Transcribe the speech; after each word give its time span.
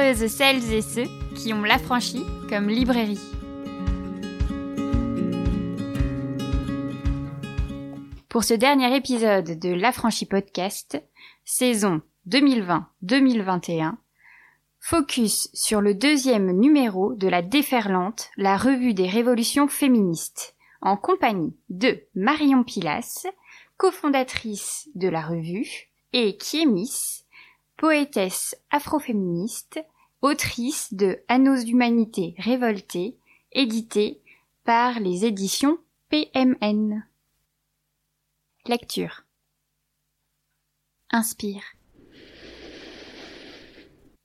celles 0.00 0.72
et 0.72 0.80
ceux 0.80 1.08
qui 1.36 1.52
ont 1.52 1.62
l'affranchi 1.62 2.24
comme 2.48 2.68
librairie. 2.68 3.20
Pour 8.30 8.42
ce 8.44 8.54
dernier 8.54 8.96
épisode 8.96 9.58
de 9.58 9.68
l'Affranchi 9.68 10.24
Podcast, 10.24 11.02
saison 11.44 12.00
2020-2021, 12.28 13.96
focus 14.80 15.50
sur 15.52 15.82
le 15.82 15.94
deuxième 15.94 16.50
numéro 16.52 17.12
de 17.12 17.28
la 17.28 17.42
Déferlante, 17.42 18.30
la 18.38 18.56
revue 18.56 18.94
des 18.94 19.06
révolutions 19.06 19.68
féministes, 19.68 20.56
en 20.80 20.96
compagnie 20.96 21.54
de 21.68 22.00
Marion 22.14 22.64
Pilas, 22.64 23.26
cofondatrice 23.76 24.88
de 24.94 25.08
la 25.08 25.20
revue, 25.20 25.90
et 26.14 26.38
Kiemis, 26.38 27.24
poétesse 27.80 28.54
afroféministe, 28.70 29.82
autrice 30.20 30.92
de 30.92 31.18
Annos 31.28 31.64
d'humanité 31.64 32.34
révoltée, 32.36 33.16
édité 33.52 34.20
par 34.64 35.00
les 35.00 35.24
éditions 35.24 35.78
PMN. 36.10 37.02
Lecture. 38.66 39.24
Inspire. 41.10 41.62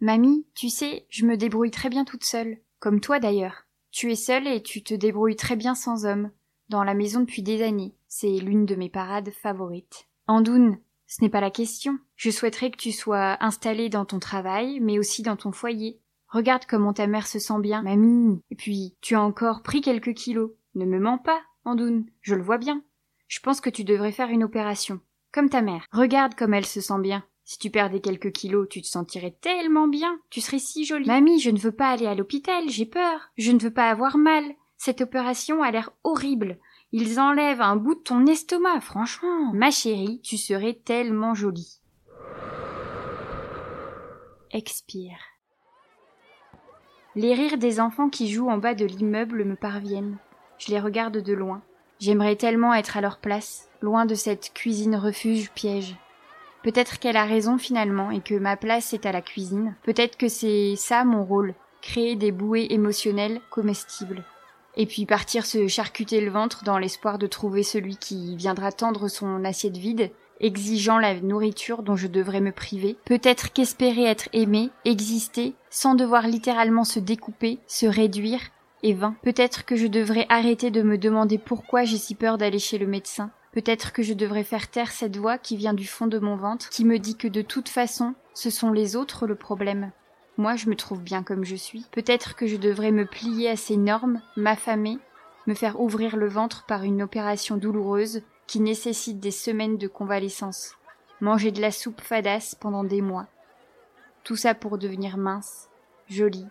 Mamie, 0.01 0.45
tu 0.53 0.67
sais, 0.67 1.05
je 1.07 1.25
me 1.25 1.37
débrouille 1.37 1.71
très 1.71 1.87
bien 1.87 2.03
toute 2.03 2.25
seule, 2.25 2.57
comme 2.79 2.99
toi 2.99 3.19
d'ailleurs. 3.19 3.67
Tu 3.89 4.11
es 4.11 4.15
seule 4.15 4.47
et 4.47 4.61
tu 4.61 4.83
te 4.83 4.93
débrouilles 4.93 5.37
très 5.37 5.55
bien 5.55 5.75
sans 5.75 6.05
homme, 6.05 6.29
dans 6.67 6.83
la 6.83 6.93
maison 6.93 7.21
depuis 7.21 7.41
des 7.41 7.63
années. 7.63 7.95
C'est 8.09 8.37
l'une 8.37 8.65
de 8.65 8.75
mes 8.75 8.89
parades 8.89 9.31
favorites. 9.31 10.09
Andoun, 10.27 10.77
ce 11.07 11.21
n'est 11.21 11.29
pas 11.29 11.41
la 11.41 11.51
question. 11.51 11.97
Je 12.15 12.29
souhaiterais 12.29 12.71
que 12.71 12.77
tu 12.77 12.91
sois 12.91 13.37
installée 13.43 13.89
dans 13.89 14.05
ton 14.05 14.19
travail, 14.19 14.79
mais 14.79 14.99
aussi 14.99 15.21
dans 15.21 15.35
ton 15.35 15.51
foyer. 15.51 16.01
Regarde 16.27 16.65
comment 16.67 16.93
ta 16.93 17.07
mère 17.07 17.27
se 17.27 17.39
sent 17.39 17.59
bien, 17.61 17.83
mamie. 17.83 18.41
Et 18.49 18.55
puis, 18.55 18.95
tu 19.01 19.15
as 19.15 19.21
encore 19.21 19.61
pris 19.61 19.81
quelques 19.81 20.13
kilos. 20.13 20.51
Ne 20.73 20.85
me 20.85 20.99
mens 20.99 21.17
pas, 21.17 21.41
Andoun. 21.63 22.05
Je 22.21 22.35
le 22.35 22.43
vois 22.43 22.57
bien. 22.57 22.83
Je 23.27 23.39
pense 23.39 23.61
que 23.61 23.69
tu 23.69 23.83
devrais 23.83 24.11
faire 24.11 24.29
une 24.29 24.43
opération. 24.43 24.99
Comme 25.31 25.49
ta 25.49 25.61
mère. 25.61 25.85
Regarde 25.91 26.35
comme 26.35 26.53
elle 26.53 26.65
se 26.65 26.81
sent 26.81 26.99
bien. 26.99 27.23
Si 27.43 27.59
tu 27.59 27.69
perdais 27.69 27.99
quelques 27.99 28.31
kilos, 28.31 28.67
tu 28.69 28.81
te 28.81 28.87
sentirais 28.87 29.37
tellement 29.39 29.87
bien. 29.87 30.19
Tu 30.31 30.41
serais 30.41 30.59
si 30.59 30.83
jolie. 30.83 31.05
Mamie, 31.05 31.39
je 31.39 31.51
ne 31.51 31.59
veux 31.59 31.71
pas 31.71 31.89
aller 31.89 32.07
à 32.07 32.15
l'hôpital, 32.15 32.69
j'ai 32.69 32.87
peur. 32.87 33.29
Je 33.37 33.51
ne 33.51 33.59
veux 33.59 33.73
pas 33.73 33.89
avoir 33.89 34.17
mal. 34.17 34.43
Cette 34.77 35.01
opération 35.01 35.61
a 35.61 35.71
l'air 35.71 35.91
horrible. 36.03 36.57
Ils 36.97 37.19
enlèvent 37.19 37.59
un 37.59 37.75
bout 37.75 37.95
de 37.95 37.99
ton 37.99 38.25
estomac, 38.25 38.79
franchement. 38.79 39.51
Ma 39.53 39.69
chérie, 39.69 40.21
tu 40.23 40.37
serais 40.37 40.79
tellement 40.85 41.33
jolie. 41.33 41.81
Expire. 44.51 45.17
Les 47.17 47.33
rires 47.33 47.57
des 47.57 47.81
enfants 47.81 48.07
qui 48.07 48.31
jouent 48.31 48.47
en 48.47 48.59
bas 48.59 48.75
de 48.75 48.85
l'immeuble 48.85 49.43
me 49.43 49.57
parviennent. 49.57 50.15
Je 50.57 50.71
les 50.71 50.79
regarde 50.79 51.17
de 51.17 51.33
loin. 51.33 51.61
J'aimerais 51.99 52.37
tellement 52.37 52.73
être 52.73 52.95
à 52.95 53.01
leur 53.01 53.17
place, 53.17 53.69
loin 53.81 54.05
de 54.05 54.15
cette 54.15 54.53
cuisine 54.53 54.95
refuge 54.95 55.51
piège. 55.51 55.97
Peut-être 56.63 56.99
qu'elle 56.99 57.17
a 57.17 57.25
raison 57.25 57.57
finalement 57.57 58.09
et 58.09 58.21
que 58.21 58.35
ma 58.35 58.55
place 58.55 58.93
est 58.93 59.05
à 59.05 59.11
la 59.11 59.21
cuisine. 59.21 59.75
Peut-être 59.83 60.15
que 60.15 60.29
c'est 60.29 60.77
ça 60.77 61.03
mon 61.03 61.25
rôle, 61.25 61.55
créer 61.81 62.15
des 62.15 62.31
bouées 62.31 62.67
émotionnelles 62.69 63.41
comestibles. 63.49 64.23
Et 64.77 64.85
puis 64.85 65.05
partir 65.05 65.45
se 65.45 65.67
charcuter 65.67 66.21
le 66.21 66.31
ventre 66.31 66.63
dans 66.63 66.77
l'espoir 66.77 67.17
de 67.17 67.27
trouver 67.27 67.63
celui 67.63 67.97
qui 67.97 68.35
viendra 68.35 68.71
tendre 68.71 69.07
son 69.07 69.43
assiette 69.45 69.77
vide, 69.77 70.11
exigeant 70.39 70.99
la 70.99 71.19
nourriture 71.21 71.83
dont 71.83 71.95
je 71.95 72.07
devrais 72.07 72.41
me 72.41 72.51
priver. 72.51 72.97
Peut-être 73.05 73.53
qu'espérer 73.53 74.03
être 74.03 74.29
aimé, 74.33 74.69
exister, 74.83 75.55
sans 75.69 75.95
devoir 75.95 76.27
littéralement 76.27 76.83
se 76.83 76.99
découper, 76.99 77.59
se 77.67 77.85
réduire, 77.85 78.41
est 78.83 78.93
vain. 78.93 79.15
Peut-être 79.23 79.65
que 79.65 79.75
je 79.75 79.87
devrais 79.87 80.25
arrêter 80.29 80.71
de 80.71 80.81
me 80.81 80.97
demander 80.97 81.37
pourquoi 81.37 81.83
j'ai 81.83 81.97
si 81.97 82.15
peur 82.15 82.37
d'aller 82.37 82.59
chez 82.59 82.77
le 82.77 82.87
médecin. 82.87 83.31
Peut-être 83.51 83.93
que 83.93 84.03
je 84.03 84.13
devrais 84.13 84.43
faire 84.43 84.69
taire 84.69 84.91
cette 84.91 85.15
voix 85.15 85.37
qui 85.37 85.55
vient 85.55 85.73
du 85.73 85.87
fond 85.87 86.07
de 86.07 86.19
mon 86.19 86.35
ventre, 86.35 86.69
qui 86.69 86.83
me 86.83 86.99
dit 86.99 87.15
que 87.15 87.29
de 87.29 87.41
toute 87.41 87.69
façon, 87.69 88.13
ce 88.33 88.49
sont 88.49 88.71
les 88.71 88.97
autres 88.97 89.27
le 89.27 89.35
problème. 89.35 89.91
Moi, 90.37 90.55
je 90.55 90.69
me 90.69 90.75
trouve 90.75 91.01
bien 91.01 91.23
comme 91.23 91.45
je 91.45 91.55
suis. 91.55 91.85
Peut-être 91.91 92.35
que 92.35 92.47
je 92.47 92.57
devrais 92.57 92.91
me 92.91 93.05
plier 93.05 93.49
à 93.49 93.55
ces 93.55 93.77
normes, 93.77 94.21
m'affamer, 94.35 94.99
me 95.47 95.53
faire 95.53 95.79
ouvrir 95.79 96.17
le 96.17 96.27
ventre 96.27 96.65
par 96.65 96.83
une 96.83 97.01
opération 97.01 97.57
douloureuse 97.57 98.21
qui 98.47 98.59
nécessite 98.59 99.19
des 99.19 99.31
semaines 99.31 99.77
de 99.77 99.87
convalescence. 99.87 100.75
Manger 101.21 101.51
de 101.51 101.61
la 101.61 101.71
soupe 101.71 102.01
fadasse 102.01 102.55
pendant 102.55 102.83
des 102.83 103.01
mois. 103.01 103.27
Tout 104.23 104.35
ça 104.35 104.53
pour 104.55 104.77
devenir 104.77 105.17
mince, 105.17 105.69
jolie, 106.09 106.47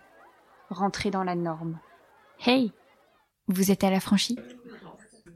rentrer 0.71 1.11
dans 1.11 1.25
la 1.25 1.35
norme. 1.35 1.79
Hey, 2.47 2.73
vous 3.49 3.71
êtes 3.71 3.85
à 3.85 3.91
la 3.91 4.01
franchie 4.01 4.39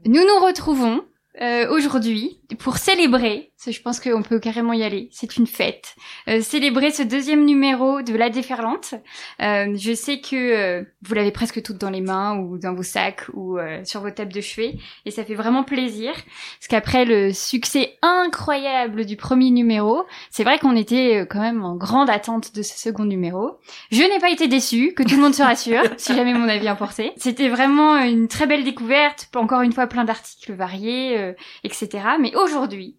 Nous 0.05 0.21
nous 0.21 0.45
retrouvons 0.45 1.05
euh, 1.41 1.69
aujourd'hui 1.69 2.39
pour 2.57 2.77
célébrer, 2.77 3.51
je 3.65 3.79
pense 3.81 3.99
qu'on 3.99 4.23
peut 4.23 4.39
carrément 4.39 4.73
y 4.73 4.83
aller, 4.83 5.09
c'est 5.11 5.37
une 5.37 5.45
fête, 5.45 5.95
euh, 6.27 6.41
célébrer 6.41 6.91
ce 6.91 7.03
deuxième 7.03 7.45
numéro 7.45 8.01
de 8.01 8.15
La 8.15 8.29
Déferlante. 8.29 8.95
Euh, 9.41 9.75
je 9.75 9.93
sais 9.93 10.19
que 10.19 10.35
euh, 10.35 10.83
vous 11.03 11.13
l'avez 11.13 11.31
presque 11.31 11.61
toutes 11.61 11.77
dans 11.77 11.91
les 11.91 12.01
mains 12.01 12.37
ou 12.37 12.57
dans 12.57 12.73
vos 12.73 12.83
sacs 12.83 13.27
ou 13.33 13.59
euh, 13.59 13.83
sur 13.85 14.01
vos 14.01 14.09
tables 14.09 14.33
de 14.33 14.41
chevet 14.41 14.77
et 15.05 15.11
ça 15.11 15.23
fait 15.23 15.35
vraiment 15.35 15.63
plaisir 15.63 16.11
parce 16.13 16.67
qu'après 16.69 17.05
le 17.05 17.33
succès 17.33 17.97
incroyable 18.01 19.05
du 19.05 19.15
premier 19.15 19.51
numéro, 19.51 20.05
c'est 20.31 20.43
vrai 20.43 20.57
qu'on 20.57 20.75
était 20.75 21.27
quand 21.29 21.41
même 21.41 21.63
en 21.63 21.75
grande 21.75 22.09
attente 22.09 22.55
de 22.55 22.63
ce 22.63 22.77
second 22.77 23.05
numéro. 23.05 23.59
Je 23.91 24.01
n'ai 24.01 24.19
pas 24.19 24.31
été 24.31 24.47
déçue, 24.47 24.93
que 24.95 25.03
tout 25.03 25.15
le 25.15 25.21
monde 25.21 25.35
se 25.35 25.43
rassure, 25.43 25.83
si 25.97 26.15
jamais 26.15 26.33
mon 26.33 26.49
avis 26.49 26.67
importait. 26.67 27.13
C'était 27.17 27.49
vraiment 27.49 27.97
une 27.97 28.27
très 28.27 28.47
belle 28.47 28.63
découverte, 28.63 29.29
encore 29.35 29.61
une 29.61 29.73
fois 29.73 29.87
plein 29.87 30.03
d'articles 30.03 30.53
variés, 30.53 31.18
etc. 31.63 31.89
Mais 32.19 32.35
aujourd'hui, 32.35 32.97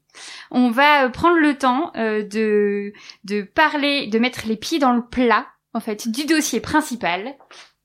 on 0.50 0.70
va 0.70 1.08
prendre 1.10 1.38
le 1.38 1.56
temps 1.56 1.92
euh, 1.96 2.22
de, 2.22 2.92
de 3.24 3.42
parler, 3.42 4.06
de 4.06 4.18
mettre 4.18 4.46
les 4.46 4.56
pieds 4.56 4.78
dans 4.78 4.92
le 4.92 5.06
plat, 5.06 5.46
en 5.74 5.80
fait, 5.80 6.08
du 6.08 6.26
dossier 6.26 6.60
principal, 6.60 7.34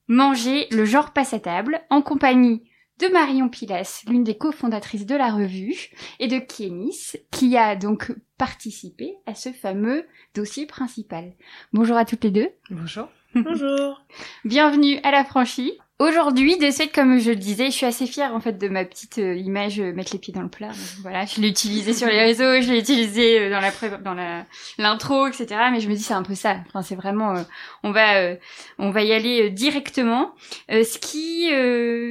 manger 0.07 0.68
le 0.72 0.85
genre 0.85 1.12
passe 1.12 1.34
à 1.34 1.40
table, 1.40 1.81
en 1.90 2.01
compagnie 2.01 2.63
de 3.00 3.07
Marion 3.07 3.50
Pilas, 3.50 4.03
l'une 4.07 4.23
des 4.23 4.38
cofondatrices 4.38 5.06
de 5.06 5.16
la 5.16 5.31
revue, 5.31 5.90
et 6.19 6.28
de 6.28 6.40
Kénis, 6.40 7.13
qui 7.31 7.57
a 7.57 7.75
donc 7.75 8.13
participé 8.38 9.16
à 9.25 9.35
ce 9.35 9.52
fameux 9.52 10.06
dossier 10.34 10.66
principal. 10.66 11.34
Bonjour 11.73 11.97
à 11.97 12.06
toutes 12.06 12.23
les 12.23 12.31
deux. 12.31 12.50
Bonjour. 12.69 13.09
Bonjour. 13.34 14.02
Bienvenue 14.46 15.00
à 15.03 15.12
la 15.12 15.25
franchie. 15.25 15.78
Aujourd'hui, 15.97 16.57
de 16.57 16.69
suite, 16.72 16.91
comme 16.94 17.19
je 17.19 17.29
le 17.29 17.38
disais, 17.38 17.67
je 17.67 17.72
suis 17.72 17.85
assez 17.85 18.06
fière 18.06 18.35
en 18.35 18.41
fait 18.41 18.57
de 18.57 18.67
ma 18.67 18.83
petite 18.83 19.17
euh, 19.17 19.33
image 19.35 19.79
euh, 19.79 19.94
mettre 19.94 20.11
les 20.11 20.19
pieds 20.19 20.33
dans 20.33 20.41
le 20.41 20.50
plat. 20.50 20.72
Voilà, 21.01 21.25
je 21.25 21.39
l'ai 21.39 21.47
utilisée 21.47 21.94
sur 21.94 22.07
les 22.07 22.19
réseaux, 22.22 22.59
je 22.61 22.69
l'ai 22.69 22.79
utilisée 22.79 23.39
euh, 23.39 23.50
dans 23.50 23.61
la 23.61 23.72
pré- 23.72 23.97
dans 24.03 24.13
la 24.13 24.45
l'intro, 24.78 25.25
etc. 25.28 25.47
Mais 25.72 25.79
je 25.79 25.88
me 25.88 25.95
dis 25.95 26.03
c'est 26.03 26.13
un 26.13 26.23
peu 26.23 26.35
ça. 26.35 26.57
Enfin, 26.67 26.81
c'est 26.81 26.95
vraiment, 26.95 27.34
on 27.84 27.91
va 27.91 28.34
on 28.78 28.91
va 28.91 29.03
y 29.03 29.13
aller 29.13 29.50
directement. 29.51 30.34
Ce 30.69 30.97
qui 30.97 31.47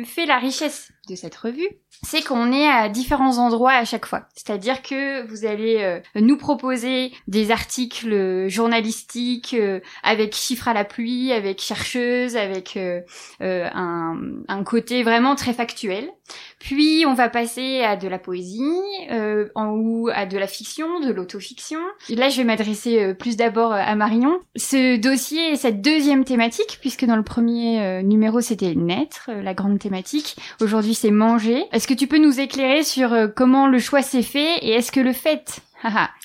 fait 0.06 0.24
la 0.24 0.38
richesse 0.38 0.90
de 1.10 1.14
cette 1.14 1.36
revue, 1.36 1.68
c'est 2.04 2.22
qu'on 2.22 2.52
est 2.52 2.68
à 2.68 2.88
différents 2.88 3.38
endroits 3.38 3.72
à 3.72 3.84
chaque 3.84 4.06
fois. 4.06 4.22
C'est-à-dire 4.34 4.82
que 4.82 5.26
vous 5.26 5.44
allez 5.46 5.78
euh, 5.80 6.00
nous 6.14 6.36
proposer 6.36 7.12
des 7.26 7.50
articles 7.50 8.48
journalistiques 8.48 9.56
euh, 9.58 9.80
avec 10.02 10.34
chiffres 10.34 10.68
à 10.68 10.74
la 10.74 10.84
pluie, 10.84 11.32
avec 11.32 11.60
chercheuses, 11.60 12.36
avec 12.36 12.76
euh, 12.76 13.00
euh, 13.40 13.68
un, 13.74 14.18
un 14.48 14.64
côté 14.64 15.02
vraiment 15.02 15.34
très 15.34 15.52
factuel. 15.52 16.10
Puis 16.58 17.04
on 17.06 17.14
va 17.14 17.28
passer 17.28 17.82
à 17.82 17.96
de 17.96 18.08
la 18.08 18.18
poésie, 18.18 18.62
euh, 19.10 19.48
en, 19.54 19.68
ou 19.70 20.08
à 20.12 20.26
de 20.26 20.38
la 20.38 20.46
fiction, 20.46 21.00
de 21.00 21.12
l'autofiction. 21.12 21.80
Là, 22.08 22.28
je 22.28 22.38
vais 22.38 22.44
m'adresser 22.44 23.02
euh, 23.02 23.14
plus 23.14 23.36
d'abord 23.36 23.72
à 23.72 23.94
Marion. 23.94 24.38
Ce 24.56 24.96
dossier 24.96 25.56
cette 25.56 25.80
deuxième 25.80 26.24
thématique, 26.24 26.78
puisque 26.80 27.04
dans 27.04 27.16
le 27.16 27.22
premier 27.22 28.02
numéro, 28.02 28.40
c'était 28.40 28.74
naître, 28.74 29.30
la 29.42 29.54
grande 29.54 29.78
thématique. 29.78 30.36
Aujourd'hui, 30.60 30.94
c'est 30.94 31.10
manger. 31.10 31.64
Est-ce 31.72 31.86
que 31.86 31.93
tu 31.94 32.06
peux 32.06 32.18
nous 32.18 32.40
éclairer 32.40 32.82
sur 32.82 33.12
euh, 33.12 33.28
comment 33.28 33.66
le 33.66 33.78
choix 33.78 34.02
s'est 34.02 34.22
fait 34.22 34.58
et 34.58 34.70
est-ce 34.70 34.92
que 34.92 35.00
le 35.00 35.12
fait 35.12 35.60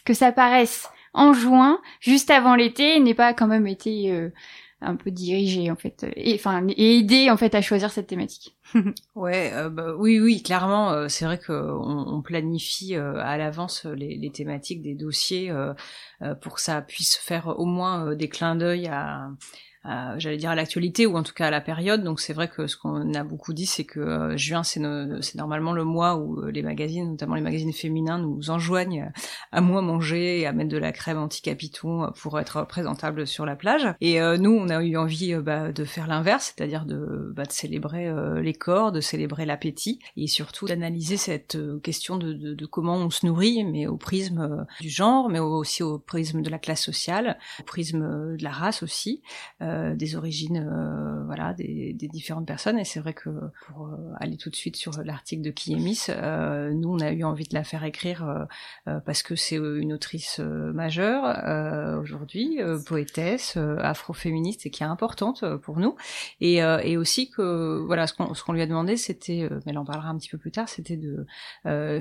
que 0.05 0.13
ça 0.13 0.31
paraisse 0.31 0.87
en 1.13 1.33
juin, 1.33 1.81
juste 1.99 2.29
avant 2.29 2.55
l'été, 2.55 2.99
n'ait 2.99 3.13
pas 3.13 3.33
quand 3.33 3.47
même 3.47 3.67
été 3.67 4.11
euh, 4.11 4.29
un 4.81 4.95
peu 4.95 5.11
dirigé 5.11 5.69
en 5.69 5.75
fait, 5.75 6.05
et 6.15 6.35
enfin 6.35 6.65
aidé 6.77 7.29
en 7.29 7.37
fait 7.37 7.53
à 7.55 7.61
choisir 7.61 7.91
cette 7.91 8.07
thématique? 8.07 8.55
ouais, 9.15 9.51
euh, 9.53 9.69
bah, 9.69 9.93
oui, 9.97 10.19
oui, 10.19 10.41
clairement, 10.41 10.91
euh, 10.91 11.07
c'est 11.07 11.25
vrai 11.25 11.39
qu'on 11.39 11.53
on 11.55 12.21
planifie 12.21 12.95
euh, 12.95 13.15
à 13.17 13.37
l'avance 13.37 13.85
les, 13.85 14.15
les, 14.15 14.31
thématiques 14.31 14.81
des 14.81 14.95
dossiers 14.95 15.51
pour 16.41 16.55
que 16.55 16.61
ça 16.61 16.81
puisse 16.81 17.15
faire 17.15 17.59
au 17.59 17.65
moins 17.65 18.15
des 18.15 18.29
clins 18.29 18.55
d'œil 18.55 18.87
à, 18.87 19.29
j'allais 19.85 20.37
dire 20.37 20.49
à 20.49 20.55
l'actualité 20.55 21.05
ou 21.05 21.15
en 21.17 21.23
tout 21.23 21.33
cas 21.33 21.47
à 21.47 21.51
la 21.51 21.61
période. 21.61 22.03
Donc 22.03 22.19
c'est 22.19 22.33
vrai 22.33 22.47
que 22.49 22.67
ce 22.67 22.77
qu'on 22.77 23.13
a 23.13 23.23
beaucoup 23.23 23.53
dit, 23.53 23.65
c'est 23.65 23.85
que 23.85 23.99
euh, 23.99 24.37
juin, 24.37 24.63
c'est, 24.63 24.81
c'est 25.21 25.35
normalement 25.35 25.71
le 25.71 25.83
mois 25.83 26.17
où 26.17 26.41
euh, 26.41 26.51
les 26.51 26.61
magazines, 26.61 27.11
notamment 27.11 27.35
les 27.35 27.41
magazines 27.41 27.73
féminins, 27.73 28.19
nous 28.19 28.49
enjoignent 28.49 29.11
à 29.51 29.61
moins 29.61 29.81
manger 29.81 30.41
et 30.41 30.45
à 30.45 30.51
mettre 30.51 30.69
de 30.69 30.77
la 30.77 30.91
crème 30.91 31.17
anti-capiton 31.17 32.11
pour 32.21 32.39
être 32.39 32.65
présentable 32.67 33.25
sur 33.25 33.45
la 33.45 33.55
plage. 33.55 33.87
Et 34.01 34.21
euh, 34.21 34.37
nous, 34.37 34.51
on 34.51 34.69
a 34.69 34.83
eu 34.83 34.97
envie 34.97 35.35
bah, 35.35 35.71
de 35.71 35.85
faire 35.85 36.07
l'inverse, 36.07 36.53
c'est-à-dire 36.55 36.85
de, 36.85 37.31
bah, 37.35 37.43
de 37.43 37.51
célébrer 37.51 38.11
les 38.41 38.53
corps, 38.53 38.91
de 38.91 39.01
célébrer 39.01 39.45
l'appétit 39.45 39.99
et 40.17 40.27
surtout 40.27 40.65
d'analyser 40.65 41.17
cette 41.17 41.57
question 41.81 42.17
de, 42.17 42.33
de, 42.33 42.53
de, 42.53 42.65
comment 42.65 42.95
on 42.95 43.09
se 43.09 43.25
nourrit, 43.25 43.63
mais 43.63 43.87
au 43.87 43.97
prisme 43.97 44.65
du 44.81 44.89
genre, 44.89 45.29
mais 45.29 45.39
aussi 45.39 45.83
au 45.83 45.99
prisme 45.99 46.41
de 46.41 46.49
la 46.49 46.59
classe 46.59 46.83
sociale, 46.83 47.37
au 47.59 47.63
prisme 47.63 48.35
de 48.37 48.43
la 48.43 48.51
race 48.51 48.83
aussi. 48.83 49.21
Euh, 49.68 49.68
des 49.95 50.15
origines, 50.15 50.67
euh, 50.69 51.23
voilà, 51.25 51.53
des, 51.53 51.93
des, 51.93 52.07
différentes 52.07 52.47
personnes. 52.47 52.79
Et 52.79 52.85
c'est 52.85 52.99
vrai 52.99 53.13
que 53.13 53.29
pour 53.65 53.87
euh, 53.87 53.95
aller 54.19 54.37
tout 54.37 54.49
de 54.49 54.55
suite 54.55 54.75
sur 54.75 54.91
l'article 55.03 55.41
de 55.41 55.51
Kiemis, 55.51 56.07
nous 56.09 56.89
on 56.89 56.99
a 56.99 57.11
eu 57.11 57.23
envie 57.23 57.45
de 57.45 57.53
la 57.53 57.63
faire 57.63 57.83
écrire 57.83 58.47
parce 59.05 59.23
que 59.23 59.35
c'est 59.35 59.55
une 59.55 59.93
autrice 59.93 60.39
majeure 60.39 61.99
aujourd'hui, 62.01 62.59
poétesse, 62.85 63.57
afroféministe 63.57 64.65
et 64.65 64.69
qui 64.69 64.83
est 64.83 64.87
importante 64.87 65.43
pour 65.57 65.79
nous. 65.79 65.95
Et, 66.41 66.57
et 66.57 66.97
aussi 66.97 67.29
que 67.29 67.83
voilà, 67.85 68.07
ce 68.07 68.13
qu'on 68.13 68.33
qu'on 68.33 68.53
lui 68.53 68.61
a 68.61 68.67
demandé, 68.67 68.97
c'était, 68.97 69.47
mais 69.51 69.71
elle 69.71 69.77
en 69.77 69.85
parlera 69.85 70.09
un 70.09 70.17
petit 70.17 70.29
peu 70.29 70.37
plus 70.37 70.51
tard, 70.51 70.69
c'était 70.69 70.97
de 70.97 71.25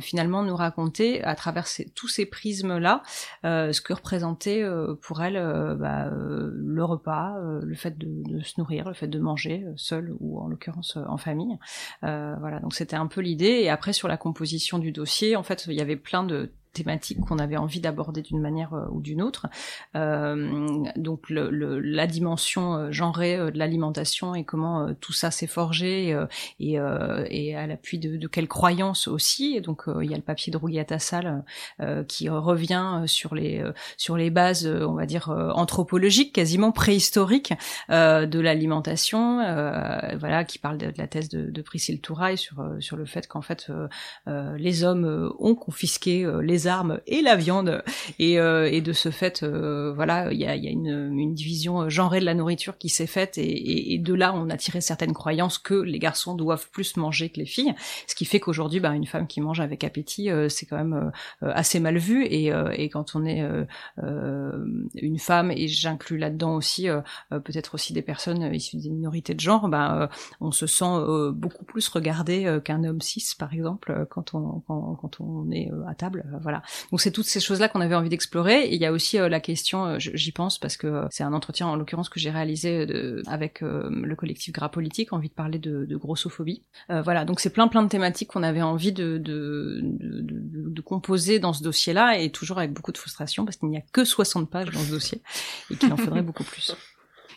finalement 0.01 0.43
nous 0.43 0.57
raconter 0.57 1.23
à 1.25 1.35
travers 1.35 1.67
ces, 1.67 1.89
tous 1.91 2.09
ces 2.09 2.27
prismes 2.27 2.79
là 2.79 3.03
ce 3.43 3.81
que 3.81 3.93
représentait 3.93 4.65
pour 5.03 5.23
elle 5.23 5.39
bah, 5.79 6.11
le 6.13 6.85
repas, 6.85 7.37
le 7.63 7.75
fait 7.75 7.97
de, 7.99 8.41
se 8.43 8.55
nourrir, 8.59 8.89
le 8.89 8.95
fait 8.95 9.09
de 9.09 9.19
manger 9.19 9.65
euh, 9.67 9.73
seul 9.77 10.15
ou 10.21 10.41
en 10.41 10.49
l'occurrence 10.49 10.97
euh, 10.97 11.05
en 11.09 11.17
famille. 11.17 11.59
Euh, 12.05 12.35
voilà, 12.41 12.61
donc 12.61 12.75
c'était 12.75 12.97
un 12.97 13.07
peu 13.07 13.21
l'idée. 13.21 13.61
Et 13.63 13.71
après 13.71 13.93
sur 13.93 14.09
la 14.09 14.17
composition 14.17 14.79
du 14.79 14.93
dossier, 14.93 15.37
en 15.37 15.43
fait, 15.43 15.67
il 15.69 15.75
y 15.75 15.81
avait 15.81 15.97
plein 15.97 16.25
de 16.25 16.53
thématiques 16.79 17.21
qu'on 17.21 17.39
avait 17.39 17.57
envie 17.57 17.81
d'aborder 17.81 18.23
d'une 18.23 18.41
manière 18.41 18.75
euh, 18.75 18.87
ou 18.91 19.01
d'une 19.01 19.23
autre. 19.23 19.47
Euh, 19.97 20.85
donc 20.97 21.27
la 21.29 22.07
dimension 22.07 22.75
euh, 22.75 22.93
genrée 22.93 23.37
de 23.37 23.59
l'alimentation 23.59 24.35
et 24.35 24.45
comment 24.45 24.95
tout 24.95 25.13
ça 25.13 25.31
s'est 25.31 25.47
forgé 25.47 26.17
et, 26.61 26.79
à 26.79 27.67
l'appui 27.67 27.99
de, 27.99 28.27
quelles 28.27 28.49
croyances 28.49 29.09
aussi. 29.09 29.61
Donc 29.61 29.85
il 30.01 30.11
y 30.11 30.15
a 30.15 30.17
le 30.17 30.23
papier 30.23 30.53
de 30.53 30.57
Rougiata 30.57 30.99
Salle 30.99 31.45
qui 32.09 32.29
revient 32.29 33.03
sur 33.07 33.35
les 33.35 33.65
sur 33.97 34.17
les 34.17 34.31
bases, 34.31 34.67
on 34.67 34.95
va 34.95 35.07
dire 35.07 35.31
anthropologiques, 35.55 36.33
quasiment 36.33 36.73
préhistoriques 36.73 37.53
de 37.89 38.39
l'alimentation. 38.39 39.39
voilà, 40.19 40.45
qui 40.45 40.59
parle 40.59 40.79
de, 40.79 40.93
la 40.97 41.07
thèse 41.07 41.29
de, 41.29 41.51
de 41.51 41.63
Priscille 41.63 42.01
Touraille 42.01 42.39
sur 42.39 42.65
sur 42.81 42.97
le 42.97 43.05
fait 43.05 43.27
qu'en 43.27 43.43
fait 43.43 43.71
les 44.27 44.85
hommes 44.85 45.33
ont 45.39 45.55
confisqué 45.55 46.27
les 46.43 46.68
armes 46.69 47.01
et 47.07 47.23
la 47.23 47.37
viande. 47.37 47.83
Et, 48.19 48.39
euh, 48.39 48.71
et 48.71 48.81
de 48.81 48.93
ce 48.93 49.11
fait, 49.11 49.43
euh, 49.43 49.93
voilà, 49.95 50.33
il 50.33 50.39
y 50.39 50.47
a, 50.47 50.57
y 50.57 50.67
a 50.67 50.71
une, 50.71 51.13
une, 51.13 51.35
division 51.35 51.89
genrée 51.89 52.21
de 52.21 52.25
la 52.25 52.35
nourriture 52.35 52.79
qui 52.79 52.89
s'est 52.89 53.07
faite, 53.07 53.39
et, 53.39 53.95
et, 53.95 53.99
de 53.99 54.15
là, 54.15 54.33
on 54.35 54.51
a 54.51 54.57
tiré 54.57 54.81
certaines 54.81 55.13
croyances 55.13 55.59
que 55.59 55.75
les 55.75 55.99
garçons 55.99 56.35
doivent 56.35 56.69
plus 56.71 56.97
manger 56.97 57.29
que 57.31 57.39
les 57.39 57.47
filles, 57.47 57.75
ce 58.07 58.15
qui 58.15 58.25
fait 58.25 58.41
qu'aujourd'hui, 58.41 58.81
bah, 58.81 58.95
une 58.95 59.07
femme 59.07 59.27
qui 59.27 59.41
mange 59.41 59.61
avec 59.61 59.85
appétit, 59.85 60.31
euh, 60.31 60.49
c'est 60.49 60.67
quand 60.67 60.77
même 60.77 61.13
assez 61.43 61.81
mal 61.81 61.99
vu. 61.99 62.25
Et, 62.25 62.53
et 62.75 62.89
quand 62.89 63.15
on 63.15 63.25
est 63.25 63.43
une 64.95 65.19
femme, 65.19 65.51
et 65.51 65.69
j'inclus 65.69 66.19
là-dedans 66.19 66.55
aussi 66.55 66.89
peut-être 67.31 67.75
aussi 67.75 67.93
des 67.93 68.03
personnes 68.03 68.55
issues 68.55 68.77
des 68.79 68.91
minorités 68.91 69.35
de 69.35 69.41
genre, 69.41 69.69
bah, 69.69 70.09
on 70.41 70.51
se 70.51 70.67
sent 70.67 71.33
beaucoup 71.33 71.65
plus 71.65 71.89
regardé 71.89 72.59
qu'un 72.65 72.85
homme 72.85 73.01
cis, 73.01 73.25
par 73.39 73.53
exemple, 73.53 74.07
quand 74.11 74.35
on 74.35 74.61
quand, 74.67 75.21
on 75.21 75.51
est 75.51 75.71
à 75.87 75.95
table. 75.95 76.25
Donc 76.91 77.01
c'est 77.01 77.11
toutes 77.11 77.27
ces 77.27 77.41
choses-là 77.41 77.69
qu'on 77.69 77.81
avait 77.81 77.95
envie 77.95 78.09
d'explorer. 78.09 78.63
Et 78.65 78.75
il 78.75 78.81
y 78.81 78.87
a 78.87 78.93
aussi 78.93 79.19
la 79.19 79.41
question, 79.41 79.99
j'y 79.99 80.33
pense 80.33 80.59
parce 80.59 80.77
que 80.77 81.05
c'est 81.11 81.25
un 81.25 81.33
entretien 81.33 81.67
en 81.67 81.77
l'occurrence 81.77 82.09
que 82.09 82.21
j'ai 82.21 82.31
réalisé 82.31 82.87
avec 83.27 83.61
le 83.61 84.15
collectif 84.15 84.53
Gras 84.53 84.69
Politique, 84.69 85.13
envie 85.13 85.29
de 85.29 85.35
parler 85.35 85.59
de, 85.59 85.97
grossophobie. 85.97 86.63
voilà, 86.89 87.25
donc 87.25 87.41
c'est 87.41 87.51
plein 87.51 87.69
plein 87.69 87.83
de 87.83 87.89
thématiques 87.89 88.29
qu'on 88.29 88.43
avait 88.43 88.63
envie 88.63 88.93
de, 88.93 89.19
de, 89.19 89.81
de, 89.83 90.71
de 90.71 90.81
composer 90.81 91.39
dans 91.39 91.53
ce 91.53 91.63
dossier-là, 91.63 92.19
et 92.19 92.31
toujours 92.31 92.59
avec 92.59 92.73
beaucoup 92.73 92.93
de 92.93 92.99
frustration 92.99 93.45
parce 93.45 93.57
qu'il 93.57 93.69
n'y 93.69 93.79
a 93.79 93.83
que 93.93 94.05
60 94.05 94.51
pages 94.51 94.71
dans 94.71 94.81
ce 94.81 94.91
dossier 94.91 95.23
et 95.71 95.77
qu'il 95.77 95.93
en 95.93 95.97
faudrait 95.97 96.23
beaucoup 96.23 96.45
plus. 96.45 96.75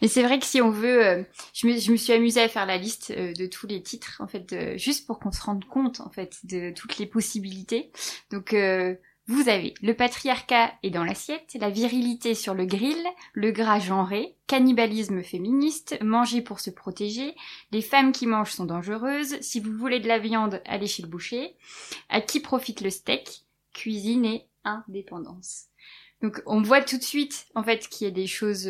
Et 0.01 0.07
c'est 0.07 0.24
vrai 0.24 0.39
que 0.39 0.45
si 0.45 0.62
on 0.62 0.71
veut, 0.71 1.06
euh, 1.06 1.24
je, 1.53 1.68
me, 1.68 1.77
je, 1.77 1.92
me, 1.92 1.98
suis 1.98 2.12
amusée 2.12 2.42
à 2.42 2.50
faire 2.50 2.65
la 2.65 2.77
liste 2.77 3.13
euh, 3.15 3.33
de 3.33 3.45
tous 3.45 3.68
les 3.68 3.83
titres, 3.83 4.18
en 4.19 4.27
fait, 4.27 4.77
juste 4.77 5.06
pour 5.06 5.19
qu'on 5.19 5.31
se 5.31 5.42
rende 5.42 5.65
compte, 5.65 6.01
en 6.01 6.09
fait, 6.09 6.39
de 6.44 6.71
toutes 6.71 6.98
les 6.98 7.06
possibilités. 7.06 7.92
Donc, 8.31 8.53
euh, 8.53 8.95
vous 9.27 9.48
avez 9.48 9.75
le 9.83 9.94
patriarcat 9.94 10.74
est 10.81 10.89
dans 10.89 11.03
l'assiette, 11.03 11.56
la 11.59 11.69
virilité 11.69 12.33
sur 12.33 12.56
le 12.56 12.65
grill, 12.65 13.01
le 13.33 13.51
gras 13.51 13.80
genré, 13.80 14.36
cannibalisme 14.48 15.21
féministe, 15.21 15.98
manger 16.01 16.42
pour 16.42 16.59
se 16.59 16.71
protéger, 16.71 17.36
les 17.71 17.83
femmes 17.83 18.12
qui 18.12 18.25
mangent 18.25 18.51
sont 18.51 18.65
dangereuses, 18.65 19.39
si 19.42 19.59
vous 19.59 19.77
voulez 19.77 20.00
de 20.00 20.07
la 20.07 20.18
viande, 20.18 20.62
allez 20.65 20.88
chez 20.88 21.04
le 21.04 21.07
boucher, 21.07 21.56
à 22.09 22.19
qui 22.19 22.39
profite 22.39 22.81
le 22.81 22.89
steak, 22.89 23.45
cuisine 23.74 24.25
et 24.25 24.47
indépendance. 24.63 25.68
Donc 26.24 26.42
on 26.47 26.62
voit 26.62 26.81
tout 26.81 26.97
de 26.97 27.04
suite 27.04 27.45
en 27.54 27.63
fait 27.63 27.88
qu'il 27.88 28.07
y 28.07 28.09
a 28.09 28.13
des 28.13 28.27
choses 28.27 28.69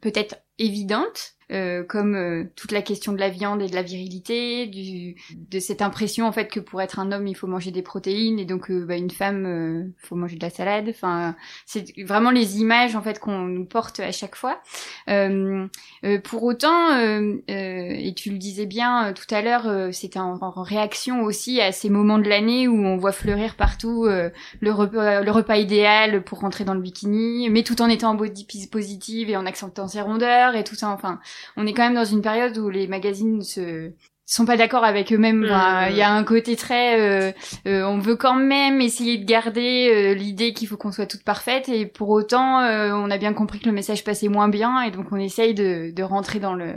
peut-être 0.00 0.36
évidentes 0.58 1.36
euh, 1.52 1.84
comme 1.84 2.16
euh, 2.16 2.50
toute 2.56 2.72
la 2.72 2.82
question 2.82 3.12
de 3.12 3.20
la 3.20 3.28
viande 3.28 3.62
et 3.62 3.68
de 3.68 3.74
la 3.76 3.82
virilité, 3.82 4.66
du, 4.66 5.14
de 5.30 5.60
cette 5.60 5.80
impression 5.80 6.26
en 6.26 6.32
fait 6.32 6.48
que 6.48 6.58
pour 6.58 6.82
être 6.82 6.98
un 6.98 7.12
homme 7.12 7.28
il 7.28 7.36
faut 7.36 7.46
manger 7.46 7.70
des 7.70 7.82
protéines 7.82 8.40
et 8.40 8.44
donc 8.44 8.68
euh, 8.68 8.84
bah, 8.84 8.96
une 8.96 9.12
femme 9.12 9.92
il 9.96 10.06
faut 10.08 10.16
manger 10.16 10.34
de 10.34 10.42
la 10.42 10.50
salade. 10.50 10.86
Enfin, 10.88 11.36
c'est 11.64 11.84
vraiment 12.02 12.32
les 12.32 12.58
images 12.58 12.96
en 12.96 13.02
fait 13.02 13.20
qu'on 13.20 13.42
nous 13.42 13.64
porte 13.64 14.00
à 14.00 14.10
chaque 14.10 14.34
fois. 14.34 14.60
pour 15.06 16.42
autant, 16.42 16.98
et 17.46 18.14
tu 18.16 18.30
le 18.30 18.38
disais 18.38 18.66
bien 18.66 19.12
tout 19.12 19.32
à 19.32 19.40
l'heure, 19.40 19.94
c'était 19.94 20.18
en, 20.18 20.38
en, 20.40 20.62
réaction 20.62 21.22
aussi 21.22 21.60
à 21.60 21.70
ces 21.70 21.90
moments 21.90 22.18
de 22.18 22.28
l'année 22.28 22.66
où 22.66 22.76
on 22.76 22.96
voit 22.96 23.12
fleurir 23.12 23.54
partout 23.54 24.06
le 24.06 24.72
repas, 24.72 25.20
le 25.22 25.30
repas 25.30 25.56
idéal 25.56 26.24
pour 26.24 26.40
rentrer 26.40 26.64
dans 26.64 26.74
le 26.74 26.80
bikini, 26.80 27.50
mais 27.50 27.62
tout 27.62 27.80
en 27.82 27.88
étant 27.88 28.10
en 28.10 28.14
body 28.14 28.68
positive 28.70 29.30
et 29.30 29.36
en 29.36 29.46
accentuant 29.46 29.86
ses 29.86 30.00
rondeurs 30.00 30.45
et 30.54 30.64
tout 30.64 30.76
ça. 30.76 30.90
Enfin, 30.90 31.18
on 31.56 31.66
est 31.66 31.72
quand 31.72 31.82
même 31.82 31.94
dans 31.94 32.04
une 32.04 32.22
période 32.22 32.56
où 32.58 32.68
les 32.68 32.86
magazines 32.86 33.42
se 33.42 33.92
sont 34.26 34.44
pas 34.44 34.56
d'accord 34.56 34.84
avec 34.84 35.12
eux-mêmes. 35.12 35.44
Il 35.44 35.96
y 35.96 36.02
a 36.02 36.10
un 36.10 36.24
côté 36.24 36.56
très, 36.56 37.00
euh, 37.00 37.32
euh, 37.66 37.84
on 37.84 37.98
veut 37.98 38.16
quand 38.16 38.34
même 38.34 38.80
essayer 38.80 39.18
de 39.18 39.24
garder 39.24 39.88
euh, 39.88 40.14
l'idée 40.14 40.52
qu'il 40.52 40.66
faut 40.66 40.76
qu'on 40.76 40.90
soit 40.90 41.06
toute 41.06 41.22
parfaite, 41.22 41.68
et 41.68 41.86
pour 41.86 42.10
autant, 42.10 42.58
on 42.58 43.10
a 43.10 43.18
bien 43.18 43.32
compris 43.32 43.60
que 43.60 43.66
le 43.66 43.72
message 43.72 44.04
passait 44.04 44.28
moins 44.28 44.48
bien, 44.48 44.82
et 44.82 44.90
donc 44.90 45.06
on 45.12 45.16
essaye 45.16 45.54
de, 45.54 45.92
de 45.94 46.02
rentrer 46.02 46.40
dans 46.40 46.54
le 46.54 46.74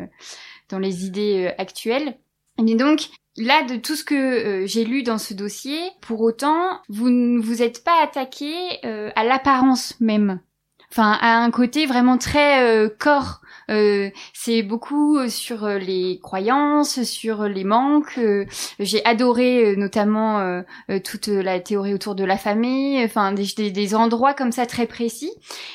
dans 0.70 0.80
les 0.80 1.06
idées 1.06 1.52
actuelles. 1.58 2.16
Et 2.60 2.76
donc 2.76 3.08
là, 3.38 3.64
de 3.64 3.78
tout 3.78 3.96
ce 3.96 4.04
que 4.04 4.66
j'ai 4.68 4.86
lu 4.86 5.02
dans 5.02 5.18
ce 5.18 5.34
dossier, 5.34 5.80
pour 6.02 6.22
autant, 6.22 6.80
vous 6.90 7.10
ne 7.10 7.40
vous 7.40 7.64
êtes 7.64 7.84
pas 7.84 8.04
attaqué 8.04 8.54
à 8.84 9.24
l'apparence 9.24 10.00
même. 10.00 10.40
Enfin, 10.92 11.18
à 11.22 11.38
un 11.38 11.50
côté 11.50 11.88
vraiment 11.88 12.20
très 12.20 12.88
corps 13.00 13.42
euh, 13.70 14.10
c'est 14.34 14.64
beaucoup 14.64 15.18
euh, 15.18 15.30
sur 15.30 15.64
euh, 15.64 15.78
les 15.78 16.20
croyances, 16.22 17.04
sur 17.04 17.44
les 17.44 17.64
manques. 17.64 18.20
J'ai 18.80 19.06
adoré 19.06 19.76
notamment 19.76 20.64
toute 21.04 21.28
la 21.28 21.60
théorie 21.60 21.94
autour 21.94 22.16
de 22.16 22.24
la 22.24 22.38
famille, 22.38 23.04
enfin 23.04 23.32
des, 23.32 23.72
des, 23.72 23.96
endroits 23.96 24.34
comme 24.34 24.52
ça 24.52 24.66
très 24.66 24.86
précis. 24.86 25.32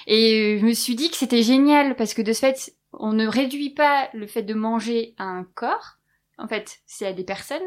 Et 0.07 0.59
je 0.61 0.65
me 0.65 0.73
suis 0.73 0.95
dit 0.95 1.11
que 1.11 1.17
c'était 1.17 1.43
génial 1.43 1.97
parce 1.97 2.15
que 2.15 2.23
de 2.23 2.33
ce 2.33 2.41
fait, 2.41 2.75
on 2.93 3.13
ne 3.13 3.27
réduit 3.27 3.71
pas 3.71 4.09
le 4.13 4.27
fait 4.27 4.43
de 4.43 4.55
manger 4.55 5.15
à 5.19 5.25
un 5.25 5.45
corps, 5.55 5.99
en 6.37 6.49
fait, 6.49 6.79
c'est 6.87 7.07
à 7.07 7.13
des 7.13 7.25
personnes. 7.25 7.63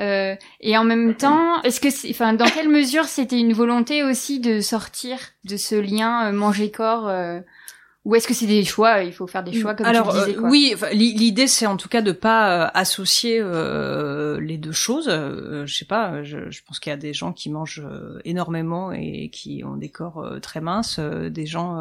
Euh, 0.00 0.34
et 0.60 0.76
en 0.76 0.84
même 0.84 1.14
temps, 1.14 1.62
est-ce 1.62 1.80
que, 1.80 2.10
enfin, 2.10 2.32
dans 2.32 2.46
quelle 2.46 2.68
mesure 2.68 3.04
c'était 3.04 3.38
une 3.38 3.52
volonté 3.52 4.02
aussi 4.02 4.40
de 4.40 4.60
sortir 4.60 5.18
de 5.44 5.56
ce 5.56 5.76
lien 5.76 6.32
manger 6.32 6.70
corps 6.70 7.08
ou 8.04 8.16
est-ce 8.16 8.26
que 8.26 8.34
c'est 8.34 8.46
des 8.48 8.64
choix 8.64 9.04
Il 9.04 9.12
faut 9.12 9.28
faire 9.28 9.44
des 9.44 9.52
choix 9.52 9.74
comme 9.74 9.86
Alors, 9.86 10.12
tu 10.12 10.18
disais. 10.18 10.34
Quoi. 10.34 10.48
Euh, 10.48 10.50
oui, 10.50 10.74
l'idée 10.92 11.46
c'est 11.46 11.66
en 11.66 11.76
tout 11.76 11.88
cas 11.88 12.02
de 12.02 12.10
pas 12.10 12.64
euh, 12.64 12.70
associer 12.74 13.38
euh, 13.40 14.40
les 14.40 14.58
deux 14.58 14.72
choses. 14.72 15.08
Euh, 15.08 15.64
je 15.66 15.76
sais 15.76 15.84
pas. 15.84 16.24
Je, 16.24 16.50
je 16.50 16.62
pense 16.64 16.80
qu'il 16.80 16.90
y 16.90 16.92
a 16.92 16.96
des 16.96 17.12
gens 17.12 17.32
qui 17.32 17.48
mangent 17.48 17.86
énormément 18.24 18.90
et 18.90 19.30
qui 19.30 19.62
ont 19.64 19.76
des 19.76 19.88
corps 19.88 20.26
très 20.42 20.60
minces, 20.60 20.98
des 20.98 21.46
gens 21.46 21.80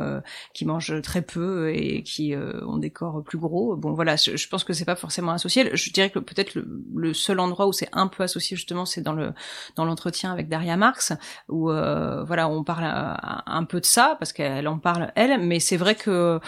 qui 0.54 0.66
mangent 0.66 1.02
très 1.02 1.24
peu 1.24 1.74
et 1.74 2.04
qui 2.04 2.36
ont 2.36 2.78
des 2.78 2.92
corps 2.92 3.24
plus 3.24 3.40
gros. 3.40 3.76
Bon, 3.76 3.94
voilà. 3.94 4.16
Je, 4.16 4.38
je 4.38 4.48
pense 4.48 4.64
que 4.64 4.74
c'est 4.74 4.86
pas 4.86 4.96
forcément 4.96 5.32
associé. 5.32 5.76
Je 5.76 5.92
dirais 5.92 6.12
que 6.12 6.20
peut-être 6.20 6.54
le, 6.54 6.68
le, 6.96 7.14
seul 7.16 7.40
endroit 7.40 7.66
où 7.66 7.74
c'est 7.74 7.90
un 7.94 8.08
peu 8.08 8.22
associé 8.22 8.56
justement, 8.56 8.86
c'est 8.86 9.02
dans 9.02 9.14
le 9.14 9.34
dans 9.76 9.86
l'entretien 9.86 10.32
avec 10.32 10.50
Daria 10.50 10.78
Marx, 10.78 11.14
où 11.50 11.72
voilà, 11.72 12.48
on 12.48 12.64
parle 12.64 12.84
un, 12.84 13.42
un 13.48 13.64
peu 13.64 13.80
de 13.80 13.86
ça 13.86 14.18
parce 14.20 14.34
qu'elle 14.34 14.68
en 14.68 14.78
parle 14.78 15.12
elle, 15.16 15.40
mais 15.42 15.60
c'est 15.60 15.78
vrai 15.78 15.96
que 15.96 16.11
euh, 16.12 16.40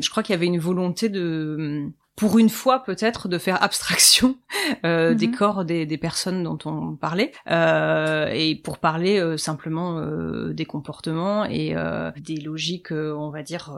je 0.00 0.10
crois 0.10 0.22
qu'il 0.22 0.32
y 0.32 0.36
avait 0.36 0.46
une 0.46 0.58
volonté 0.58 1.08
de 1.08 1.90
pour 2.16 2.38
une 2.38 2.48
fois 2.48 2.82
peut-être 2.82 3.28
de 3.28 3.36
faire 3.36 3.62
abstraction 3.62 4.36
euh, 4.84 5.14
des 5.14 5.28
mhm. 5.28 5.36
corps 5.36 5.64
des, 5.64 5.84
des, 5.84 5.98
personnes 5.98 6.42
dont 6.42 6.58
on 6.64 6.96
parlait 6.96 7.30
euh, 7.50 8.28
et 8.32 8.54
pour 8.54 8.78
parler 8.78 9.18
euh, 9.18 9.36
simplement 9.36 9.98
euh, 9.98 10.54
des 10.54 10.64
comportements 10.64 11.44
et 11.44 11.76
euh, 11.76 12.10
des 12.16 12.36
logiques 12.36 12.90
on 12.90 13.28
va 13.28 13.42
dire 13.42 13.70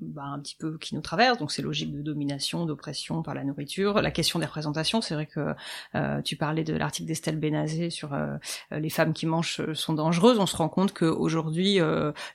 bah, 0.00 0.24
un 0.24 0.38
petit 0.40 0.56
peu 0.58 0.78
qui 0.78 0.94
nous 0.94 1.00
traversent. 1.00 1.38
Donc 1.38 1.52
ces 1.52 1.62
logiques 1.62 1.92
de 1.92 2.02
domination 2.02 2.66
d'oppression 2.66 3.22
par 3.22 3.34
la 3.34 3.44
nourriture 3.44 4.02
la 4.02 4.10
question 4.10 4.38
des 4.40 4.46
représentations. 4.46 5.00
C'est 5.00 5.14
vrai 5.14 5.26
que 5.26 5.54
tu 6.22 6.36
parlais 6.36 6.64
de 6.64 6.74
l'article 6.74 7.06
d'Estelle 7.06 7.38
Benazé 7.38 7.90
sur 7.90 8.10
les 8.70 8.90
femmes 8.90 9.12
qui 9.12 9.26
mangent 9.26 9.72
sont 9.74 9.92
dangereuses. 9.92 10.38
On 10.38 10.46
se 10.46 10.56
rend 10.56 10.68
compte 10.68 10.92
qu'aujourd'hui 10.92 11.78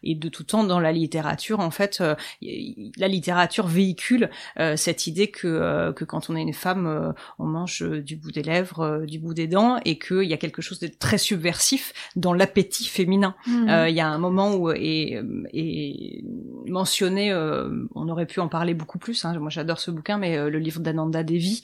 et 0.04 0.16
de 0.16 0.30
tout 0.30 0.44
temps 0.44 0.64
dans 0.64 0.80
la 0.80 0.92
littérature 0.92 1.60
en 1.60 1.72
fait 1.72 2.02
la 2.42 3.08
littérature 3.08 3.68
véhicule 3.68 4.30
cette 4.76 5.08
idée 5.08 5.25
que, 5.28 5.48
euh, 5.48 5.94
que 5.94 6.06
quand 6.06 6.30
on 6.30 6.36
est 6.36 6.42
une 6.42 6.54
femme, 6.54 6.88
euh, 6.88 7.12
on 7.40 7.46
mange 7.46 7.84
euh, 7.84 8.02
du 8.02 8.16
bout 8.16 8.32
des 8.32 8.44
lèvres, 8.44 9.06
du 9.06 9.20
bout 9.20 9.34
des 9.34 9.48
dents, 9.48 9.78
et 9.86 9.98
qu'il 9.98 10.24
y 10.24 10.34
a 10.34 10.38
quelque 10.38 10.62
chose 10.62 10.80
de 10.80 10.88
très 10.88 11.18
subversif 11.18 11.94
dans 12.16 12.34
l'appétit 12.34 12.88
féminin. 12.88 13.36
Mhm. 13.48 13.86
Il 13.88 13.96
y 13.96 14.02
a 14.02 14.08
un 14.08 14.18
moment 14.18 14.56
où 14.56 14.72
est, 14.72 15.22
est 15.54 16.24
mentionné, 16.68 17.34
on 17.96 18.10
aurait 18.10 18.26
pu 18.26 18.40
en 18.40 18.48
parler 18.48 18.74
beaucoup 18.74 18.98
plus. 18.98 19.26
Hein, 19.26 19.38
moi, 19.40 19.50
j'adore 19.50 19.80
ce 19.80 19.92
bouquin, 19.92 20.18
mais 20.18 20.50
le 20.50 20.60
livre 20.60 20.80
d'Ananda 20.80 21.24
Devi 21.24 21.62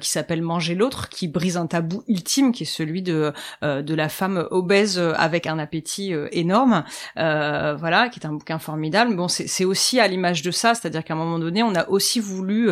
qui 0.00 0.10
s'appelle 0.10 0.42
Manger 0.42 0.74
l'autre, 0.74 1.08
qui 1.08 1.28
brise 1.28 1.56
un 1.56 1.66
tabou 1.66 2.02
ultime, 2.08 2.52
qui 2.52 2.64
est 2.64 2.66
celui 2.66 3.02
de 3.02 3.32
de 3.62 3.94
la 3.94 4.08
femme 4.08 4.46
obèse 4.50 4.98
avec 4.98 5.46
un 5.46 5.58
appétit 5.58 6.12
énorme. 6.32 6.84
voilà, 7.16 8.08
qui 8.08 8.20
est 8.20 8.26
un 8.26 8.32
bouquin 8.32 8.58
formidable. 8.58 9.16
Bon, 9.16 9.28
c'est 9.28 9.64
aussi 9.64 10.00
à 10.00 10.08
l'image 10.08 10.42
de 10.42 10.50
ça, 10.50 10.74
c'est-à-dire 10.74 11.04
qu'à 11.04 11.14
un 11.14 11.18
moment 11.18 11.38
donné, 11.38 11.62
on 11.62 11.74
a 11.74 11.88
aussi 11.88 12.20
voulu 12.20 12.68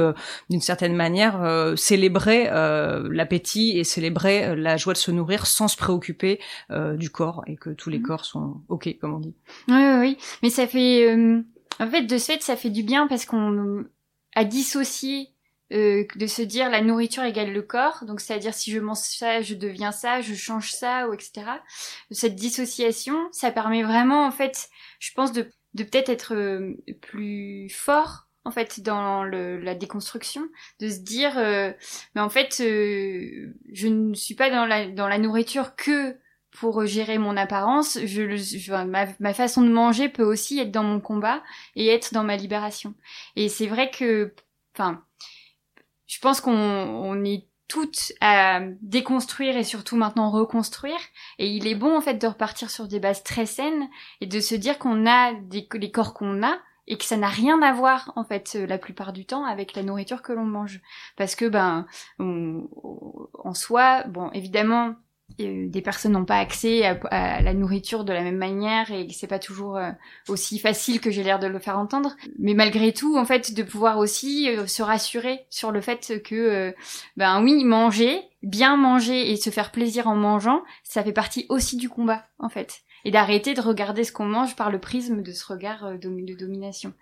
d'une 0.51 0.61
certaine 0.61 0.95
manière 0.95 1.43
euh, 1.43 1.77
célébrer 1.77 2.49
euh, 2.51 3.09
l'appétit 3.11 3.79
et 3.79 3.85
célébrer 3.85 4.45
euh, 4.45 4.55
la 4.55 4.77
joie 4.77 4.93
de 4.93 4.99
se 4.99 5.11
nourrir 5.11 5.47
sans 5.47 5.69
se 5.69 5.77
préoccuper 5.77 6.41
du 6.95 7.11
corps 7.11 7.43
et 7.47 7.57
que 7.57 7.71
tous 7.71 7.91
les 7.91 7.99
mmh. 7.99 8.03
corps 8.03 8.25
sont 8.25 8.63
ok 8.69 8.97
comme 9.01 9.15
on 9.15 9.19
dit. 9.19 9.35
Oui 9.69 9.75
oui, 9.75 9.99
oui. 10.01 10.19
mais 10.43 10.51
ça 10.51 10.67
fait 10.67 11.15
en 11.81 11.91
fait 11.91 12.03
de 12.03 12.19
ce 12.19 12.33
fait 12.33 12.43
ça 12.43 12.57
fait 12.57 12.71
du 12.71 12.83
bien 12.83 13.07
parce 13.07 13.25
qu'on 13.25 13.85
a 14.35 14.45
dissocié 14.45 15.29
de 15.71 16.27
se 16.27 16.43
dire 16.43 16.69
la 16.71 16.83
nourriture 16.83 17.23
égale 17.23 17.53
le 17.53 17.63
corps, 17.63 18.05
donc 18.07 18.21
c'est-à-dire 18.21 18.53
si 18.53 18.71
je 18.71 18.79
mange 18.79 18.99
ça, 18.99 19.41
je 19.41 19.55
deviens 19.55 19.93
ça, 19.93 20.21
je 20.21 20.35
change 20.35 20.71
ça, 20.73 21.09
ou 21.09 21.15
etc. 21.15 21.47
Cette 22.11 22.35
dissociation, 22.35 23.17
ça 23.33 23.51
permet 23.51 23.83
vraiment, 23.83 24.27
en 24.27 24.31
fait, 24.31 24.69
je 24.99 25.13
pense, 25.15 25.33
de, 25.33 25.49
de 25.73 25.85
peut-être 25.85 26.11
être 26.11 26.35
plus 27.01 27.71
fort 27.71 28.29
en 28.45 28.51
fait 28.51 28.81
dans 28.81 29.25
le, 29.25 29.59
la 29.59 29.75
déconstruction 29.75 30.43
de 30.81 30.89
se 30.89 30.99
dire 30.99 31.39
euh, 31.39 31.73
mais 32.15 32.21
en 32.21 32.29
fait 32.29 32.61
euh, 32.61 33.55
je 33.73 33.89
ne 33.89 34.15
suis 34.15 34.35
pas 34.35 34.51
dans 34.51 34.67
la 34.67 34.89
dans 34.89 35.09
la 35.09 35.19
nourriture 35.19 35.77
que 35.77 36.17
pour 36.51 36.85
gérer 36.85 37.19
mon 37.19 37.37
apparence 37.37 37.99
je, 38.05 38.37
je 38.37 38.73
ma, 38.85 39.07
ma, 39.21 39.35
façon 39.35 39.63
de 39.63 39.71
manger 39.71 40.09
peut 40.09 40.25
aussi 40.25 40.59
être 40.59 40.71
dans 40.71 40.83
mon 40.83 41.01
combat 41.01 41.43
et 41.77 41.89
être 41.89 42.13
dans 42.13 42.25
ma 42.25 42.37
libération 42.37 42.95
et 43.37 43.49
c'est 43.49 43.67
vrai 43.67 43.91
que 43.91 44.35
enfin 44.75 45.03
je 46.07 46.19
pense 46.19 46.41
qu'on 46.41 46.53
on 46.53 47.25
est 47.25 47.47
toutes 47.73 48.13
à 48.21 48.61
déconstruire 48.83 49.57
et 49.57 49.65
surtout 49.65 49.97
maintenant 49.97 50.31
reconstruire. 50.31 50.99
Et 51.39 51.49
il 51.49 51.67
est 51.67 51.75
bon 51.75 51.97
en 51.97 52.03
fait 52.03 52.21
de 52.21 52.27
repartir 52.27 52.69
sur 52.69 52.87
des 52.87 53.01
bases 53.01 53.23
très 53.23 53.47
saines 53.47 53.89
et 54.21 54.27
de 54.27 54.41
se 54.41 54.55
dire 54.55 54.79
qu'on 54.79 55.07
a 55.07 55.33
des, 55.33 55.67
les 55.73 55.91
corps 55.91 56.13
qu'on 56.13 56.43
a, 56.43 56.59
et 56.87 56.97
que 56.97 57.05
ça 57.05 57.17
n'a 57.17 57.29
rien 57.29 57.61
à 57.63 57.73
voir 57.73 58.13
en 58.17 58.25
fait 58.25 58.55
euh, 58.57 58.67
la 58.67 58.79
plupart 58.79 59.13
du 59.13 59.25
temps 59.25 59.45
avec 59.45 59.75
la 59.75 59.83
nourriture 59.83 60.23
que 60.23 60.33
l'on 60.33 60.45
mange. 60.45 60.81
Parce 61.17 61.35
que 61.35 61.49
ben 61.49 61.87
en 62.19 63.55
soi 63.55 64.05
bon 64.05 64.31
évidemment 64.33 64.95
euh, 65.41 65.69
des 65.69 65.81
personnes 65.81 66.13
n'ont 66.13 66.25
pas 66.25 66.39
accès 66.39 66.85
à, 66.85 67.41
la 67.41 67.55
nourriture 67.55 68.05
de 68.05 68.13
la 68.13 68.23
même 68.23 68.37
manière 68.37 68.91
et 68.91 69.09
c'est 69.11 69.27
pas 69.27 69.39
toujours 69.39 69.77
euh, 69.77 69.91
aussi 70.29 70.59
facile 70.59 71.01
que 71.01 71.11
j'ai 71.11 71.23
l'air 71.23 71.39
de 71.39 71.47
le 71.47 71.59
faire 71.59 71.79
entendre. 71.79 72.17
Mais 72.39 72.55
malgré 72.55 72.93
tout 72.93 73.17
en 73.17 73.25
fait 73.25 73.55
de 73.55 73.63
pouvoir 73.63 73.99
aussi 73.99 74.49
se 74.67 74.83
rassurer 74.83 75.47
sur 75.51 75.71
le 75.71 75.81
fait 75.81 76.21
que 76.25 76.75
ben 77.17 77.43
oui 77.43 77.65
manger 77.65 78.21
bien 78.43 78.77
manger 78.77 79.31
et 79.31 79.37
se 79.37 79.51
faire 79.51 79.71
plaisir 79.71 80.09
en 80.09 80.17
mangeant 80.17 80.63
ça 80.83 81.05
fait 81.05 81.13
partie 81.13 81.47
aussi 81.49 81.77
du 81.77 81.89
combat 81.89 82.25
en 82.41 82.49
fait 82.49 82.83
et 83.05 83.11
d'arrêter 83.11 83.55
de 83.55 83.61
regarder 83.61 84.05
ce 84.05 84.13
qu'on 84.13 84.27
mange 84.27 84.57
par 84.57 84.71
le 84.71 84.79
prisme 84.79 85.23
de 85.23 85.33
ce 85.33 85.45
regard 85.45 85.85
euh, 85.85 85.97
de 85.97 86.35
domination. 86.35 86.93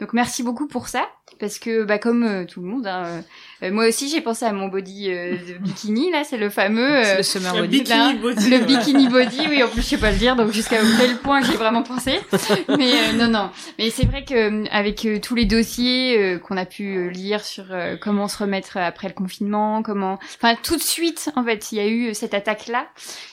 Donc 0.00 0.12
merci 0.12 0.42
beaucoup 0.42 0.66
pour 0.66 0.88
ça, 0.88 1.08
parce 1.38 1.58
que 1.58 1.84
bah 1.84 1.98
comme 1.98 2.22
euh, 2.24 2.44
tout 2.44 2.60
le 2.60 2.66
monde, 2.66 2.86
hein, 2.86 3.22
euh, 3.62 3.70
moi 3.70 3.88
aussi 3.88 4.08
j'ai 4.08 4.20
pensé 4.20 4.44
à 4.44 4.52
mon 4.52 4.68
body 4.68 5.08
de 5.08 5.58
bikini 5.60 6.10
là, 6.10 6.24
c'est 6.24 6.36
le 6.36 6.50
fameux 6.50 7.16
le 7.16 7.22
summer 7.22 7.54
body, 7.54 7.82
bikini 7.82 8.14
body, 8.14 8.50
le 8.50 8.58
bikini 8.64 9.08
body, 9.08 9.40
oui 9.48 9.62
en 9.62 9.68
plus 9.68 9.82
je 9.82 9.86
sais 9.86 9.98
pas 9.98 10.12
le 10.12 10.18
dire, 10.18 10.36
donc 10.36 10.52
jusqu'à 10.52 10.78
quel 10.98 11.18
point 11.18 11.42
j'ai 11.42 11.56
vraiment 11.56 11.82
pensé. 11.82 12.20
Mais 12.68 13.12
non 13.14 13.28
non, 13.28 13.50
mais 13.78 13.90
c'est 13.90 14.06
vrai 14.06 14.24
que 14.24 14.68
avec 14.70 15.06
tous 15.22 15.34
les 15.34 15.44
dossiers 15.44 16.38
qu'on 16.42 16.56
a 16.56 16.66
pu 16.66 17.10
lire 17.10 17.44
sur 17.44 17.66
comment 18.00 18.28
se 18.28 18.38
remettre 18.38 18.76
après 18.76 19.08
le 19.08 19.14
confinement, 19.14 19.82
comment, 19.82 20.18
enfin 20.36 20.54
tout 20.62 20.76
de 20.76 20.82
suite 20.82 21.30
en 21.36 21.44
fait 21.44 21.72
il 21.72 21.76
y 21.76 21.80
a 21.80 21.88
eu 21.88 22.14
cette 22.14 22.34
attaque 22.34 22.68
là 22.68 22.88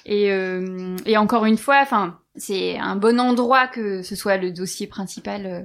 et 0.06 0.30
et 1.06 1.18
encore 1.18 1.46
une 1.46 1.58
fois, 1.58 1.80
enfin 1.82 2.18
c'est 2.36 2.78
un 2.78 2.96
bon 2.96 3.20
endroit 3.20 3.68
que 3.68 4.02
ce 4.02 4.16
soit 4.16 4.38
le 4.38 4.52
dossier 4.52 4.88
principal 4.88 5.46
euh, 5.46 5.62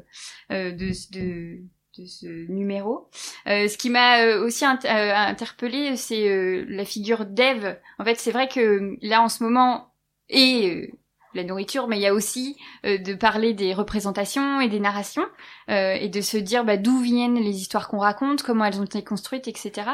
euh, 0.53 0.73
de, 0.73 0.93
de, 1.13 1.61
ce 2.07 2.27
numéro. 2.51 3.09
Euh, 3.47 3.69
ce 3.69 3.77
qui 3.77 3.91
m'a 3.91 4.37
aussi 4.37 4.65
interpellé, 4.65 5.97
c'est 5.97 6.65
la 6.69 6.85
figure 6.85 7.27
d'Eve. 7.27 7.79
En 7.99 8.05
fait, 8.05 8.17
c'est 8.17 8.33
vrai 8.33 8.49
que 8.49 8.97
là, 9.03 9.23
en 9.23 9.29
ce 9.29 9.43
moment, 9.43 9.93
et 10.29 10.93
la 11.39 11.45
nourriture, 11.45 11.89
mais 11.89 11.97
il 11.97 12.03
y 12.03 12.07
a 12.07 12.15
aussi 12.15 12.57
euh, 12.85 12.99
de 12.99 13.15
parler 13.15 13.55
des 13.55 13.73
représentations 13.73 14.61
et 14.61 14.69
des 14.69 14.81
narrations 14.81 15.25
euh, 15.71 15.95
et 15.95 16.09
de 16.09 16.21
se 16.21 16.37
dire 16.37 16.65
bah, 16.65 16.77
d'où 16.77 17.01
viennent 17.01 17.37
les 17.37 17.57
histoires 17.57 17.89
qu'on 17.89 17.99
raconte, 17.99 18.43
comment 18.43 18.65
elles 18.65 18.81
ont 18.81 18.85
été 18.85 19.03
construites, 19.03 19.49
etc. 19.49 19.91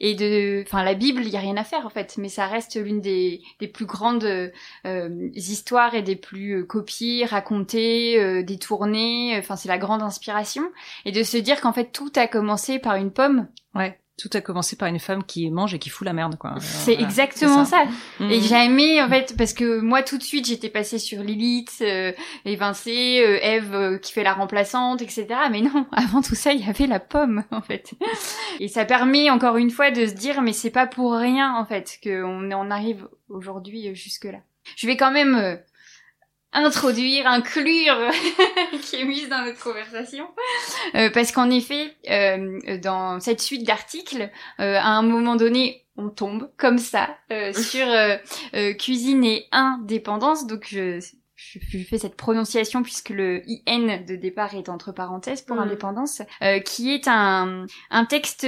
Et 0.00 0.14
de, 0.14 0.62
enfin, 0.66 0.82
la 0.82 0.94
Bible, 0.94 1.22
il 1.24 1.30
y 1.30 1.36
a 1.36 1.40
rien 1.40 1.56
à 1.56 1.64
faire 1.64 1.84
en 1.86 1.90
fait, 1.90 2.14
mais 2.16 2.28
ça 2.28 2.46
reste 2.46 2.76
l'une 2.76 3.00
des, 3.00 3.42
des 3.60 3.68
plus 3.68 3.86
grandes 3.86 4.24
euh, 4.24 5.30
histoires 5.34 5.94
et 5.94 6.02
des 6.02 6.16
plus 6.16 6.66
copiées, 6.66 7.24
racontées, 7.24 8.42
détournées. 8.44 9.36
Enfin, 9.38 9.56
c'est 9.56 9.68
la 9.68 9.78
grande 9.78 10.02
inspiration. 10.02 10.62
Et 11.04 11.12
de 11.12 11.22
se 11.22 11.36
dire 11.36 11.60
qu'en 11.60 11.72
fait 11.72 11.92
tout 11.92 12.12
a 12.16 12.26
commencé 12.26 12.78
par 12.78 12.96
une 12.96 13.12
pomme. 13.12 13.48
Ouais 13.74 13.98
tout 14.16 14.30
a 14.34 14.40
commencé 14.40 14.76
par 14.76 14.88
une 14.88 15.00
femme 15.00 15.24
qui 15.24 15.50
mange 15.50 15.74
et 15.74 15.78
qui 15.78 15.90
fout 15.90 16.06
la 16.06 16.12
merde 16.12 16.36
quoi. 16.38 16.54
C'est 16.60 16.94
exactement 16.94 17.64
ça. 17.64 17.84
Mhm. 18.20 18.30
Et 18.30 18.40
jamais 18.40 19.02
en 19.02 19.08
fait 19.08 19.34
parce 19.36 19.52
que 19.52 19.80
moi 19.80 20.02
tout 20.02 20.18
de 20.18 20.22
suite 20.22 20.46
j'étais 20.46 20.68
passée 20.68 20.98
sur 20.98 21.22
Lilith, 21.22 21.78
euh, 21.80 22.12
euh, 22.46 23.38
Eve 23.42 23.74
euh, 23.74 23.98
qui 23.98 24.12
fait 24.12 24.22
la 24.22 24.34
remplaçante, 24.34 25.02
etc. 25.02 25.26
Mais 25.50 25.62
non, 25.62 25.86
avant 25.92 26.22
tout 26.22 26.36
ça 26.36 26.52
il 26.52 26.64
y 26.64 26.68
avait 26.68 26.86
la 26.86 27.00
pomme 27.00 27.44
en 27.50 27.60
fait. 27.60 27.94
Et 28.60 28.68
ça 28.68 28.84
permet 28.84 29.30
encore 29.30 29.56
une 29.56 29.70
fois 29.70 29.90
de 29.90 30.06
se 30.06 30.12
dire 30.12 30.42
mais 30.42 30.52
c'est 30.52 30.70
pas 30.70 30.86
pour 30.86 31.14
rien 31.14 31.56
en 31.56 31.64
fait 31.64 31.98
qu'on 32.02 32.52
on 32.52 32.70
arrive 32.70 33.08
aujourd'hui 33.28 33.88
euh, 33.88 33.94
jusque 33.94 34.24
là. 34.24 34.38
Je 34.76 34.86
vais 34.86 34.96
quand 34.96 35.10
même 35.10 35.58
introduire, 36.54 37.26
inclure 37.26 37.96
qui 38.82 38.96
est 38.96 39.04
mise 39.04 39.28
dans 39.28 39.44
notre 39.44 39.62
conversation. 39.62 40.26
Euh, 40.94 41.10
parce 41.10 41.32
qu'en 41.32 41.50
effet, 41.50 41.94
euh, 42.10 42.78
dans 42.78 43.20
cette 43.20 43.40
suite 43.40 43.66
d'articles, 43.66 44.30
euh, 44.60 44.78
à 44.78 44.88
un 44.88 45.02
moment 45.02 45.36
donné, 45.36 45.84
on 45.96 46.08
tombe 46.08 46.50
comme 46.56 46.78
ça 46.78 47.16
euh, 47.30 47.52
sur 47.52 47.86
cuisine 48.78 49.24
et 49.24 49.46
indépendance. 49.52 50.46
Donc 50.46 50.66
je, 50.68 51.00
je, 51.36 51.78
fais 51.84 51.98
cette 51.98 52.16
prononciation 52.16 52.82
puisque 52.82 53.10
le 53.10 53.42
IN 53.46 54.02
de 54.04 54.16
départ 54.16 54.54
est 54.54 54.68
entre 54.68 54.92
parenthèses 54.92 55.42
pour 55.42 55.56
mm. 55.56 55.60
indépendance, 55.60 56.22
qui 56.64 56.92
est 56.92 57.06
un, 57.06 57.66
un 57.90 58.04
texte 58.06 58.46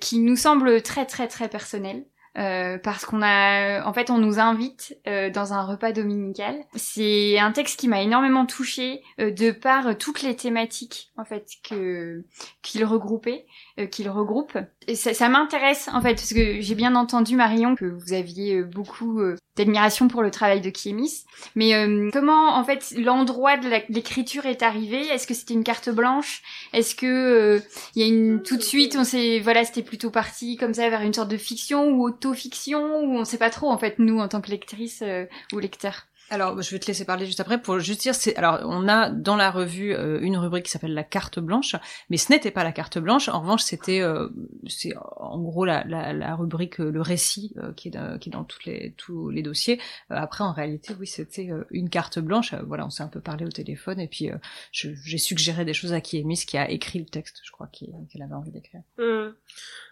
qui 0.00 0.18
nous 0.18 0.36
semble 0.36 0.82
très 0.82 1.06
très 1.06 1.28
très 1.28 1.48
personnel. 1.48 2.04
Euh, 2.36 2.78
parce 2.78 3.04
qu'on 3.04 3.22
a, 3.22 3.84
en 3.84 3.92
fait, 3.92 4.10
on 4.10 4.18
nous 4.18 4.38
invite 4.38 4.96
euh, 5.06 5.30
dans 5.30 5.52
un 5.52 5.62
repas 5.62 5.92
dominical. 5.92 6.56
C'est 6.74 7.38
un 7.38 7.52
texte 7.52 7.80
qui 7.80 7.88
m'a 7.88 8.02
énormément 8.02 8.46
touchée 8.46 9.02
euh, 9.18 9.30
de 9.30 9.50
par 9.50 9.96
toutes 9.96 10.22
les 10.22 10.36
thématiques 10.36 11.10
en 11.16 11.24
fait 11.24 11.48
que 11.68 12.24
qu'il 12.62 12.84
regroupait, 12.84 13.46
qu'il 13.86 14.08
regroupe. 14.08 14.58
Et 14.86 14.94
ça, 14.94 15.14
ça 15.14 15.28
m'intéresse 15.28 15.88
en 15.92 16.00
fait 16.00 16.14
parce 16.14 16.32
que 16.32 16.60
j'ai 16.60 16.74
bien 16.74 16.94
entendu 16.94 17.36
Marion 17.36 17.74
que 17.74 17.84
vous 17.84 18.12
aviez 18.12 18.62
beaucoup 18.62 19.20
d'admiration 19.56 20.08
pour 20.08 20.22
le 20.22 20.30
travail 20.30 20.60
de 20.60 20.70
Kiemis. 20.70 21.24
Mais 21.54 21.72
comment 22.12 22.56
en 22.56 22.64
fait 22.64 22.94
l'endroit 22.96 23.56
de 23.56 23.68
l'écriture 23.88 24.46
est 24.46 24.62
arrivé? 24.62 25.06
Est-ce 25.08 25.26
que 25.26 25.34
c'était 25.34 25.54
une 25.54 25.64
carte 25.64 25.90
blanche? 25.90 26.42
Est-ce 26.72 26.94
que 26.94 27.60
il 27.94 28.02
y 28.02 28.04
a 28.04 28.08
une 28.08 28.42
tout 28.42 28.56
de 28.56 28.62
suite 28.62 28.96
on 28.98 29.04
s'est 29.04 29.40
voilà 29.40 29.64
c'était 29.64 29.82
plutôt 29.82 30.10
parti 30.10 30.56
comme 30.56 30.74
ça 30.74 30.88
vers 30.88 31.02
une 31.02 31.12
sorte 31.12 31.30
de 31.30 31.36
fiction 31.36 31.90
ou 31.90 32.04
auto 32.04 32.34
fiction 32.34 33.00
ou 33.02 33.18
on 33.18 33.24
sait 33.24 33.38
pas 33.38 33.50
trop 33.50 33.70
en 33.70 33.78
fait 33.78 33.98
nous 33.98 34.18
en 34.18 34.28
tant 34.28 34.40
que 34.40 34.50
lectrice 34.50 35.02
euh, 35.02 35.26
ou 35.52 35.58
lecteur 35.58 36.07
alors, 36.30 36.60
je 36.60 36.70
vais 36.70 36.78
te 36.78 36.86
laisser 36.86 37.04
parler 37.04 37.26
juste 37.26 37.40
après 37.40 37.60
pour 37.60 37.78
juste 37.78 38.02
dire, 38.02 38.14
c'est 38.14 38.36
alors 38.36 38.60
on 38.64 38.86
a 38.88 39.10
dans 39.10 39.36
la 39.36 39.50
revue 39.50 39.94
euh, 39.94 40.20
une 40.20 40.36
rubrique 40.36 40.66
qui 40.66 40.70
s'appelle 40.70 40.94
la 40.94 41.04
carte 41.04 41.38
blanche, 41.38 41.74
mais 42.10 42.16
ce 42.16 42.30
n'était 42.30 42.50
pas 42.50 42.64
la 42.64 42.72
carte 42.72 42.98
blanche. 42.98 43.28
En 43.28 43.40
revanche, 43.40 43.62
c'était 43.62 44.00
euh, 44.00 44.28
c'est 44.66 44.92
en 45.16 45.40
gros 45.40 45.64
la, 45.64 45.84
la, 45.84 46.12
la 46.12 46.34
rubrique 46.34 46.78
le 46.78 47.00
récit 47.00 47.54
qui 47.76 47.88
est 47.88 48.18
qui 48.20 48.28
est 48.28 48.32
dans 48.32 48.44
toutes 48.44 48.64
les 48.66 48.94
tous 48.96 49.30
les 49.30 49.42
dossiers. 49.42 49.80
après, 50.10 50.44
en 50.44 50.52
réalité, 50.52 50.94
oui, 50.98 51.06
c'était 51.06 51.50
une 51.70 51.88
carte 51.88 52.18
blanche. 52.18 52.54
voilà, 52.66 52.86
on 52.86 52.90
s'est 52.90 53.02
un 53.02 53.08
peu 53.08 53.20
parlé 53.20 53.44
au 53.44 53.50
téléphone 53.50 54.00
et 54.00 54.08
puis 54.08 54.30
j'ai 54.72 55.18
suggéré 55.18 55.64
des 55.64 55.74
choses 55.74 55.92
à 55.92 56.00
Kiemis 56.00 56.44
qui 56.46 56.58
a 56.58 56.70
écrit 56.70 56.98
le 56.98 57.06
texte, 57.06 57.40
je 57.44 57.50
crois 57.52 57.68
qu'elle 57.68 58.22
avait 58.22 58.34
envie 58.34 58.50
d'écrire. 58.50 58.82
Mmh. 58.98 59.32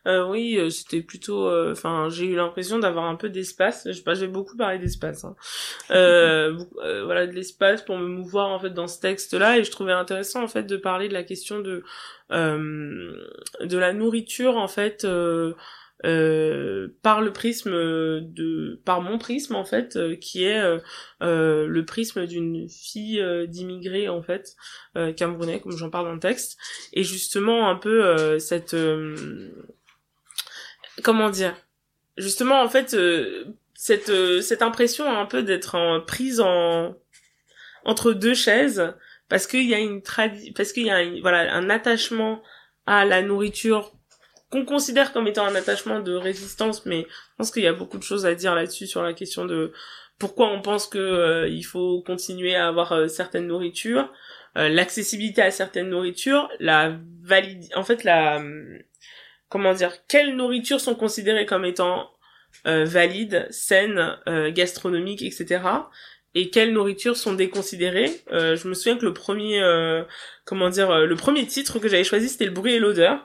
Euh, 0.07 0.25
oui, 0.29 0.57
euh, 0.57 0.71
c'était 0.71 1.01
plutôt. 1.01 1.49
Euh, 1.49 1.73
enfin, 1.73 2.09
j'ai 2.11 2.27
eu 2.27 2.37
l'impression 2.37 2.79
d'avoir 2.79 3.07
un 3.07 3.17
peu 3.17 3.29
d'espace. 3.29 3.83
Je 3.87 3.93
sais 3.93 4.03
pas, 4.03 4.15
j'ai 4.15 4.29
beaucoup 4.29 4.57
parlé 4.57 4.79
d'espace. 4.79 5.25
Hein. 5.25 5.35
Euh, 6.27 7.05
voilà, 7.05 7.27
de 7.27 7.33
l'espace 7.33 7.83
pour 7.83 7.99
me 7.99 8.07
mouvoir 8.07 8.49
en 8.49 8.59
fait 8.59 8.71
dans 8.71 8.87
ce 8.87 9.01
texte-là, 9.01 9.59
et 9.59 9.65
je 9.65 9.71
trouvais 9.71 9.93
intéressant 9.93 10.43
en 10.43 10.49
fait 10.49 10.65
de 10.65 10.77
parler 10.77 11.09
de 11.09 11.15
la 11.15 11.23
question 11.23 11.61
de 11.61 11.83
de 12.31 13.79
la 13.79 13.93
nourriture 13.93 14.57
en 14.57 14.69
fait. 14.69 15.07
Euh, 16.05 16.89
par 17.01 17.23
le 17.23 17.33
prisme 17.33 17.71
de 17.73 18.79
par 18.85 19.01
mon 19.01 19.17
prisme 19.17 19.55
en 19.55 19.65
fait 19.65 19.99
qui 20.21 20.45
est 20.45 20.61
euh, 21.23 21.67
le 21.67 21.85
prisme 21.87 22.27
d'une 22.27 22.69
fille 22.69 23.25
d'immigrés 23.49 24.11
en 24.11 24.21
fait 24.21 24.57
camerounais 25.17 25.59
comme 25.61 25.73
j'en 25.73 25.89
parle 25.89 26.05
dans 26.05 26.13
le 26.13 26.21
texte 26.21 26.59
et 26.93 27.03
justement 27.03 27.71
un 27.71 27.77
peu 27.77 28.39
cette 28.39 28.77
comment 31.03 31.31
dire? 31.31 31.55
Justement 32.17 32.63
en 32.63 32.69
fait 32.69 32.95
euh, 32.95 33.45
cette 33.77 34.11
euh, 34.11 34.41
cette 34.41 34.63
impression 34.63 35.07
un 35.07 35.27
peu 35.27 35.43
d'être 35.43 35.75
en 35.75 36.01
prise 36.01 36.41
en 36.41 36.97
entre 37.85 38.13
deux 38.13 38.35
chaises 38.35 38.95
parce 39.29 39.47
qu'il 39.47 39.69
y 39.69 39.75
a 39.75 39.79
une 39.79 40.03
tradi 40.03 40.53
parce 40.53 40.73
qu'il 40.73 40.87
y 40.87 40.91
a 40.91 41.05
voilà 41.21 41.55
un 41.55 41.71
attachement 41.71 42.43
à 42.87 43.05
la 43.05 43.23
nourriture 43.23 43.93
qu'on 44.51 44.65
considère 44.65 45.13
comme 45.13 45.27
étant 45.27 45.47
un 45.47 45.55
attachement 45.55 46.01
de 46.01 46.15
résistance 46.15 46.87
mais 46.87 47.03
je 47.03 47.37
pense 47.39 47.51
qu'il 47.51 47.63
y 47.63 47.69
a 47.69 47.73
beaucoup 47.73 47.99
de 47.99 48.03
choses 48.03 48.27
à 48.27 48.35
dire 48.35 48.55
là-dessus 48.55 48.87
sur 48.87 49.03
la 49.03 49.13
question 49.13 49.45
de 49.45 49.73
pourquoi 50.19 50.49
on 50.49 50.63
pense 50.63 50.87
que 50.87 50.99
euh, 50.99 51.49
il 51.49 51.65
faut 51.65 52.03
continuer 52.03 52.57
à 52.57 52.69
avoir 52.69 53.11
certaines 53.11 53.47
nourritures 53.47 54.13
l'accessibilité 54.55 55.43
à 55.43 55.51
certaines 55.51 55.91
nourritures 55.91 56.49
la 56.61 56.97
valide 57.23 57.67
en 57.75 57.83
fait 57.83 58.05
la 58.05 58.41
comment 59.49 59.73
dire, 59.73 60.07
quelles 60.09 60.35
nourritures 60.37 60.81
sont 60.81 60.95
considérées 60.95 61.47
comme 61.47 61.65
étant 61.65 62.11
euh, 62.67 62.85
valides, 62.85 63.47
saines, 63.51 64.17
euh, 64.29 64.51
gastronomiques, 64.51 65.23
etc. 65.23 65.61
Et 66.35 66.51
quelles 66.51 66.73
nourritures 66.73 67.17
sont 67.17 67.33
déconsidérées. 67.33 68.11
Euh, 68.33 68.57
je 68.57 68.69
me 68.69 68.75
souviens 68.75 68.99
que 68.99 69.05
le 69.05 69.15
premier, 69.15 69.63
euh, 69.63 70.03
comment 70.45 70.69
dire, 70.69 71.07
le 71.07 71.17
premier 71.17 71.47
titre 71.47 71.79
que 71.79 71.89
j'avais 71.89 72.05
choisi, 72.05 72.29
c'était 72.29 72.45
le 72.45 72.51
bruit 72.51 72.75
et 72.75 72.79
l'odeur. 72.79 73.25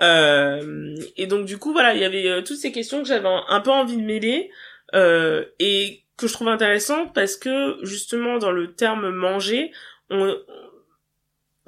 et 0.00 1.26
donc 1.26 1.44
du 1.46 1.58
coup, 1.58 1.72
voilà, 1.72 1.94
il 1.94 2.00
y 2.00 2.04
avait 2.04 2.42
toutes 2.44 2.56
ces 2.56 2.72
questions 2.72 3.02
que 3.02 3.08
j'avais 3.08 3.28
un, 3.28 3.60
peu 3.60 3.70
envie 3.70 3.96
de 3.96 4.02
mêler 4.02 4.50
et 4.94 6.04
que 6.16 6.26
je 6.26 6.32
trouve 6.32 6.48
intéressant 6.48 7.08
parce 7.08 7.36
que 7.36 7.78
justement 7.82 8.38
dans 8.38 8.52
le 8.52 8.74
terme 8.74 9.10
manger, 9.10 9.72
on 10.08 10.34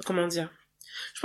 comment 0.05 0.27
dire 0.27 0.49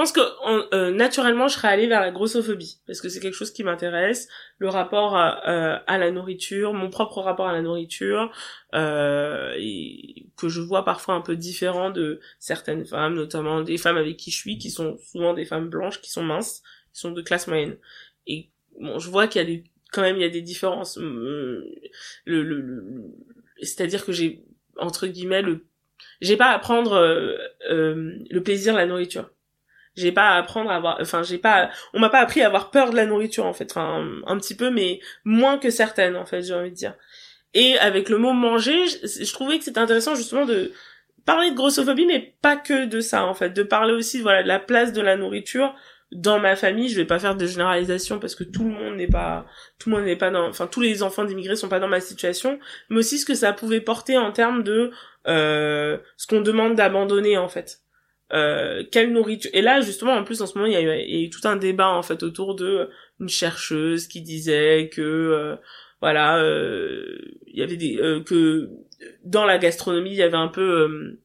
pense 0.00 0.12
que 0.12 0.74
euh, 0.74 0.90
naturellement 0.92 1.46
je 1.46 1.56
serais 1.56 1.68
allée 1.68 1.86
vers 1.86 2.00
la 2.00 2.10
grossophobie 2.10 2.80
parce 2.86 3.02
que 3.02 3.10
c'est 3.10 3.20
quelque 3.20 3.34
chose 3.34 3.50
qui 3.50 3.62
m'intéresse. 3.64 4.28
Le 4.56 4.70
rapport 4.70 5.14
à, 5.14 5.46
euh, 5.46 5.78
à, 5.86 5.98
la 5.98 6.10
nourriture 6.10 6.72
mon 6.72 6.88
propre 6.88 7.20
rapport 7.20 7.48
à 7.48 7.52
la 7.52 7.60
nourriture 7.60 8.32
euh, 8.74 9.52
et 9.58 10.28
que 10.38 10.48
je 10.48 10.62
vois 10.62 10.86
parfois 10.86 11.16
un 11.16 11.20
peu 11.20 11.36
différent 11.36 11.90
de 11.90 12.18
certaines 12.38 12.86
femmes 12.86 13.14
notamment 13.14 13.60
des 13.60 13.76
femmes 13.76 13.98
avec 13.98 14.16
qui 14.16 14.30
je 14.30 14.36
suis 14.36 14.56
qui 14.56 14.70
sont 14.70 14.96
souvent 15.04 15.34
des 15.34 15.44
femmes 15.44 15.68
blanches 15.68 16.00
qui 16.00 16.10
sont 16.10 16.22
minces 16.22 16.62
qui 16.94 17.00
sont 17.00 17.10
de 17.10 17.20
classe 17.20 17.46
moyenne. 17.46 17.76
Et 18.26 18.48
bon 18.80 18.98
je 18.98 19.10
vois 19.10 19.26
qu'il 19.28 19.42
y 19.42 19.44
a 19.44 19.46
des 19.46 19.64
quand 19.92 20.00
même 20.00 20.16
il 20.16 20.22
y 20.22 20.24
a 20.24 20.30
des 20.30 20.40
différences. 20.40 20.96
Le, 20.96 21.74
le, 22.24 22.42
le 22.42 22.84
c'est-à-dire 23.60 24.06
que 24.06 24.12
j'ai 24.12 24.46
entre 24.78 25.06
guillemets 25.06 25.42
le 25.42 25.66
j'ai 26.22 26.38
pas 26.38 26.52
à 26.52 26.58
prendre 26.58 26.94
euh, 26.94 27.36
euh, 27.68 28.14
le 28.30 28.42
plaisir 28.42 28.72
de 28.72 28.78
la 28.78 28.86
nourriture 28.86 29.30
j'ai 29.96 30.12
pas 30.12 30.30
à 30.30 30.36
apprendre 30.36 30.70
à 30.70 30.76
avoir 30.76 30.98
enfin 31.00 31.22
j'ai 31.22 31.38
pas 31.38 31.70
on 31.94 32.00
m'a 32.00 32.08
pas 32.08 32.20
appris 32.20 32.42
à 32.42 32.46
avoir 32.46 32.70
peur 32.70 32.90
de 32.90 32.96
la 32.96 33.06
nourriture 33.06 33.46
en 33.46 33.52
fait. 33.52 33.70
Enfin 33.70 34.06
un, 34.26 34.38
petit 34.38 34.56
peu 34.56 34.70
mais 34.70 35.00
moins 35.24 35.58
que 35.58 35.70
certaines 35.70 36.16
en 36.16 36.26
fait 36.26 36.42
j'ai 36.42 36.54
envie 36.54 36.70
de 36.70 36.76
dire. 36.76 36.94
Et 37.54 37.78
avec 37.78 38.08
le 38.08 38.18
mot 38.18 38.32
manger 38.32 38.86
je, 38.86 39.32
trouvais 39.32 39.58
que 39.58 39.64
c'était 39.64 39.80
intéressant 39.80 40.14
justement 40.14 40.46
de 40.46 40.72
parler 41.26 41.50
de 41.50 41.56
grossophobie 41.56 42.06
mais 42.06 42.34
pas 42.42 42.56
que 42.56 42.86
de 42.86 43.00
ça 43.00 43.24
en 43.24 43.34
fait. 43.34 43.50
De 43.50 43.62
parler 43.62 43.92
aussi 43.92 44.20
voilà 44.20 44.42
de 44.42 44.48
la 44.48 44.60
place 44.60 44.92
de 44.92 45.00
la 45.00 45.16
nourriture 45.16 45.74
dans 46.12 46.40
ma 46.40 46.56
famille, 46.56 46.88
je 46.88 46.96
vais 46.96 47.04
pas 47.04 47.20
faire 47.20 47.36
de 47.36 47.46
généralisation 47.46 48.18
parce 48.18 48.34
que 48.34 48.42
tout 48.42 48.64
le 48.64 48.70
monde 48.70 48.96
n'est 48.96 49.06
pas, 49.06 49.46
tout 49.78 49.90
le 49.90 49.96
monde 49.96 50.06
n'est 50.06 50.16
pas 50.16 50.30
dans, 50.30 50.48
enfin 50.48 50.66
tous 50.66 50.80
les 50.80 51.04
enfants 51.04 51.24
d'immigrés 51.24 51.54
sont 51.54 51.68
pas 51.68 51.78
dans 51.78 51.86
ma 51.86 52.00
situation, 52.00 52.58
mais 52.88 52.98
aussi 52.98 53.18
ce 53.18 53.24
que 53.24 53.34
ça 53.34 53.52
pouvait 53.52 53.80
porter 53.80 54.18
en 54.18 54.32
termes 54.32 54.64
de 54.64 54.90
euh, 55.28 55.98
ce 56.16 56.26
qu'on 56.26 56.40
demande 56.40 56.74
d'abandonner 56.74 57.38
en 57.38 57.48
fait 57.48 57.80
euh, 58.32 58.84
quelle 58.90 59.12
nourriture. 59.12 59.50
Et 59.54 59.62
là 59.62 59.80
justement 59.80 60.12
en 60.12 60.24
plus 60.24 60.40
en 60.42 60.46
ce 60.46 60.56
moment 60.56 60.66
il 60.66 60.72
y, 60.72 60.76
a 60.76 61.20
eu, 61.20 61.30
tout 61.30 61.46
un 61.48 61.56
débat 61.56 61.90
en 61.90 62.02
fait 62.02 62.22
autour 62.22 62.54
de 62.54 62.88
une 63.18 63.28
chercheuse 63.28 64.06
qui 64.06 64.22
disait 64.22 64.88
que 64.92 65.00
euh, 65.00 65.56
voilà 66.00 66.38
euh, 66.38 67.18
il 67.46 67.58
y 67.58 67.62
avait 67.62 67.76
des 67.76 67.98
euh, 67.98 68.22
que 68.22 68.70
dans 69.24 69.44
la 69.44 69.58
gastronomie 69.58 70.10
il 70.10 70.16
y 70.16 70.22
avait 70.22 70.36
un 70.36 70.48
peu 70.48 71.18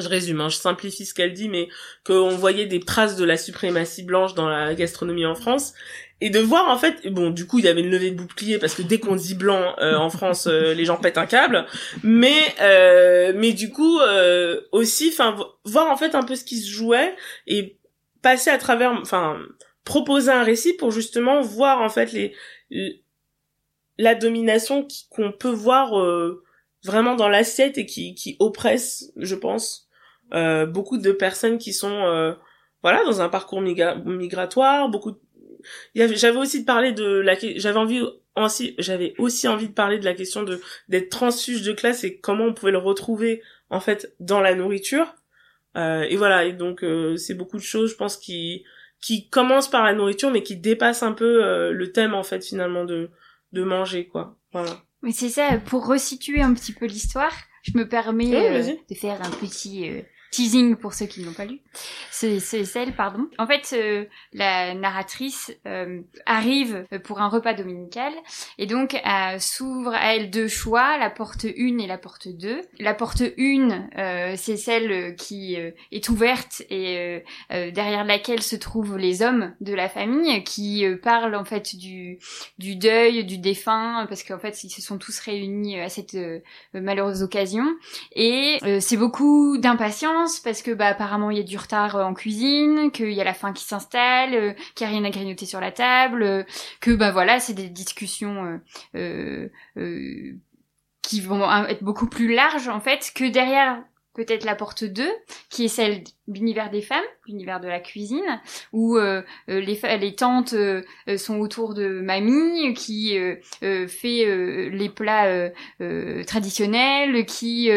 je 0.00 0.08
résume, 0.08 0.40
hein, 0.40 0.48
je 0.48 0.56
simplifie 0.56 1.04
ce 1.04 1.14
qu'elle 1.14 1.34
dit, 1.34 1.48
mais 1.48 1.68
qu'on 2.06 2.30
voyait 2.30 2.66
des 2.66 2.80
traces 2.80 3.16
de 3.16 3.24
la 3.24 3.36
suprématie 3.36 4.02
blanche 4.02 4.34
dans 4.34 4.48
la 4.48 4.74
gastronomie 4.74 5.26
en 5.26 5.34
France, 5.34 5.74
et 6.22 6.30
de 6.30 6.38
voir 6.38 6.68
en 6.68 6.78
fait 6.78 7.08
bon 7.08 7.30
du 7.30 7.48
coup 7.48 7.58
il 7.58 7.64
y 7.64 7.68
avait 7.68 7.80
une 7.80 7.90
levée 7.90 8.12
de 8.12 8.16
bouclier 8.16 8.58
parce 8.58 8.76
que 8.76 8.82
dès 8.82 9.00
qu'on 9.00 9.16
dit 9.16 9.34
blanc 9.34 9.74
euh, 9.80 9.96
en 9.96 10.08
France 10.08 10.46
euh, 10.46 10.72
les 10.72 10.84
gens 10.84 10.96
pètent 10.96 11.18
un 11.18 11.26
câble. 11.26 11.66
Mais 12.04 12.38
euh, 12.60 13.32
mais 13.34 13.52
du 13.52 13.70
coup 13.70 13.98
aussi 14.70 15.10
enfin 15.12 15.36
voir 15.64 15.90
en 15.90 15.96
fait 15.96 16.14
un 16.14 16.22
peu 16.22 16.36
ce 16.36 16.44
qui 16.44 16.58
se 16.58 16.70
jouait 16.70 17.16
et 17.48 17.76
passer 18.22 18.50
à 18.50 18.58
travers 18.58 18.92
enfin 18.92 19.36
proposer 19.84 20.30
un 20.30 20.44
récit 20.44 20.74
pour 20.74 20.92
justement 20.92 21.40
voir 21.40 21.80
en 21.80 21.88
fait 21.88 22.12
les, 22.12 23.02
la 23.98 24.14
domination 24.14 24.86
qu'on 25.10 25.32
peut 25.32 25.50
voir 25.50 25.92
vraiment 26.84 27.14
dans 27.14 27.28
l'assiette 27.28 27.78
et 27.78 27.86
qui 27.86 28.14
qui 28.14 28.36
oppresse 28.38 29.12
je 29.16 29.34
pense 29.34 29.88
beaucoup 30.68 30.98
de 30.98 31.12
personnes 31.12 31.58
qui 31.58 31.72
sont 31.72 32.34
voilà 32.82 33.04
dans 33.04 33.20
un 33.20 33.28
parcours 33.28 33.60
migratoire 33.60 34.88
beaucoup 34.88 35.12
de 35.12 35.18
j'avais 35.94 36.36
aussi 36.36 36.60
de 36.60 36.66
parler 36.66 36.92
de 36.92 37.04
la 37.04 37.34
j'avais 37.56 37.78
envie 37.78 38.02
aussi 38.36 38.74
j'avais 38.78 39.14
aussi 39.18 39.48
envie 39.48 39.68
de 39.68 39.74
parler 39.74 39.98
de 39.98 40.04
la 40.04 40.14
question 40.14 40.42
de 40.42 40.60
d'être 40.88 41.10
transfuge 41.10 41.62
de 41.62 41.72
classe 41.72 42.04
et 42.04 42.18
comment 42.18 42.44
on 42.44 42.54
pouvait 42.54 42.72
le 42.72 42.78
retrouver 42.78 43.42
en 43.70 43.80
fait 43.80 44.14
dans 44.20 44.40
la 44.40 44.54
nourriture. 44.54 45.14
Euh, 45.76 46.02
et 46.02 46.16
voilà 46.16 46.44
et 46.44 46.52
donc 46.52 46.84
euh, 46.84 47.16
c'est 47.16 47.34
beaucoup 47.34 47.56
de 47.56 47.62
choses 47.62 47.92
je 47.92 47.96
pense 47.96 48.18
qui 48.18 48.62
qui 49.00 49.30
commencent 49.30 49.70
par 49.70 49.84
la 49.84 49.94
nourriture 49.94 50.30
mais 50.30 50.42
qui 50.42 50.56
dépassent 50.56 51.02
un 51.02 51.12
peu 51.12 51.42
euh, 51.42 51.72
le 51.72 51.92
thème 51.92 52.12
en 52.12 52.22
fait 52.22 52.44
finalement 52.44 52.84
de 52.84 53.10
de 53.52 53.62
manger 53.62 54.06
quoi. 54.06 54.36
Voilà 54.52 54.82
mais 55.02 55.12
c'est 55.12 55.28
ça 55.28 55.58
pour 55.58 55.86
resituer 55.86 56.42
un 56.42 56.54
petit 56.54 56.72
peu 56.72 56.86
l'histoire 56.86 57.34
je 57.62 57.78
me 57.78 57.88
permets 57.88 58.76
de 58.88 58.94
faire 58.94 59.22
un 59.22 59.30
petit 59.30 59.88
teasing 60.32 60.76
pour 60.76 60.94
ceux 60.94 61.06
qui 61.06 61.22
n'ont 61.22 61.34
pas 61.34 61.44
lu. 61.44 61.60
C'est 62.10 62.40
celle, 62.40 62.94
pardon. 62.96 63.28
En 63.38 63.46
fait, 63.46 63.74
euh, 63.74 64.06
la 64.32 64.74
narratrice 64.74 65.52
euh, 65.66 66.00
arrive 66.24 66.86
pour 67.04 67.20
un 67.20 67.28
repas 67.28 67.52
dominical 67.52 68.12
et 68.58 68.66
donc 68.66 68.96
s'ouvre 69.38 69.92
à 69.92 70.14
elle 70.14 70.30
deux 70.30 70.48
choix, 70.48 70.96
la 70.98 71.10
porte 71.10 71.44
1 71.44 71.78
et 71.78 71.86
la 71.86 71.98
porte 71.98 72.28
2. 72.28 72.62
La 72.78 72.94
porte 72.94 73.22
1, 73.38 74.36
c'est 74.36 74.56
celle 74.56 75.14
qui 75.16 75.56
est 75.56 76.08
ouverte 76.08 76.62
et 76.70 77.22
derrière 77.50 78.04
laquelle 78.04 78.42
se 78.42 78.56
trouvent 78.56 78.96
les 78.96 79.22
hommes 79.22 79.54
de 79.60 79.74
la 79.74 79.88
famille 79.88 80.42
qui 80.44 80.86
parlent 81.02 81.34
en 81.34 81.44
fait 81.44 81.76
du, 81.76 82.18
du 82.58 82.76
deuil, 82.76 83.24
du 83.24 83.38
défunt, 83.38 84.06
parce 84.08 84.22
qu'en 84.22 84.38
fait 84.38 84.64
ils 84.64 84.70
se 84.70 84.80
sont 84.80 84.96
tous 84.96 85.18
réunis 85.18 85.80
à 85.80 85.88
cette 85.88 86.16
malheureuse 86.72 87.22
occasion. 87.22 87.66
Et 88.14 88.58
c'est 88.80 88.96
beaucoup 88.96 89.58
d'impatience 89.58 90.21
parce 90.42 90.62
que 90.62 90.70
bah 90.70 90.88
apparemment 90.88 91.30
il 91.30 91.38
y 91.38 91.40
a 91.40 91.44
du 91.44 91.56
retard 91.56 91.96
euh, 91.96 92.04
en 92.04 92.14
cuisine, 92.14 92.90
qu'il 92.90 93.12
y 93.12 93.20
a 93.20 93.24
la 93.24 93.34
faim 93.34 93.52
qui 93.52 93.64
s'installe, 93.64 94.34
euh, 94.34 94.52
qu'il 94.74 94.86
n'y 94.86 94.92
a 94.92 94.96
rien 94.96 95.04
à 95.04 95.10
grignoter 95.10 95.46
sur 95.46 95.60
la 95.60 95.72
table, 95.72 96.22
euh, 96.22 96.44
que 96.80 96.90
bah 96.92 97.12
voilà 97.12 97.40
c'est 97.40 97.54
des 97.54 97.68
discussions 97.68 98.60
qui 101.02 101.20
vont 101.20 101.66
être 101.66 101.82
beaucoup 101.82 102.06
plus 102.06 102.32
larges 102.32 102.68
en 102.68 102.80
fait 102.80 103.12
que 103.14 103.28
derrière 103.28 103.82
peut-être 104.14 104.44
la 104.44 104.54
porte 104.54 104.84
2, 104.84 105.08
qui 105.48 105.64
est 105.64 105.68
celle 105.68 106.04
l'univers 106.28 106.70
des 106.70 106.82
femmes, 106.82 107.04
l'univers 107.26 107.60
de 107.60 107.66
la 107.66 107.80
cuisine, 107.80 108.40
où 108.72 108.96
euh, 108.96 109.22
euh, 109.48 109.60
les, 109.60 109.80
les 109.98 110.14
tantes 110.14 110.52
euh, 110.52 110.82
sont 111.16 111.40
autour 111.40 111.74
de 111.74 112.00
mamie 112.00 112.74
qui 112.74 113.18
fait 113.60 114.70
les 114.70 114.88
plats 114.88 115.50
traditionnels, 116.26 117.24
qui 117.26 117.70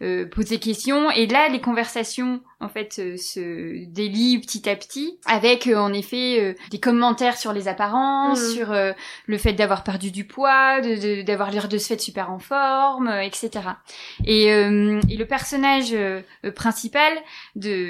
pose 0.00 0.46
des 0.46 0.58
questions, 0.58 1.10
et 1.10 1.26
là 1.26 1.48
les 1.48 1.60
conversations 1.60 2.40
en 2.60 2.68
fait 2.68 2.92
se 3.16 3.84
délient 3.86 4.38
petit 4.40 4.68
à 4.68 4.76
petit, 4.76 5.18
avec 5.26 5.66
en 5.66 5.92
effet 5.92 6.56
des 6.70 6.80
commentaires 6.80 7.36
sur 7.36 7.52
les 7.52 7.68
apparences, 7.68 8.40
mmh. 8.40 8.54
sur 8.54 8.74
le 9.26 9.38
fait 9.38 9.52
d'avoir 9.52 9.84
perdu 9.84 10.10
du 10.10 10.26
poids, 10.26 10.80
d'avoir 10.80 11.50
l'air 11.50 11.68
de 11.68 11.78
se 11.78 11.88
faire 11.88 12.00
super 12.00 12.30
en 12.30 12.38
forme, 12.38 13.08
etc. 13.08 13.50
Et, 14.24 14.46
et 14.46 15.16
le 15.16 15.24
personnage 15.24 15.94
principal 16.54 17.12
de 17.56 17.83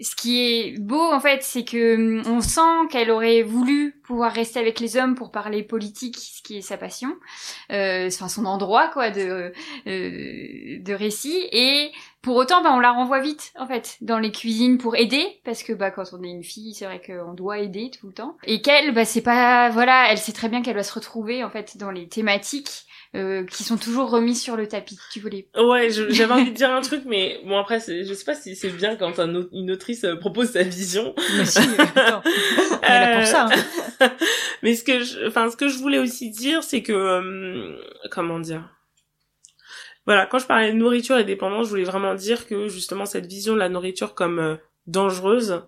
ce 0.00 0.14
qui 0.14 0.40
est 0.40 0.78
beau 0.78 1.00
en 1.00 1.20
fait, 1.20 1.42
c'est 1.42 1.64
que 1.64 1.96
hum, 1.96 2.22
on 2.26 2.40
sent 2.40 2.88
qu'elle 2.90 3.10
aurait 3.10 3.42
voulu 3.42 4.00
pouvoir 4.04 4.32
rester 4.32 4.58
avec 4.60 4.80
les 4.80 4.96
hommes 4.96 5.14
pour 5.14 5.30
parler 5.30 5.62
politique, 5.62 6.16
ce 6.16 6.42
qui 6.42 6.58
est 6.58 6.62
sa 6.62 6.76
passion, 6.76 7.14
euh, 7.72 8.06
enfin 8.06 8.28
son 8.28 8.46
endroit 8.46 8.88
quoi 8.88 9.10
de 9.10 9.52
euh, 9.86 10.78
de 10.80 10.92
récit. 10.92 11.48
Et 11.52 11.90
pour 12.22 12.36
autant, 12.36 12.62
bah, 12.62 12.70
on 12.72 12.80
la 12.80 12.92
renvoie 12.92 13.20
vite 13.20 13.52
en 13.58 13.66
fait 13.66 13.96
dans 14.00 14.18
les 14.18 14.32
cuisines 14.32 14.78
pour 14.78 14.96
aider, 14.96 15.40
parce 15.44 15.62
que 15.62 15.72
bah 15.72 15.90
quand 15.90 16.04
on 16.12 16.22
est 16.22 16.30
une 16.30 16.44
fille, 16.44 16.74
c'est 16.74 16.86
vrai 16.86 17.00
qu'on 17.04 17.34
doit 17.34 17.58
aider 17.58 17.90
tout 17.90 18.06
le 18.06 18.14
temps. 18.14 18.36
Et 18.44 18.62
qu'elle, 18.62 18.92
bah 18.94 19.04
c'est 19.04 19.22
pas 19.22 19.68
voilà, 19.70 20.10
elle 20.10 20.18
sait 20.18 20.32
très 20.32 20.48
bien 20.48 20.62
qu'elle 20.62 20.76
va 20.76 20.82
se 20.82 20.94
retrouver 20.94 21.44
en 21.44 21.50
fait 21.50 21.76
dans 21.76 21.90
les 21.90 22.08
thématiques 22.08 22.86
euh, 23.14 23.44
qui 23.46 23.64
sont 23.64 23.78
toujours 23.78 24.10
remis 24.10 24.34
sur 24.34 24.54
le 24.54 24.68
tapis. 24.68 24.98
Tu 25.10 25.20
voulais 25.20 25.48
Ouais, 25.56 25.88
j'avais 25.90 26.32
envie 26.32 26.50
de 26.50 26.56
dire 26.56 26.70
un 26.70 26.80
truc, 26.82 27.04
mais 27.06 27.40
bon 27.46 27.56
après, 27.56 27.80
je 27.80 28.12
sais 28.12 28.24
pas 28.24 28.34
si 28.34 28.54
c'est 28.54 28.68
bien 28.68 28.96
quand 28.96 29.18
une 29.18 29.70
autrice 29.70 30.04
euh, 30.04 30.16
propose 30.16 30.50
sa 30.50 30.62
vision. 30.62 31.14
Mais 31.38 31.46
si, 31.46 31.58
attends, 31.78 32.22
est 32.82 33.16
pour 33.16 33.26
ça. 33.26 33.48
Hein. 34.00 34.10
mais 34.62 34.74
ce 34.74 34.84
que, 34.84 35.02
je, 35.02 35.26
enfin, 35.26 35.50
ce 35.50 35.56
que 35.56 35.68
je 35.68 35.78
voulais 35.78 35.98
aussi 35.98 36.30
dire, 36.30 36.62
c'est 36.62 36.82
que, 36.82 36.92
euh, 36.92 37.76
comment 38.10 38.40
dire? 38.40 38.68
Voilà, 40.04 40.26
quand 40.26 40.38
je 40.38 40.46
parlais 40.46 40.72
de 40.72 40.76
nourriture 40.76 41.16
et 41.16 41.24
dépendance, 41.24 41.64
je 41.64 41.70
voulais 41.70 41.84
vraiment 41.84 42.14
dire 42.14 42.46
que 42.46 42.68
justement 42.68 43.06
cette 43.06 43.26
vision 43.26 43.54
de 43.54 43.58
la 43.58 43.70
nourriture 43.70 44.14
comme 44.14 44.58
dangereuse, 44.86 45.62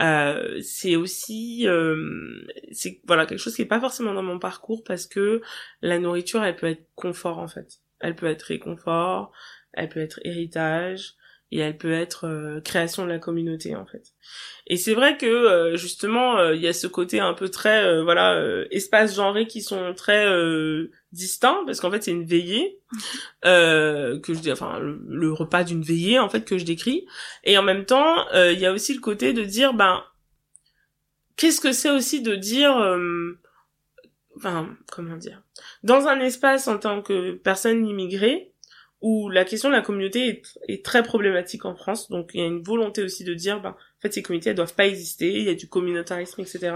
euh, 0.00 0.60
c'est 0.60 0.96
aussi 0.96 1.68
euh, 1.68 2.44
c'est 2.72 3.00
voilà 3.06 3.26
quelque 3.26 3.38
chose 3.38 3.54
qui 3.54 3.62
est 3.62 3.66
pas 3.66 3.80
forcément 3.80 4.12
dans 4.14 4.22
mon 4.22 4.38
parcours 4.38 4.82
parce 4.84 5.06
que 5.06 5.40
la 5.82 5.98
nourriture 5.98 6.42
elle 6.42 6.56
peut 6.56 6.66
être 6.68 6.88
confort 6.94 7.38
en 7.38 7.48
fait. 7.48 7.80
Elle 8.00 8.16
peut 8.16 8.26
être 8.26 8.42
réconfort 8.42 9.32
elle 9.74 9.88
peut 9.88 10.00
être 10.00 10.20
héritage 10.24 11.14
et 11.54 11.60
elle 11.60 11.78
peut 11.78 11.92
être 11.92 12.26
euh, 12.26 12.60
création 12.60 13.04
de 13.04 13.08
la 13.08 13.20
communauté 13.20 13.76
en 13.76 13.86
fait. 13.86 14.12
Et 14.66 14.76
c'est 14.76 14.94
vrai 14.94 15.16
que 15.16 15.26
euh, 15.26 15.76
justement 15.76 16.50
il 16.50 16.60
y 16.60 16.66
a 16.66 16.72
ce 16.72 16.88
côté 16.88 17.20
un 17.20 17.32
peu 17.32 17.48
très 17.48 18.02
voilà 18.02 18.42
espace 18.72 19.14
genré 19.14 19.46
qui 19.46 19.62
sont 19.62 19.94
très 19.94 20.26
distincts 21.12 21.62
parce 21.64 21.80
qu'en 21.80 21.92
fait 21.92 22.02
c'est 22.02 22.10
une 22.10 22.26
veillée 22.26 22.80
que 23.44 24.20
je 24.26 24.40
dis 24.40 24.50
enfin 24.50 24.80
le, 24.80 25.32
repas 25.32 25.62
d'une 25.62 25.82
veillée 25.82 26.18
en 26.18 26.28
fait 26.28 26.44
que 26.44 26.58
je 26.58 26.64
décris. 26.64 27.06
Et 27.44 27.56
en 27.56 27.62
même 27.62 27.84
temps 27.84 28.28
il 28.34 28.58
y 28.58 28.66
a 28.66 28.72
aussi 28.72 28.92
le 28.92 29.00
côté 29.00 29.32
de 29.32 29.44
dire 29.44 29.74
ben 29.74 30.02
qu'est-ce 31.36 31.60
que 31.60 31.72
c'est 31.72 31.90
aussi 31.90 32.20
de 32.20 32.34
dire 32.34 32.74
enfin 34.36 34.76
comment 34.90 35.16
dire 35.16 35.42
dans 35.84 36.08
un 36.08 36.18
espace 36.18 36.66
en 36.66 36.78
tant 36.78 37.02
que 37.02 37.32
personne 37.32 37.86
immigrée 37.86 38.53
où 39.04 39.28
la 39.28 39.44
question 39.44 39.68
de 39.68 39.74
la 39.74 39.82
communauté 39.82 40.40
est, 40.66 40.82
très 40.82 41.02
problématique 41.02 41.66
en 41.66 41.76
France. 41.76 42.08
Donc 42.08 42.30
il 42.32 42.40
y 42.40 42.42
a 42.42 42.46
une 42.46 42.62
volonté 42.62 43.02
aussi 43.02 43.22
de 43.22 43.34
dire, 43.34 43.60
bah, 43.60 43.76
en 43.76 44.00
fait, 44.00 44.14
ces 44.14 44.22
communautés, 44.22 44.48
elles 44.48 44.56
doivent 44.56 44.74
pas 44.74 44.86
exister, 44.86 45.30
il 45.30 45.44
y 45.44 45.50
a 45.50 45.54
du 45.54 45.68
communautarisme, 45.68 46.40
etc. 46.40 46.72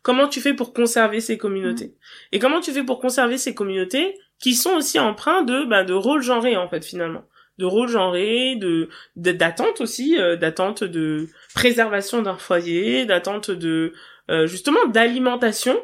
Comment 0.00 0.26
tu 0.26 0.40
fais 0.40 0.54
pour 0.54 0.72
conserver 0.72 1.20
ces 1.20 1.36
communautés? 1.36 1.88
Mmh. 1.88 2.32
Et 2.32 2.38
comment 2.38 2.60
tu 2.60 2.72
fais 2.72 2.82
pour 2.82 2.98
conserver 2.98 3.36
ces 3.36 3.54
communautés 3.54 4.14
qui 4.40 4.54
sont 4.54 4.70
aussi 4.70 4.98
empreints 4.98 5.42
de, 5.42 5.66
bah, 5.66 5.84
de 5.84 5.92
rôles 5.92 6.22
genrés, 6.22 6.56
en 6.56 6.66
fait, 6.66 6.82
finalement? 6.82 7.24
De 7.58 7.66
rôles 7.66 7.88
genrés, 7.88 8.56
de 8.56 8.88
d'attente 9.14 9.82
aussi, 9.82 10.18
euh, 10.18 10.36
d'attente 10.36 10.82
de 10.82 11.28
préservation 11.54 12.22
d'un 12.22 12.38
foyer, 12.38 13.04
d'attente 13.04 13.50
de 13.50 13.92
euh, 14.30 14.46
justement 14.46 14.86
d'alimentation 14.86 15.78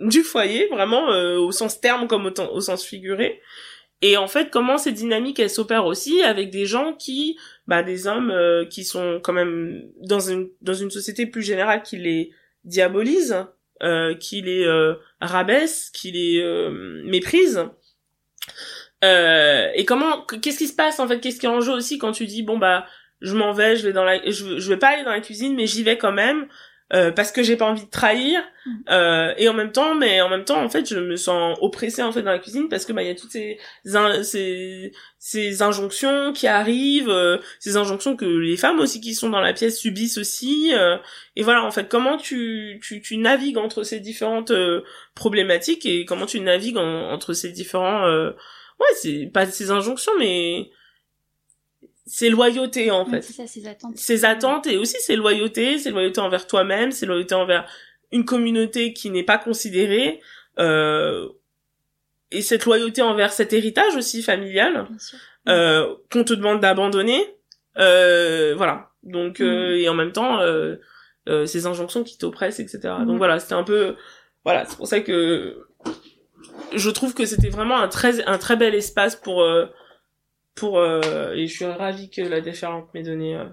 du 0.00 0.22
foyer, 0.22 0.66
vraiment 0.66 1.12
euh, 1.12 1.38
au 1.38 1.52
sens 1.52 1.80
terme 1.80 2.08
comme 2.08 2.26
au, 2.26 2.42
au 2.52 2.60
sens 2.60 2.84
figuré, 2.84 3.40
et 4.00 4.16
en 4.16 4.28
fait, 4.28 4.50
comment 4.50 4.78
ces 4.78 4.92
dynamiques, 4.92 5.40
elles 5.40 5.50
s'opèrent 5.50 5.86
aussi 5.86 6.22
avec 6.22 6.50
des 6.50 6.66
gens 6.66 6.94
qui, 6.94 7.36
bah, 7.66 7.82
des 7.82 8.06
hommes 8.06 8.30
euh, 8.30 8.64
qui 8.64 8.84
sont 8.84 9.20
quand 9.22 9.32
même 9.32 9.82
dans 10.00 10.20
une 10.20 10.48
dans 10.62 10.74
une 10.74 10.90
société 10.90 11.26
plus 11.26 11.42
générale 11.42 11.82
qui 11.82 11.96
les 11.96 12.30
diabolise, 12.64 13.44
euh, 13.82 14.14
qui 14.14 14.40
les 14.40 14.64
euh, 14.64 14.94
rabaisse, 15.20 15.90
qui 15.90 16.12
les 16.12 16.40
euh, 16.40 17.02
méprise. 17.04 17.64
et 19.02 19.84
comment, 19.86 20.22
qu'est-ce 20.26 20.58
qui 20.58 20.68
se 20.68 20.76
passe 20.76 21.00
en 21.00 21.08
fait? 21.08 21.20
Qu'est-ce 21.20 21.40
qui 21.40 21.46
est 21.46 21.48
en 21.48 21.60
jeu 21.60 21.72
aussi 21.72 21.98
quand 21.98 22.12
tu 22.12 22.26
dis 22.26 22.42
bon 22.42 22.58
bah 22.58 22.86
je 23.20 23.34
m'en 23.34 23.52
vais, 23.52 23.76
je 23.76 23.86
vais 23.86 23.92
dans 23.92 24.04
la, 24.04 24.18
je, 24.30 24.58
je 24.58 24.68
vais 24.68 24.76
pas 24.76 24.88
aller 24.88 25.04
dans 25.04 25.10
la 25.10 25.20
cuisine, 25.20 25.56
mais 25.56 25.66
j'y 25.66 25.82
vais 25.82 25.98
quand 25.98 26.12
même. 26.12 26.46
Euh, 26.94 27.12
parce 27.12 27.32
que 27.32 27.42
j'ai 27.42 27.56
pas 27.56 27.66
envie 27.66 27.84
de 27.84 27.90
trahir 27.90 28.40
mm. 28.64 28.70
euh, 28.88 29.34
et 29.36 29.46
en 29.50 29.52
même 29.52 29.72
temps 29.72 29.94
mais 29.94 30.22
en 30.22 30.30
même 30.30 30.46
temps 30.46 30.64
en 30.64 30.70
fait 30.70 30.88
je 30.88 30.98
me 30.98 31.16
sens 31.16 31.58
oppressée 31.60 32.02
en 32.02 32.12
fait 32.12 32.22
dans 32.22 32.30
la 32.30 32.38
cuisine 32.38 32.70
parce 32.70 32.86
que 32.86 32.94
bah 32.94 33.02
il 33.02 33.08
y 33.08 33.10
a 33.10 33.14
toutes 33.14 33.30
ces 33.30 33.58
ces 34.22 34.92
ces 35.18 35.60
injonctions 35.60 36.32
qui 36.32 36.46
arrivent 36.46 37.10
euh, 37.10 37.36
ces 37.58 37.76
injonctions 37.76 38.16
que 38.16 38.24
les 38.24 38.56
femmes 38.56 38.80
aussi 38.80 39.02
qui 39.02 39.14
sont 39.14 39.28
dans 39.28 39.42
la 39.42 39.52
pièce 39.52 39.78
subissent 39.78 40.16
aussi 40.16 40.72
euh, 40.72 40.96
et 41.36 41.42
voilà 41.42 41.62
en 41.62 41.70
fait 41.70 41.90
comment 41.90 42.16
tu 42.16 42.80
tu 42.82 43.02
tu 43.02 43.18
navigues 43.18 43.58
entre 43.58 43.82
ces 43.82 44.00
différentes 44.00 44.52
problématiques 45.14 45.84
et 45.84 46.06
comment 46.06 46.24
tu 46.24 46.40
navigues 46.40 46.78
entre 46.78 47.34
ces 47.34 47.50
différents 47.50 48.08
ouais 48.08 48.94
c'est 48.94 49.30
pas 49.30 49.44
ces 49.44 49.70
injonctions 49.70 50.12
mais 50.18 50.70
c'est 52.08 52.30
loyauté 52.30 52.90
en 52.90 53.04
fait. 53.04 53.22
C'est 53.22 53.34
ça, 53.34 53.46
ses 53.46 53.68
attentes. 53.68 53.96
Ses 53.96 54.24
attentes 54.24 54.66
et 54.66 54.78
aussi 54.78 54.96
ses 55.00 55.14
loyautés, 55.14 55.78
ses 55.78 55.90
loyautés 55.90 56.20
envers 56.20 56.46
toi-même, 56.46 56.90
ses 56.90 57.06
loyautés 57.06 57.34
envers 57.34 57.70
une 58.10 58.24
communauté 58.24 58.94
qui 58.94 59.10
n'est 59.10 59.22
pas 59.22 59.36
considérée, 59.36 60.20
euh, 60.58 61.28
et 62.30 62.40
cette 62.40 62.64
loyauté 62.64 63.02
envers 63.02 63.32
cet 63.32 63.52
héritage 63.52 63.94
aussi 63.96 64.22
familial 64.22 64.88
euh, 65.48 65.94
qu'on 66.10 66.24
te 66.24 66.32
demande 66.32 66.60
d'abandonner. 66.60 67.22
Euh, 67.78 68.54
voilà. 68.56 68.90
Donc 69.02 69.40
euh, 69.40 69.76
mm. 69.76 69.80
et 69.80 69.88
en 69.88 69.94
même 69.94 70.12
temps 70.12 70.40
euh, 70.40 70.76
euh, 71.28 71.46
ces 71.46 71.66
injonctions 71.66 72.04
qui 72.04 72.18
t'oppressent, 72.18 72.60
etc. 72.60 72.80
Donc 73.06 73.16
mm. 73.16 73.18
voilà, 73.18 73.38
c'était 73.38 73.54
un 73.54 73.64
peu 73.64 73.96
voilà, 74.44 74.64
c'est 74.66 74.76
pour 74.76 74.86
ça 74.88 75.00
que 75.00 75.66
je 76.74 76.90
trouve 76.90 77.14
que 77.14 77.26
c'était 77.26 77.50
vraiment 77.50 77.78
un 77.78 77.88
très 77.88 78.24
un 78.26 78.38
très 78.38 78.56
bel 78.56 78.74
espace 78.74 79.14
pour 79.14 79.46
pour 80.58 80.78
euh, 80.78 81.32
et 81.34 81.46
je 81.46 81.54
suis 81.54 81.64
ravie 81.64 82.10
que 82.10 82.20
la 82.20 82.40
déferlante 82.40 82.92
m'ait 82.94 83.02
donné 83.02 83.36
euh, 83.36 83.48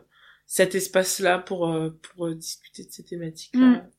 cet 0.46 0.76
espace 0.76 1.20
là 1.20 1.40
pour 1.40 1.72
euh, 1.72 1.90
pour 2.02 2.34
discuter 2.34 2.84
de 2.84 2.92
ces 2.92 3.04
thématiques 3.04 3.56
là. 3.56 3.68
Mm. 3.68 3.90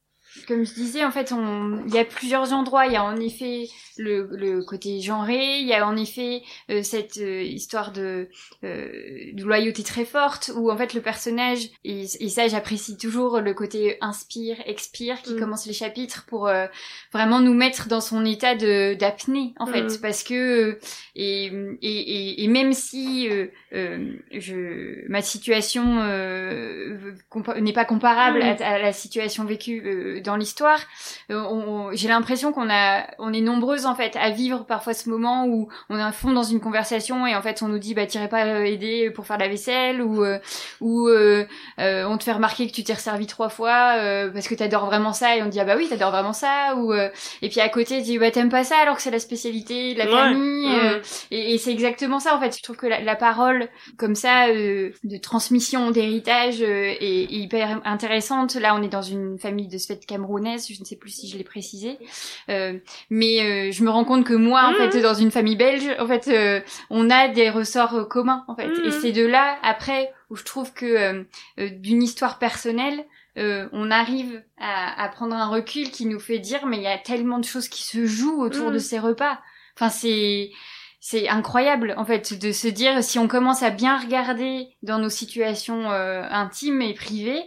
Comme 0.46 0.64
je 0.64 0.75
disais, 0.75 1.05
en 1.05 1.11
fait, 1.11 1.33
on, 1.33 1.85
il 1.87 1.94
y 1.94 1.99
a 1.99 2.05
plusieurs 2.05 2.53
endroits. 2.53 2.87
Il 2.87 2.92
y 2.92 2.96
a 2.96 3.05
en 3.05 3.16
effet 3.16 3.68
le, 3.99 4.29
le 4.33 4.62
côté 4.64 5.01
genré, 5.01 5.59
il 5.61 5.66
y 5.66 5.72
a 5.72 5.87
en 5.87 5.96
effet 5.96 6.42
euh, 6.70 6.83
cette 6.83 7.16
euh, 7.18 7.42
histoire 7.42 7.92
de, 7.92 8.29
euh, 8.64 8.88
de 9.33 9.42
loyauté 9.42 9.83
très 9.83 10.05
forte, 10.05 10.51
où 10.55 10.70
en 10.70 10.77
fait 10.77 10.92
le 10.94 11.01
personnage, 11.01 11.68
et, 11.85 12.03
et 12.20 12.29
ça 12.29 12.46
j'apprécie 12.49 12.96
toujours 12.99 13.40
le 13.40 13.55
côté 13.55 13.96
inspire, 14.01 14.57
expire, 14.66 15.22
qui 15.22 15.35
Mm. 15.35 15.40
commence 15.40 15.66
les 15.66 15.72
chapitres 15.72 16.25
pour 16.29 16.46
euh, 16.49 16.66
vraiment 17.12 17.40
nous 17.40 17.55
mettre 17.55 17.88
dans 17.88 18.01
son 18.01 18.25
état 18.25 18.55
de 18.55 18.94
d'apnée, 18.94 19.55
en 19.59 19.66
fait, 19.66 19.83
Mm. 19.85 20.01
parce 20.03 20.22
que 20.22 20.79
et, 21.14 21.46
et, 21.46 21.53
et, 21.83 22.44
et 22.44 22.49
même 22.49 22.72
si 22.72 23.29
euh, 23.31 23.46
euh, 23.72 24.12
je, 24.33 25.09
ma 25.09 25.22
situation 25.22 26.01
euh, 26.03 26.99
n'est 27.61 27.72
pas 27.72 27.85
comparable 27.85 28.38
Mm. 28.40 28.42
à, 28.62 28.66
à 28.75 28.79
la 28.79 28.92
situation 28.92 29.44
vécue 29.44 29.83
euh, 29.87 30.20
dans 30.26 30.36
l'histoire, 30.36 30.78
euh, 31.30 31.90
j'ai 31.94 32.08
l'impression 32.08 32.52
qu'on 32.52 32.68
a, 32.70 33.06
on 33.18 33.32
est 33.32 33.40
nombreuses 33.40 33.86
en 33.86 33.94
fait 33.94 34.14
à 34.16 34.30
vivre 34.30 34.66
parfois 34.66 34.92
ce 34.94 35.08
moment 35.08 35.46
où 35.46 35.68
on 35.88 35.98
est 35.98 36.02
à 36.02 36.12
fond 36.12 36.32
dans 36.32 36.42
une 36.42 36.60
conversation 36.60 37.26
et 37.26 37.34
en 37.34 37.42
fait 37.42 37.62
on 37.62 37.68
nous 37.68 37.78
dit 37.78 37.94
bah 37.94 38.06
t'irais 38.06 38.28
pas 38.28 38.44
euh, 38.44 38.64
aider 38.64 39.10
pour 39.10 39.26
faire 39.26 39.38
la 39.38 39.48
vaisselle 39.48 40.02
ou 40.02 40.24
euh, 40.24 40.38
ou 40.80 41.08
euh, 41.08 41.44
euh, 41.78 42.04
on 42.06 42.18
te 42.18 42.24
fait 42.24 42.32
remarquer 42.32 42.66
que 42.68 42.72
tu 42.72 42.84
t'es 42.84 42.92
resservi 42.92 43.26
trois 43.26 43.48
fois 43.48 43.94
parce 44.34 44.48
que 44.48 44.54
t'adores 44.54 44.86
vraiment 44.86 45.12
ça 45.12 45.36
et 45.36 45.42
on 45.42 45.46
dit 45.46 45.60
ah 45.60 45.64
bah 45.64 45.74
oui 45.76 45.88
t'adores 45.88 46.10
vraiment 46.10 46.32
ça 46.32 46.74
ou 46.76 46.92
et 46.92 47.48
puis 47.48 47.60
à 47.60 47.68
côté 47.68 47.98
tu 47.98 48.02
dis 48.02 48.18
bah 48.18 48.30
t'aimes 48.30 48.48
pas 48.50 48.64
ça 48.64 48.76
alors 48.82 48.96
que 48.96 49.02
c'est 49.02 49.10
la 49.10 49.18
spécialité 49.20 49.94
de 49.94 49.98
la 49.98 50.06
Ouais. 50.06 50.12
famille 50.12 50.68
et, 51.30 51.54
et 51.54 51.58
c'est 51.58 51.72
exactement 51.72 52.20
ça 52.20 52.34
en 52.36 52.40
fait. 52.40 52.56
Je 52.56 52.62
trouve 52.62 52.76
que 52.76 52.86
la, 52.86 53.00
la 53.00 53.16
parole 53.16 53.68
comme 53.96 54.14
ça 54.14 54.46
de 54.48 55.16
transmission, 55.20 55.90
d'héritage 55.90 56.60
est, 56.62 56.98
est 57.02 57.24
hyper 57.30 57.80
intéressante. 57.84 58.54
Là, 58.56 58.74
on 58.74 58.82
est 58.82 58.88
dans 58.88 59.02
une 59.02 59.38
famille 59.38 59.68
de 59.68 59.78
Svète 59.78 60.06
camerounaise. 60.16 60.66
Je 60.68 60.81
ne 60.81 60.85
sais 60.85 60.96
plus 60.96 61.11
si 61.11 61.29
je 61.31 61.37
l'ai 61.38 61.44
précisé, 61.44 61.98
Euh, 62.48 62.79
mais 63.11 63.35
euh, 63.40 63.72
je 63.72 63.83
me 63.85 63.90
rends 63.90 64.05
compte 64.05 64.24
que 64.24 64.35
moi, 64.35 64.62
en 64.70 64.74
fait, 64.74 65.00
dans 65.02 65.14
une 65.14 65.31
famille 65.31 65.57
belge, 65.57 65.88
en 65.98 66.07
fait, 66.07 66.29
euh, 66.29 66.61
on 66.90 67.11
a 67.11 67.29
des 67.29 67.50
ressorts 67.50 67.94
euh, 67.94 68.05
communs 68.05 68.44
en 68.48 68.55
fait. 68.57 68.70
Et 68.85 68.90
Mhm. 68.90 68.98
c'est 69.00 69.12
de 69.12 69.26
là 69.26 69.59
après 69.62 70.12
où 70.31 70.37
je 70.37 70.44
trouve 70.44 70.72
que 70.72 70.87
euh, 70.87 71.24
euh, 71.61 71.68
d'une 71.70 72.02
histoire 72.02 72.38
personnelle. 72.38 73.05
euh, 73.38 73.68
on 73.72 73.90
arrive 73.90 74.42
à, 74.59 75.02
à 75.05 75.09
prendre 75.16 75.35
un 75.37 75.48
recul 75.48 75.90
qui 75.90 76.07
nous 76.07 76.18
fait 76.29 76.38
dire 76.38 76.62
mais 76.66 76.79
il 76.79 76.83
y 76.83 76.87
a 76.87 76.96
tellement 77.11 77.38
de 77.38 77.44
choses 77.44 77.68
qui 77.68 77.83
se 77.92 78.07
jouent 78.07 78.40
autour 78.46 78.70
de 78.72 78.79
ces 78.88 78.98
repas. 78.98 79.38
Enfin 79.76 79.90
c'est 79.90 80.50
c'est 81.00 81.29
incroyable 81.29 81.88
en 81.98 82.07
fait 82.07 82.33
de 82.44 82.50
se 82.62 82.66
dire 82.81 82.94
si 83.05 83.18
on 83.18 83.29
commence 83.29 83.62
à 83.62 83.68
bien 83.83 83.94
regarder 84.05 84.68
dans 84.83 84.98
nos 84.98 85.11
situations 85.11 85.83
euh, 85.92 86.22
intimes 86.31 86.81
et 86.81 86.94
privées, 86.94 87.42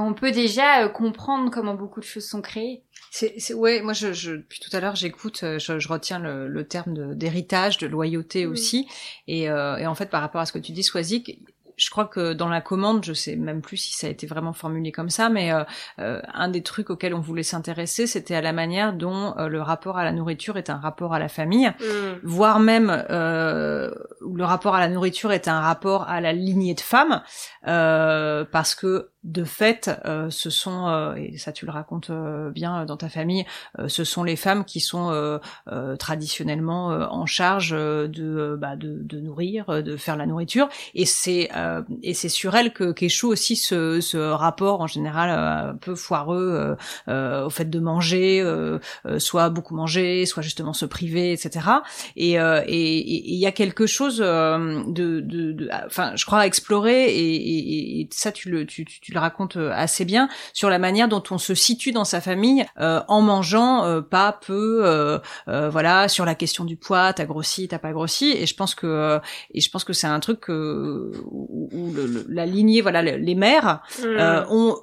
on 0.00 0.14
peut 0.14 0.30
déjà 0.32 0.84
euh, 0.84 0.88
comprendre 0.88 1.50
comment 1.50 1.74
beaucoup 1.74 2.00
de 2.00 2.04
choses 2.04 2.26
sont 2.26 2.40
créées. 2.40 2.82
C'est, 3.10 3.34
c'est, 3.38 3.52
ouais, 3.52 3.82
moi, 3.82 3.92
je, 3.92 4.12
je, 4.14 4.32
depuis 4.32 4.58
tout 4.60 4.74
à 4.74 4.80
l'heure, 4.80 4.96
j'écoute, 4.96 5.42
euh, 5.42 5.58
je, 5.58 5.78
je 5.78 5.88
retiens 5.88 6.18
le, 6.18 6.48
le 6.48 6.66
terme 6.66 6.94
de, 6.94 7.12
d'héritage, 7.12 7.76
de 7.76 7.86
loyauté 7.86 8.46
Mm. 8.46 8.50
aussi. 8.50 8.88
Et, 9.28 9.50
euh, 9.50 9.76
et 9.76 9.86
en 9.86 9.94
fait, 9.94 10.06
par 10.08 10.22
rapport 10.22 10.40
à 10.40 10.46
ce 10.46 10.52
que 10.52 10.58
tu 10.58 10.72
dis, 10.72 10.82
Swazik, 10.82 11.38
je 11.82 11.90
crois 11.90 12.04
que 12.04 12.32
dans 12.32 12.48
la 12.48 12.60
commande, 12.60 13.04
je 13.04 13.12
sais 13.12 13.36
même 13.36 13.60
plus 13.60 13.76
si 13.76 13.92
ça 13.94 14.06
a 14.06 14.10
été 14.10 14.26
vraiment 14.26 14.52
formulé 14.52 14.92
comme 14.92 15.10
ça, 15.10 15.28
mais 15.28 15.52
euh, 15.52 15.64
euh, 15.98 16.20
un 16.32 16.48
des 16.48 16.62
trucs 16.62 16.90
auxquels 16.90 17.14
on 17.14 17.20
voulait 17.20 17.42
s'intéresser, 17.42 18.06
c'était 18.06 18.34
à 18.34 18.40
la 18.40 18.52
manière 18.52 18.92
dont 18.92 19.34
euh, 19.38 19.48
le 19.48 19.60
rapport 19.60 19.98
à 19.98 20.04
la 20.04 20.12
nourriture 20.12 20.56
est 20.56 20.70
un 20.70 20.76
rapport 20.76 21.14
à 21.14 21.18
la 21.18 21.28
famille, 21.28 21.70
Mm. 21.80 22.20
voire 22.22 22.60
même 22.60 23.04
euh, 23.10 23.90
le 24.34 24.44
rapport 24.44 24.74
à 24.74 24.80
la 24.80 24.88
nourriture 24.88 25.32
est 25.32 25.48
un 25.48 25.60
rapport 25.60 26.08
à 26.08 26.20
la 26.20 26.32
lignée 26.32 26.74
de 26.74 26.80
femmes, 26.80 27.22
euh, 27.66 28.44
parce 28.50 28.74
que 28.74 29.08
de 29.24 29.44
fait, 29.44 29.88
euh, 30.04 30.30
ce 30.30 30.50
sont, 30.50 30.88
euh, 30.88 31.14
et 31.14 31.38
ça 31.38 31.52
tu 31.52 31.64
le 31.64 31.70
racontes 31.70 32.10
euh, 32.10 32.50
bien 32.50 32.84
dans 32.84 32.96
ta 32.96 33.08
famille, 33.08 33.44
euh, 33.78 33.86
ce 33.88 34.02
sont 34.02 34.24
les 34.24 34.34
femmes 34.36 34.64
qui 34.64 34.80
sont 34.80 35.10
euh, 35.10 35.38
euh, 35.70 35.94
traditionnellement 35.96 36.90
euh, 36.90 37.06
en 37.06 37.24
charge 37.26 37.70
de, 37.70 38.56
bah, 38.60 38.74
de, 38.76 38.98
de 39.02 39.20
nourrir, 39.20 39.82
de 39.82 39.96
faire 39.96 40.16
la 40.16 40.26
nourriture, 40.26 40.68
et 40.94 41.06
c'est 41.06 41.50
euh, 41.78 41.82
et 42.02 42.14
c'est 42.14 42.28
sur 42.28 42.54
elles 42.54 42.72
que 42.72 42.92
qu'échoue 42.92 43.28
aussi 43.28 43.56
ce, 43.56 44.00
ce 44.00 44.16
rapport 44.16 44.80
en 44.80 44.86
général 44.86 45.30
euh, 45.30 45.70
un 45.72 45.76
peu 45.76 45.94
foireux 45.94 46.52
euh, 46.52 46.74
euh, 47.08 47.46
au 47.46 47.50
fait 47.50 47.68
de 47.70 47.78
manger, 47.80 48.44
soit 49.18 49.50
beaucoup 49.50 49.74
manger, 49.74 50.26
soit 50.26 50.42
justement 50.42 50.72
se 50.72 50.86
priver, 50.86 51.32
etc. 51.32 51.66
Et 52.16 52.38
euh, 52.40 52.62
et 52.66 53.32
il 53.32 53.38
y 53.38 53.46
a 53.46 53.52
quelque 53.52 53.86
chose 53.86 54.18
de, 54.18 55.20
de, 55.20 55.52
de- 55.52 55.68
enfin, 55.86 56.12
je 56.16 56.24
crois 56.24 56.40
à 56.40 56.46
explorer 56.46 57.04
et, 57.06 57.34
et, 57.34 58.00
et 58.00 58.08
ça 58.12 58.32
tu 58.32 58.50
le 58.50 58.66
tu, 58.66 58.84
tu, 58.84 59.12
le 59.12 59.18
racontes 59.20 59.56
assez 59.56 60.04
bien 60.04 60.28
sur 60.52 60.70
la 60.70 60.78
manière 60.78 61.08
dont 61.08 61.22
on 61.30 61.38
se 61.38 61.54
situe 61.54 61.92
dans 61.92 62.04
sa 62.04 62.20
famille 62.20 62.64
en 62.76 63.20
mangeant 63.22 64.02
pas 64.02 64.38
peu, 64.46 65.20
voilà, 65.46 66.08
sur 66.08 66.24
la 66.24 66.34
question 66.34 66.64
du 66.64 66.76
poids, 66.76 67.12
t'as 67.12 67.24
grossi, 67.24 67.68
t'as 67.68 67.78
pas 67.78 67.92
grossi. 67.92 68.30
Et 68.32 68.46
je 68.46 68.54
pense 68.54 68.74
que 68.74 69.20
et 69.52 69.60
je 69.60 69.70
pense 69.70 69.84
que 69.84 69.92
c'est 69.92 70.06
un 70.06 70.20
truc 70.20 70.48
euh, 70.50 71.12
où 71.52 71.92
le- 71.92 72.06
le- 72.06 72.24
la 72.28 72.46
lignée, 72.46 72.80
voilà, 72.80 73.02
le- 73.02 73.16
les 73.16 73.34
mères 73.34 73.82
Mm. 74.00 74.04
euh, 74.06 74.44
ont 74.50 74.76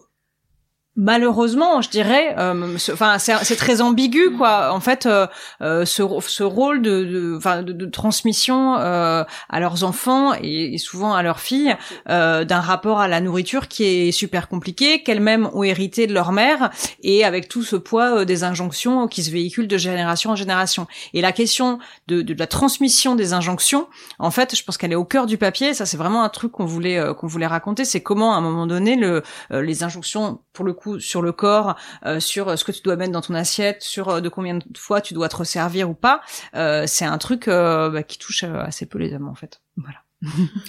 malheureusement, 1.00 1.82
je 1.82 1.90
dirais, 1.90 2.36
euh, 2.38 2.76
enfin 2.92 3.18
c'est 3.20 3.34
c'est 3.44 3.56
très 3.56 3.80
ambigu 3.82 4.32
quoi. 4.38 4.74
En 4.74 4.82
fait, 4.82 5.06
euh, 5.06 5.28
euh, 5.62 5.86
ce, 5.86 6.04
ce 6.28 6.44
rôle 6.44 6.82
de, 6.82 7.04
de, 7.04 7.62
de, 7.62 7.72
de 7.72 7.86
transmission 7.86 8.76
euh, 8.78 9.24
à 9.50 9.60
leurs 9.62 9.86
enfants 9.86 10.34
et, 10.44 10.76
et 10.76 10.78
souvent 10.78 11.14
à 11.14 11.24
leurs 11.24 11.40
filles 11.40 11.76
euh, 12.10 12.44
d'un 12.44 12.60
rapport 12.60 13.00
à 13.00 13.08
la 13.08 13.22
nourriture 13.22 13.70
qui 13.70 13.86
est 13.86 14.12
super 14.12 14.50
compliqué, 14.50 15.02
qu'elles-mêmes 15.02 15.50
ont 15.54 15.64
hérité 15.64 16.06
de 16.06 16.14
leur 16.14 16.34
mère 16.34 16.70
et 17.02 17.24
avec 17.24 17.48
tout 17.48 17.64
ce 17.64 17.78
poids 17.78 18.20
euh, 18.20 18.26
des 18.26 18.44
injonctions 18.44 19.08
qui 19.08 19.24
se 19.24 19.32
véhiculent 19.32 19.70
de 19.70 19.78
génération 19.78 20.32
en 20.32 20.36
génération. 20.36 20.86
Et 21.14 21.22
la 21.22 21.32
question 21.32 21.80
de, 22.08 22.22
de 22.22 22.36
la 22.38 22.48
transmission 22.48 23.16
des 23.16 23.32
injonctions, 23.32 23.88
en 24.20 24.32
fait, 24.32 24.54
je 24.56 24.64
pense 24.66 24.78
qu'elle 24.78 24.92
est 24.92 24.96
au 24.96 25.06
cœur 25.06 25.26
du 25.28 25.38
papier. 25.38 25.74
Ça, 25.74 25.86
c'est 25.86 25.98
vraiment 25.98 26.24
un 26.24 26.30
truc 26.30 26.52
qu'on 26.52 26.66
voulait 26.66 27.00
euh, 27.00 27.14
qu'on 27.14 27.28
voulait 27.28 27.48
raconter. 27.48 27.86
C'est 27.86 28.02
comment, 28.02 28.34
à 28.34 28.38
un 28.38 28.42
moment 28.42 28.68
donné, 28.68 28.98
le, 28.98 29.24
euh, 29.52 29.62
les 29.62 29.84
injonctions, 29.84 30.40
pour 30.52 30.66
le 30.66 30.74
coup, 30.74 30.89
sur 30.98 31.22
le 31.22 31.32
corps, 31.32 31.76
euh, 32.06 32.20
sur 32.20 32.48
euh, 32.50 32.56
ce 32.56 32.64
que 32.64 32.72
tu 32.72 32.82
dois 32.82 32.96
mettre 32.96 33.12
dans 33.12 33.22
ton 33.22 33.36
assiette, 33.36 33.84
sur 33.84 34.10
euh, 34.10 34.22
de 34.22 34.30
combien 34.30 34.56
de 34.56 34.64
fois 34.78 35.02
tu 35.02 35.14
dois 35.14 35.30
te 35.30 35.36
resservir 35.36 35.90
ou 35.90 35.94
pas, 35.94 36.22
euh, 36.56 36.86
c'est 36.88 37.06
un 37.06 37.18
truc 37.20 37.48
bah, 37.48 38.02
qui 38.04 38.18
touche 38.18 38.44
assez 38.44 38.86
peu 38.88 38.98
les 38.98 39.14
hommes, 39.14 39.28
en 39.28 39.36
fait. 39.36 39.62
Voilà. 39.78 40.00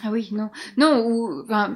Ah 0.05 0.11
oui, 0.13 0.29
non, 0.31 0.49
non, 0.77 1.05
ou 1.07 1.41
euh, 1.51 1.67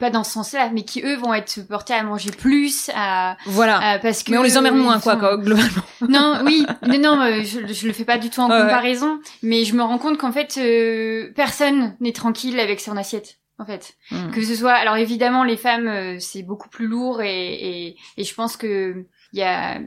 pas 0.00 0.10
dans 0.10 0.24
ce 0.24 0.32
sens-là, 0.32 0.70
mais 0.74 0.82
qui 0.82 1.02
eux 1.04 1.14
vont 1.16 1.32
être 1.34 1.60
portés 1.68 1.94
à 1.94 2.02
manger 2.02 2.32
plus, 2.32 2.90
à, 2.96 3.36
Voilà. 3.46 3.78
à- 3.78 3.98
parce 4.00 4.24
que 4.24 4.32
Mais 4.32 4.38
on 4.38 4.42
les 4.42 4.58
emmerde 4.58 4.74
moins, 4.74 4.98
quoi, 4.98 5.12
sont- 5.12 5.20
quoi, 5.20 5.36
globalement. 5.36 5.82
Non, 6.08 6.40
oui, 6.44 6.66
non, 6.82 6.98
non, 6.98 7.42
je, 7.44 7.72
je 7.72 7.86
le 7.86 7.92
fais 7.92 8.04
pas 8.04 8.18
du 8.18 8.28
tout 8.28 8.40
en 8.40 8.50
ouais. 8.50 8.60
comparaison, 8.60 9.20
mais 9.44 9.64
je 9.64 9.76
me 9.76 9.82
rends 9.84 9.98
compte 9.98 10.18
qu'en 10.18 10.32
fait, 10.32 10.56
euh, 10.58 11.30
personne 11.36 11.94
n'est 12.00 12.12
tranquille 12.12 12.58
avec 12.58 12.80
son 12.80 12.96
assiette. 12.96 13.36
En 13.58 13.64
fait, 13.64 13.96
Mm. 14.10 14.30
que 14.32 14.42
ce 14.44 14.54
soit, 14.54 14.72
alors 14.74 14.96
évidemment, 14.96 15.42
les 15.44 15.56
femmes, 15.56 15.88
euh, 15.88 16.16
c'est 16.18 16.42
beaucoup 16.42 16.68
plus 16.68 16.86
lourd 16.86 17.22
et, 17.22 17.54
et, 17.54 17.96
et 18.18 18.24
je 18.24 18.34
pense 18.34 18.56
que 18.56 19.06
il 19.32 19.38
y 19.38 19.42
a 19.42 19.80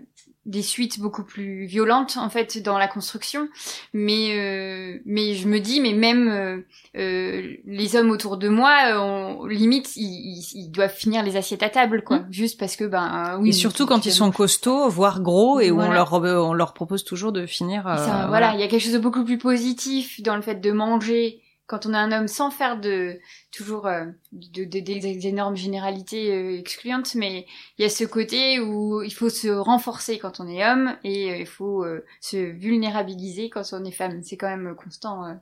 des 0.45 0.63
suites 0.63 0.99
beaucoup 0.99 1.23
plus 1.23 1.65
violentes 1.67 2.17
en 2.17 2.29
fait 2.31 2.57
dans 2.63 2.79
la 2.79 2.87
construction, 2.87 3.47
mais 3.93 4.31
euh, 4.35 4.97
mais 5.05 5.35
je 5.35 5.47
me 5.47 5.59
dis, 5.59 5.79
mais 5.81 5.93
même 5.93 6.27
euh, 6.29 6.57
euh, 6.97 7.53
les 7.65 7.95
hommes 7.95 8.09
autour 8.09 8.37
de 8.37 8.49
moi, 8.49 8.75
euh, 8.87 8.97
on, 8.99 9.45
limite, 9.45 9.95
ils, 9.95 10.01
ils, 10.03 10.51
ils 10.55 10.71
doivent 10.71 10.93
finir 10.95 11.21
les 11.23 11.35
assiettes 11.37 11.61
à 11.61 11.69
table, 11.69 12.03
quoi, 12.03 12.23
juste 12.31 12.59
parce 12.59 12.75
que 12.75 12.85
ben 12.85 13.37
oui. 13.39 13.49
et 13.49 13.51
surtout 13.51 13.85
quand 13.85 14.07
ils 14.07 14.11
sont 14.11 14.31
costauds, 14.31 14.89
voire 14.89 15.21
gros, 15.21 15.59
et 15.59 15.69
où 15.69 15.79
on 15.79 15.91
leur 15.91 16.11
on 16.13 16.53
leur 16.53 16.73
propose 16.73 17.03
toujours 17.03 17.31
de 17.31 17.45
finir. 17.45 17.85
euh, 17.87 17.97
Ça, 17.97 18.25
voilà, 18.27 18.53
il 18.55 18.59
y 18.59 18.63
a 18.63 18.67
quelque 18.67 18.81
chose 18.81 18.93
de 18.93 18.97
beaucoup 18.99 19.23
plus 19.25 19.37
positif 19.37 20.21
dans 20.23 20.35
le 20.35 20.41
fait 20.41 20.55
de 20.55 20.71
manger 20.71 21.41
quand 21.69 21.85
on 21.85 21.93
est 21.93 21.97
un 21.97 22.11
homme 22.11 22.27
sans 22.27 22.49
faire 22.49 22.81
de 22.81 23.19
toujours 23.51 23.85
euh, 23.85 24.05
de, 24.31 24.63
de- 24.63 24.79
des, 24.79 25.55
généralités 25.55 26.33
euh, 26.33 26.57
excluantes, 26.57 27.13
mais 27.13 27.45
il 27.77 27.83
y 27.83 27.85
a 27.85 27.89
ce 27.89 28.03
côté 28.05 28.59
où 28.59 29.03
il 29.03 29.13
faut 29.13 29.29
se 29.29 29.47
renforcer 29.47 30.17
quand 30.17 30.39
on 30.39 30.47
est 30.47 30.67
homme 30.67 30.97
et 31.03 31.31
euh, 31.31 31.37
il 31.37 31.45
faut 31.45 31.85
euh, 31.85 32.03
se 32.21 32.37
vulnérabiliser 32.37 33.51
quand 33.51 33.61
on 33.71 33.85
est 33.85 33.91
femme. 33.91 34.23
C'est 34.23 34.35
quand 34.35 34.49
même 34.49 34.75
constant. 34.75 35.25
euh. 35.27 35.33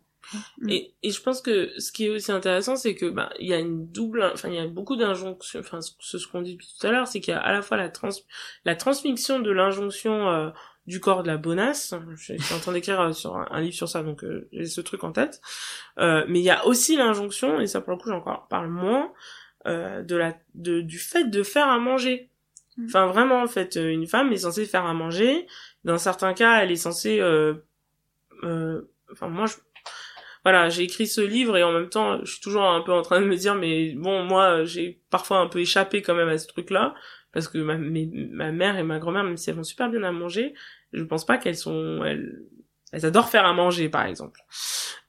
Mm. 0.58 0.70
Et, 0.70 0.96
et 1.02 1.12
je 1.12 1.22
pense 1.22 1.42
que 1.42 1.72
ce 1.80 1.94
qui 1.94 2.08
est 2.08 2.10
aussi 2.10 2.34
intéressant, 2.34 2.76
c'est 2.76 2.96
que 2.96 3.06
bah 3.06 3.30
il 3.40 3.48
y 3.48 3.54
a 3.54 3.60
une 3.60 3.88
double, 3.90 4.22
enfin 4.34 4.50
il 4.50 4.56
y 4.56 4.60
a 4.60 4.68
beaucoup 4.68 4.98
d'injonctions. 4.98 5.62
Enfin 5.62 5.80
ce, 5.82 6.28
qu'on 6.28 6.42
dit 6.42 6.58
tout 6.58 6.86
à 6.86 6.92
l'heure, 6.92 7.08
c'est 7.08 7.22
qu'il 7.22 7.34
y 7.34 7.38
a 7.38 7.40
à 7.40 7.54
la 7.54 7.62
fois 7.62 7.78
la 7.78 7.88
trans, 7.88 8.10
la 8.66 8.76
transmission 8.76 9.40
de 9.40 9.50
l'injonction 9.50 10.52
du 10.88 11.00
corps 11.00 11.22
de 11.22 11.28
la 11.28 11.38
bonasse. 11.38 11.94
Je 12.16 12.34
suis 12.38 12.56
en 12.56 12.60
train 12.60 12.72
d'écrire 12.72 13.00
euh, 13.02 13.12
sur 13.12 13.36
un, 13.36 13.48
un 13.52 13.62
livre 13.62 13.76
sur 13.76 13.90
ça, 13.90 14.02
donc 14.02 14.24
euh, 14.24 14.48
j'ai 14.52 14.66
ce 14.66 14.82
truc 14.82 15.04
en 15.04 15.12
tête. 15.12 15.42
Euh, 16.00 16.26
mais 16.28 16.40
il 16.40 16.46
y 16.46 16.50
a 16.50 16.66
aussi 16.66 16.96
l'injonction, 16.96 17.60
et 17.60 17.68
ça 17.68 17.82
pour 17.82 17.92
le 17.92 17.98
coup 17.98 18.10
j'en 18.10 18.22
parle 18.22 18.70
moins, 18.70 19.12
euh, 19.68 20.02
de 20.02 20.16
la, 20.16 20.34
de, 20.56 20.82
du 20.82 20.98
fait 20.98 21.26
de 21.26 21.44
faire 21.44 21.68
à 21.68 21.78
manger. 21.78 22.32
Mm. 22.78 22.86
Enfin 22.86 23.06
vraiment 23.08 23.42
en 23.44 23.48
fait, 23.48 23.78
euh, 23.78 23.90
une 23.90 24.08
femme 24.08 24.32
est 24.32 24.38
censée 24.38 24.66
faire 24.66 24.86
à 24.86 24.94
manger. 24.94 25.46
Dans 25.84 25.98
certains 25.98 26.34
cas, 26.34 26.60
elle 26.62 26.72
est 26.72 26.76
censée, 26.78 27.20
euh, 27.20 27.56
euh, 28.44 28.82
enfin 29.12 29.28
moi 29.28 29.46
je 29.46 29.56
voilà, 30.44 30.70
j'ai 30.70 30.84
écrit 30.84 31.08
ce 31.08 31.20
livre 31.20 31.58
et 31.58 31.64
en 31.64 31.74
même 31.74 31.90
temps, 31.90 32.24
je 32.24 32.32
suis 32.32 32.42
toujours 32.42 32.64
un 32.64 32.80
peu 32.80 32.94
en 32.94 33.02
train 33.02 33.20
de 33.20 33.26
me 33.26 33.36
dire, 33.36 33.56
mais 33.56 33.94
bon, 33.96 34.24
moi, 34.24 34.64
j'ai 34.64 35.02
parfois 35.10 35.40
un 35.40 35.48
peu 35.48 35.60
échappé 35.60 36.02
quand 36.02 36.16
même 36.16 36.30
à 36.30 36.38
ce 36.38 36.48
truc-là. 36.48 36.96
parce 37.34 37.50
que 37.50 37.58
ma, 37.58 37.78
ma 37.78 38.52
mère 38.52 38.78
et 38.78 38.84
ma 38.84 39.00
grand-mère, 39.00 39.24
même 39.24 39.38
si 39.38 39.50
elles 39.50 39.56
font 39.58 39.64
super 39.64 39.90
bien 39.90 40.04
à 40.04 40.12
manger, 40.12 40.54
je 40.94 41.04
pense 41.04 41.26
pas 41.26 41.38
qu'elles 41.38 41.58
sont, 41.58 42.04
elles, 42.04 42.44
elles 42.92 43.06
adorent 43.06 43.30
faire 43.30 43.46
à 43.46 43.54
manger, 43.54 43.90
par 43.90 44.06
exemple. 44.06 44.40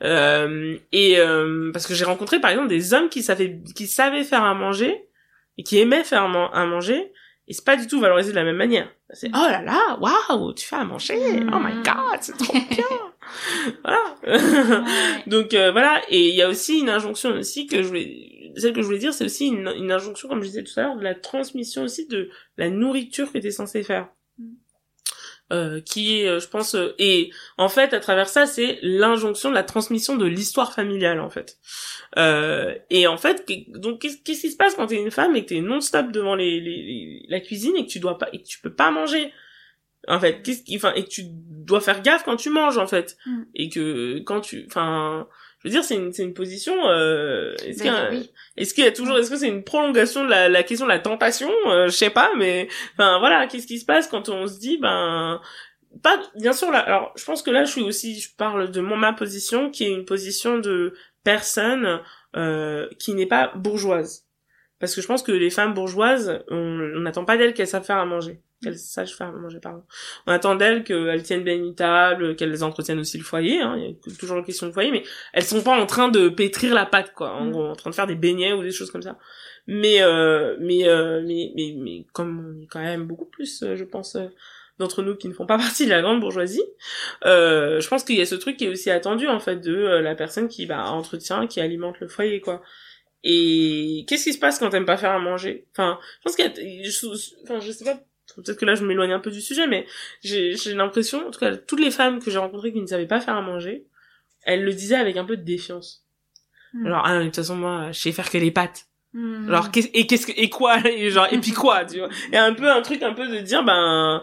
Euh, 0.03 0.77
et 0.93 1.19
euh, 1.19 1.71
parce 1.73 1.87
que 1.87 1.95
j'ai 1.95 2.05
rencontré, 2.05 2.41
par 2.41 2.51
exemple, 2.51 2.69
des 2.69 2.95
hommes 2.95 3.09
qui 3.09 3.23
savaient, 3.23 3.61
qui 3.75 3.87
savaient 3.87 4.25
faire 4.25 4.45
à 4.45 4.55
manger 4.55 5.09
et 5.57 5.63
qui 5.63 5.79
aimaient 5.79 6.05
faire 6.05 6.23
à 6.23 6.67
manger, 6.67 7.13
et 7.49 7.53
c'est 7.53 7.65
pas 7.65 7.77
du 7.77 7.87
tout 7.87 7.99
valorisé 7.99 8.31
de 8.31 8.37
la 8.37 8.45
même 8.45 8.57
manière. 8.57 8.89
C'est 9.11 9.31
oh 9.35 9.39
là 9.39 9.63
là, 9.63 9.99
waouh, 10.01 10.53
tu 10.53 10.67
fais 10.67 10.77
à 10.77 10.85
manger, 10.85 11.17
oh 11.53 11.59
my 11.59 11.83
god, 11.83 12.19
c'est 12.21 12.37
trop 12.37 12.53
bien. 12.71 12.85
voilà. 13.83 14.85
Donc 15.27 15.55
euh, 15.55 15.73
voilà, 15.73 16.03
et 16.11 16.29
il 16.29 16.35
y 16.35 16.43
a 16.43 16.49
aussi 16.49 16.81
une 16.81 16.91
injonction 16.91 17.31
aussi 17.31 17.67
que 17.67 17.83
je 17.83 17.89
voulais, 17.89 18.53
celle 18.57 18.73
que 18.73 18.83
je 18.83 18.87
voulais 18.87 18.99
dire, 18.99 19.15
c'est 19.15 19.25
aussi 19.25 19.49
une, 19.49 19.73
une, 19.77 19.91
injonction, 19.91 20.29
comme 20.29 20.43
je 20.43 20.49
disais 20.49 20.63
tout 20.63 20.79
à 20.79 20.83
l'heure, 20.83 20.97
de 20.97 21.03
la 21.03 21.15
transmission 21.15 21.83
aussi 21.83 22.07
de 22.07 22.29
la 22.57 22.69
nourriture 22.69 23.33
que 23.33 23.39
tu 23.39 23.47
es 23.47 23.51
censé 23.51 23.83
faire. 23.83 24.09
Euh, 25.51 25.81
qui 25.81 26.21
est, 26.21 26.29
euh, 26.29 26.41
je 26.41 26.47
pense, 26.47 26.75
euh, 26.75 26.95
et 26.99 27.31
en 27.57 27.71
fait, 27.71 27.95
à 27.95 28.01
travers 28.01 28.29
ça, 28.29 28.45
c'est 28.45 28.79
l'injonction 28.83 29.49
de 29.49 29.55
la 29.55 29.63
transmission 29.63 30.15
de 30.15 30.27
l'histoire 30.27 30.75
familiale, 30.75 31.21
en 31.21 31.31
fait. 31.31 31.57
Euh, 32.19 32.75
et 32.91 33.07
en 33.07 33.17
fait, 33.17 33.51
donc, 33.69 34.03
qu'est-ce 34.03 34.43
qui 34.43 34.51
se 34.51 34.57
passe 34.59 34.75
quand 34.75 34.89
t'es 34.89 35.01
une 35.01 35.11
femme 35.11 35.37
et 35.37 35.45
que 35.45 35.49
t'es 35.49 35.63
non-stop 35.63 36.13
devant 36.13 36.35
les, 36.35 36.61
les, 36.61 37.25
la 37.31 37.41
cuisine 37.41 37.77
et 37.77 37.87
que 37.87 37.91
tu 37.91 37.99
dois 37.99 38.19
pas, 38.19 38.29
et 38.35 38.43
que 38.43 38.47
tu 38.47 38.61
peux 38.61 38.75
pas 38.75 38.91
manger 38.91 39.33
en 40.07 40.21
fait? 40.21 40.43
Qu'est-ce 40.43 40.63
qui 40.65 40.77
enfin 40.77 40.93
et 40.95 41.05
que 41.05 41.09
tu 41.09 41.23
dois 41.25 41.81
faire 41.81 42.03
gaffe 42.03 42.25
quand 42.25 42.37
tu 42.37 42.51
manges 42.51 42.79
en 42.79 42.87
fait? 42.87 43.17
Mm. 43.27 43.43
et 43.55 43.69
que 43.69 44.19
quand 44.21 44.41
tu 44.41 44.65
enfin 44.67 45.27
je 45.61 45.69
veux 45.69 45.73
dire 45.73 45.85
c'est 45.85 45.97
une 45.97 46.13
c'est 46.13 46.23
une 46.23 46.35
position 46.35 46.75
euh, 46.89 47.55
est-ce 47.65 47.83
qu'il 47.83 47.87
y 47.87 47.95
a, 47.95 48.11
est-ce 48.57 48.75
qu'il 48.75 48.85
y 48.85 48.87
a 48.87 48.93
toujours 48.93 49.19
est-ce 49.19 49.31
que 49.31 49.37
c'est 49.37 49.49
une 49.49 49.65
prolongation 49.65 50.25
de 50.25 50.31
la, 50.31 50.49
la 50.49 50.63
question 50.63 50.87
de 50.87 50.93
la 50.93 51.01
tentation 51.01 51.51
euh, 51.67 51.87
je 51.87 51.97
sais 51.97 52.11
pas 52.11 52.31
mais 52.37 52.69
enfin 52.95 53.19
voilà 53.19 53.47
qu'est-ce 53.47 53.67
qui 53.67 53.79
se 53.79 53.85
passe 53.85 54.09
quand 54.09 54.29
on 54.29 54.47
se 54.47 54.59
dit 54.59 54.79
ben 54.79 55.41
pas 56.03 56.21
bien 56.37 56.53
sûr 56.53 56.71
là 56.71 56.79
alors 56.79 57.13
je 57.17 57.25
pense 57.25 57.43
que 57.43 57.51
là 57.51 57.65
je 57.65 57.73
suis 57.73 57.83
aussi 57.83 58.21
je 58.21 58.35
parle 58.37 58.71
de 58.71 58.81
mon 58.81 58.97
ma 58.97 59.13
position 59.13 59.71
qui 59.71 59.85
est 59.85 59.91
une 59.91 60.05
position 60.05 60.59
de 60.59 60.95
personne 61.25 62.01
euh, 62.37 62.89
qui 62.99 63.15
n'est 63.15 63.27
pas 63.27 63.53
bourgeoise. 63.55 64.27
Parce 64.81 64.95
que 64.95 65.01
je 65.01 65.07
pense 65.07 65.23
que 65.23 65.33
les 65.33 65.51
femmes 65.51 65.75
bourgeoises 65.75 66.45
on 66.49 67.01
n'attend 67.01 67.25
pas 67.25 67.37
d'elles 67.37 67.53
qu'elles 67.53 67.67
savent 67.67 67.85
faire 67.85 67.97
à 67.97 68.07
manger 68.07 68.41
qu'elles 68.63 68.79
sachent 68.79 69.17
faire 69.17 69.33
manger, 69.33 69.61
pardon. 69.61 69.83
On 70.27 70.33
attend 70.33 70.55
d'elles 70.57 70.85
qu'elles 70.85 71.23
tiennent 71.23 71.45
bien 71.45 71.55
une 71.55 71.75
table, 71.75 72.37
qu'elles 72.37 72.65
entretiennent 72.65 72.99
aussi 72.99 73.19
le 73.19 73.25
foyer, 73.25 73.61
hein. 73.61 73.77
Il 73.77 73.85
y 73.85 74.15
a 74.15 74.17
toujours 74.19 74.39
une 74.39 74.45
question 74.45 74.67
de 74.67 74.73
foyer, 74.73 74.91
mais 74.91 75.05
elles 75.33 75.45
sont 75.45 75.63
pas 75.63 75.79
en 75.79 75.87
train 75.87 76.09
de 76.09 76.29
pétrir 76.29 76.75
la 76.75 76.87
pâte, 76.87 77.13
quoi. 77.15 77.35
En 77.35 77.45
mm. 77.45 77.51
gros, 77.51 77.67
en 77.67 77.77
train 77.77 77.91
de 77.91 77.95
faire 77.95 78.07
des 78.07 78.17
beignets 78.17 78.53
ou 78.53 78.63
des 78.63 78.73
choses 78.73 78.91
comme 78.91 79.03
ça. 79.03 79.19
Mais, 79.67 80.03
euh, 80.03 80.57
mais, 80.61 80.89
euh, 80.89 81.23
mais, 81.25 81.53
mais, 81.55 81.75
mais, 81.77 82.07
comme 82.13 82.57
on 82.59 82.63
est 82.63 82.67
quand 82.67 82.81
même 82.81 83.07
beaucoup 83.07 83.27
plus, 83.27 83.63
euh, 83.63 83.77
je 83.77 83.85
pense, 83.85 84.17
euh, 84.17 84.27
d'entre 84.79 85.03
nous 85.03 85.15
qui 85.15 85.29
ne 85.29 85.35
font 85.35 85.47
pas 85.47 85.59
partie 85.59 85.85
de 85.85 85.91
la 85.91 86.01
grande 86.01 86.21
bourgeoisie, 86.21 86.65
euh, 87.27 87.81
je 87.81 87.89
pense 87.89 88.03
qu'il 88.03 88.17
y 88.17 88.21
a 88.21 88.27
ce 88.27 88.35
truc 88.35 88.57
qui 88.57 88.65
est 88.65 88.69
aussi 88.69 88.91
attendu, 88.91 89.29
en 89.29 89.41
fait, 89.41 89.57
de 89.57 89.73
la 89.73 90.15
personne 90.15 90.49
qui, 90.49 90.67
bah, 90.67 90.91
entretient, 90.91 91.47
qui 91.47 91.61
alimente 91.61 92.01
le 92.01 92.09
foyer, 92.09 92.41
quoi. 92.41 92.63
Et 93.25 94.05
qu'est-ce 94.09 94.25
qui 94.25 94.33
se 94.33 94.39
passe 94.39 94.59
quand 94.59 94.71
t'aimes 94.71 94.87
pas 94.87 94.97
faire 94.97 95.11
à 95.11 95.19
manger? 95.19 95.67
Enfin, 95.73 95.99
je 96.19 96.23
pense 96.25 96.37
qu'il 96.37 96.45
y 96.45 96.49
a, 96.49 96.91
enfin, 97.45 97.61
je 97.61 97.73
sais 97.73 97.85
pas 97.85 98.01
peut-être 98.37 98.59
que 98.59 98.65
là 98.65 98.75
je 98.75 98.85
m'éloigne 98.85 99.13
un 99.13 99.21
peu 99.21 99.31
du 99.31 99.41
sujet, 99.41 99.67
mais 99.67 99.87
j'ai 100.23 100.55
l'impression, 100.75 101.27
en 101.27 101.31
tout 101.31 101.41
cas, 101.41 101.57
toutes 101.57 101.81
les 101.81 101.91
femmes 101.91 102.21
que 102.21 102.31
j'ai 102.31 102.39
rencontrées 102.39 102.73
qui 102.73 102.81
ne 102.81 102.87
savaient 102.87 103.07
pas 103.07 103.21
faire 103.21 103.37
à 103.37 103.43
manger, 103.43 103.87
elles 104.43 104.65
le 104.65 104.73
disaient 104.73 104.97
avec 104.97 105.17
un 105.17 105.25
peu 105.25 105.37
de 105.37 105.43
défiance. 105.43 106.05
Hmm. 106.73 106.87
Alors, 106.87 107.03
ah, 107.05 107.19
de 107.19 107.25
toute 107.25 107.37
façon, 107.37 107.57
moi, 107.57 107.93
je 107.93 107.99
sais 107.99 108.13
faire 108.13 108.31
que 108.31 108.39
les 108.39 108.51
pâtes. 108.51 108.87
Hmm. 109.13 109.49
Alors, 109.49 109.69
et 109.75 110.07
qu'est-ce 110.07 110.27
que, 110.27 110.33
et 110.37 110.51
quoi, 110.51 110.79
et 110.87 111.11
genre, 111.11 111.29
et 111.33 111.39
puis 111.39 111.53
quoi, 111.53 111.85
tu 111.85 111.99
vois? 111.99 112.09
Et 112.33 112.37
un 112.37 112.55
peu, 112.55 112.71
un 112.71 112.83
truc 112.83 113.03
un 113.03 113.15
peu 113.15 113.27
de 113.29 113.41
dire, 113.41 113.65
ben, 113.65 114.23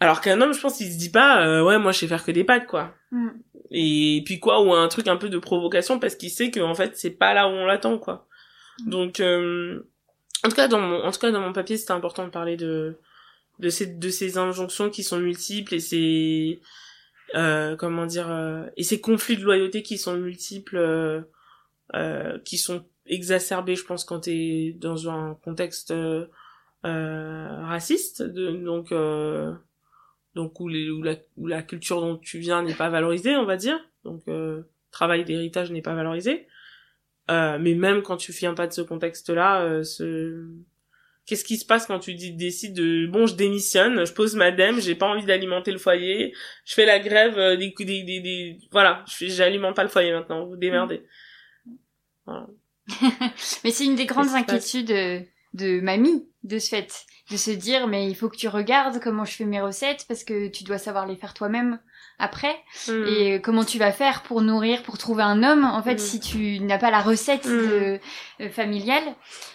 alors 0.00 0.20
qu'un 0.20 0.40
homme, 0.40 0.54
je 0.54 0.60
pense, 0.60 0.80
il 0.80 0.90
se 0.90 0.98
dit 0.98 1.10
pas, 1.10 1.46
euh, 1.46 1.62
ouais, 1.62 1.78
moi, 1.78 1.92
je 1.92 1.98
sais 1.98 2.08
faire 2.08 2.24
que 2.24 2.32
des 2.32 2.44
pâtes, 2.44 2.66
quoi. 2.66 2.94
Hmm. 3.10 3.30
Et 3.70 4.22
puis 4.24 4.40
quoi, 4.40 4.62
ou 4.62 4.72
un 4.72 4.88
truc 4.88 5.06
un 5.06 5.16
peu 5.16 5.28
de 5.28 5.38
provocation 5.38 5.98
parce 5.98 6.16
qu'il 6.16 6.30
sait 6.30 6.50
que, 6.50 6.60
en 6.60 6.74
fait, 6.74 6.96
c'est 6.96 7.10
pas 7.10 7.34
là 7.34 7.46
où 7.48 7.52
on 7.52 7.66
l'attend, 7.66 7.98
quoi. 7.98 8.26
Donc, 8.86 9.20
euh, 9.20 9.89
en 10.44 10.48
tout 10.48 10.56
cas 10.56 10.68
dans 10.68 10.80
mon 10.80 11.02
en 11.02 11.10
tout 11.10 11.20
cas 11.20 11.30
dans 11.30 11.40
mon 11.40 11.52
papier 11.52 11.76
c'était 11.76 11.92
important 11.92 12.24
de 12.24 12.30
parler 12.30 12.56
de 12.56 12.96
de 13.58 13.68
ces 13.68 13.86
de 13.86 14.08
ces 14.08 14.38
injonctions 14.38 14.90
qui 14.90 15.02
sont 15.02 15.18
multiples 15.18 15.74
et 15.74 15.80
ces 15.80 16.60
euh, 17.34 17.76
comment 17.76 18.06
dire 18.06 18.30
euh, 18.30 18.66
et 18.76 18.82
ces 18.82 19.00
conflits 19.00 19.36
de 19.36 19.44
loyauté 19.44 19.82
qui 19.82 19.98
sont 19.98 20.16
multiples 20.16 20.76
euh, 20.76 21.20
euh 21.94 22.38
qui 22.44 22.58
sont 22.58 22.84
exacerbés 23.06 23.76
je 23.76 23.84
pense 23.84 24.04
quand 24.04 24.20
t'es 24.20 24.74
dans 24.78 25.08
un 25.10 25.34
contexte 25.44 25.92
euh, 25.92 26.26
raciste 26.84 28.22
de, 28.22 28.50
donc 28.50 28.92
donc 30.34 30.60
où, 30.60 30.68
les, 30.68 30.90
où, 30.90 31.02
la, 31.02 31.16
où 31.36 31.46
la 31.48 31.62
culture 31.62 32.00
dont 32.00 32.16
tu 32.16 32.38
viens 32.38 32.62
n'est 32.62 32.74
pas 32.74 32.88
valorisée 32.88 33.36
on 33.36 33.44
va 33.44 33.56
dire. 33.56 33.78
Donc 34.04 34.22
travail 34.90 35.24
d'héritage 35.24 35.70
n'est 35.70 35.82
pas 35.82 35.94
valorisé 35.94 36.46
euh, 37.30 37.58
mais 37.60 37.74
même 37.74 38.02
quand 38.02 38.16
tu 38.16 38.32
viens 38.32 38.54
pas 38.54 38.66
de 38.66 38.72
ce 38.72 38.80
contexte-là, 38.80 39.62
euh, 39.62 39.84
ce... 39.84 40.48
qu'est-ce 41.26 41.44
qui 41.44 41.56
se 41.56 41.64
passe 41.64 41.86
quand 41.86 42.00
tu 42.00 42.14
dis, 42.14 42.32
décides 42.32 42.74
de 42.74 43.06
bon, 43.06 43.26
je 43.26 43.34
démissionne, 43.34 44.04
je 44.04 44.12
pose 44.12 44.34
ma 44.34 44.50
dème, 44.50 44.80
j'ai 44.80 44.94
pas 44.94 45.06
envie 45.06 45.24
d'alimenter 45.24 45.70
le 45.70 45.78
foyer, 45.78 46.34
je 46.64 46.74
fais 46.74 46.86
la 46.86 46.98
grève 46.98 47.38
euh, 47.38 47.56
des, 47.56 47.72
des, 47.78 48.02
des, 48.02 48.20
des... 48.20 48.58
voilà, 48.72 49.04
j'alimente 49.06 49.76
pas 49.76 49.84
le 49.84 49.88
foyer 49.88 50.12
maintenant, 50.12 50.44
vous 50.46 50.56
démerdez. 50.56 51.02
Voilà. 52.26 52.48
mais 53.64 53.70
c'est 53.70 53.84
une 53.84 53.94
des 53.94 54.06
grandes 54.06 54.34
inquiétudes 54.34 54.88
de, 54.88 55.22
de 55.54 55.80
mamie 55.80 56.26
de 56.42 56.58
ce 56.58 56.68
fait 56.68 57.06
de 57.30 57.36
se 57.36 57.50
dire 57.50 57.86
mais 57.86 58.08
il 58.08 58.16
faut 58.16 58.28
que 58.28 58.36
tu 58.36 58.48
regardes 58.48 59.00
comment 59.00 59.24
je 59.24 59.32
fais 59.32 59.44
mes 59.44 59.60
recettes 59.60 60.04
parce 60.08 60.24
que 60.24 60.48
tu 60.48 60.64
dois 60.64 60.78
savoir 60.78 61.06
les 61.06 61.16
faire 61.16 61.34
toi-même 61.34 61.78
après 62.20 62.54
mm. 62.88 63.04
et 63.06 63.40
comment 63.40 63.64
tu 63.64 63.78
vas 63.78 63.92
faire 63.92 64.22
pour 64.22 64.42
nourrir 64.42 64.82
pour 64.82 64.98
trouver 64.98 65.22
un 65.22 65.42
homme 65.42 65.64
en 65.64 65.82
fait 65.82 65.94
mm. 65.94 65.98
si 65.98 66.20
tu 66.20 66.60
n'as 66.60 66.78
pas 66.78 66.90
la 66.90 67.00
recette 67.00 67.46
mm. 67.46 67.50
de, 67.50 67.98
euh, 68.40 68.48
familiale 68.50 69.02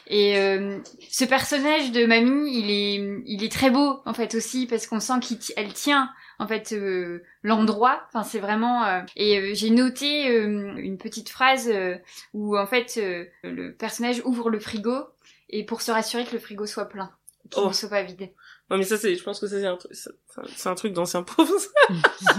et 0.08 0.38
euh, 0.38 0.80
ce 1.10 1.26
personnage 1.26 1.92
de 1.92 2.06
mamie 2.06 2.52
il 2.52 2.72
est 2.72 3.24
il 3.26 3.44
est 3.44 3.52
très 3.52 3.70
beau 3.70 4.02
en 4.06 4.14
fait 4.14 4.36
aussi 4.36 4.66
parce 4.66 4.88
qu'on 4.88 5.00
sent 5.00 5.20
qu'elle 5.22 5.74
tient 5.74 6.10
en 6.40 6.48
fait 6.48 6.74
euh, 6.74 7.24
l'endroit 7.44 8.02
enfin 8.08 8.24
c'est 8.24 8.40
vraiment 8.40 8.84
et 9.16 9.56
j'ai 9.56 9.70
noté 9.70 10.28
une 10.28 10.98
petite 10.98 11.30
phrase 11.30 11.72
où 12.34 12.58
en 12.58 12.66
fait 12.66 13.00
le 13.44 13.72
personnage 13.72 14.22
ouvre 14.26 14.50
le 14.50 14.60
frigo 14.60 14.96
et 15.50 15.64
pour 15.66 15.82
se 15.82 15.92
rassurer 15.92 16.26
que 16.26 16.34
le 16.34 16.40
frigo 16.40 16.66
soit 16.66 16.90
plein 16.90 17.12
qu'il 17.50 17.64
oh. 17.64 17.68
ne 17.68 17.74
soit 17.74 17.90
pas 17.90 18.04
vide 18.04 18.30
non 18.72 18.78
mais 18.78 18.84
ça 18.84 18.98
c'est, 18.98 19.14
je 19.14 19.24
pense 19.24 19.40
que 19.40 19.46
ça 19.46 19.60
c'est 19.60 19.68
un 19.68 19.76
truc, 19.76 19.92
c'est 20.56 20.70
un 20.70 20.74
truc 20.74 20.94
d'ancien 20.94 21.22
pauvre. 21.22 21.54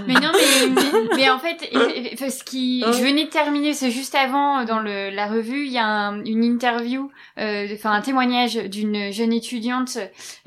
mais 0.08 0.14
non 0.14 0.32
mais, 0.34 1.16
mais, 1.16 1.30
en 1.30 1.38
fait, 1.38 1.60
ce 1.62 2.42
qui, 2.42 2.82
je 2.82 3.00
venais 3.00 3.26
de 3.26 3.30
terminer, 3.30 3.74
c'est 3.74 3.92
juste 3.92 4.16
avant 4.16 4.64
dans 4.64 4.80
le, 4.80 5.10
la 5.10 5.28
revue, 5.28 5.66
il 5.66 5.72
y 5.72 5.78
a 5.78 6.08
une 6.08 6.42
interview, 6.42 7.12
euh, 7.38 7.68
enfin 7.72 7.92
un 7.92 8.00
témoignage 8.00 8.56
d'une 8.56 9.12
jeune 9.12 9.32
étudiante 9.32 9.98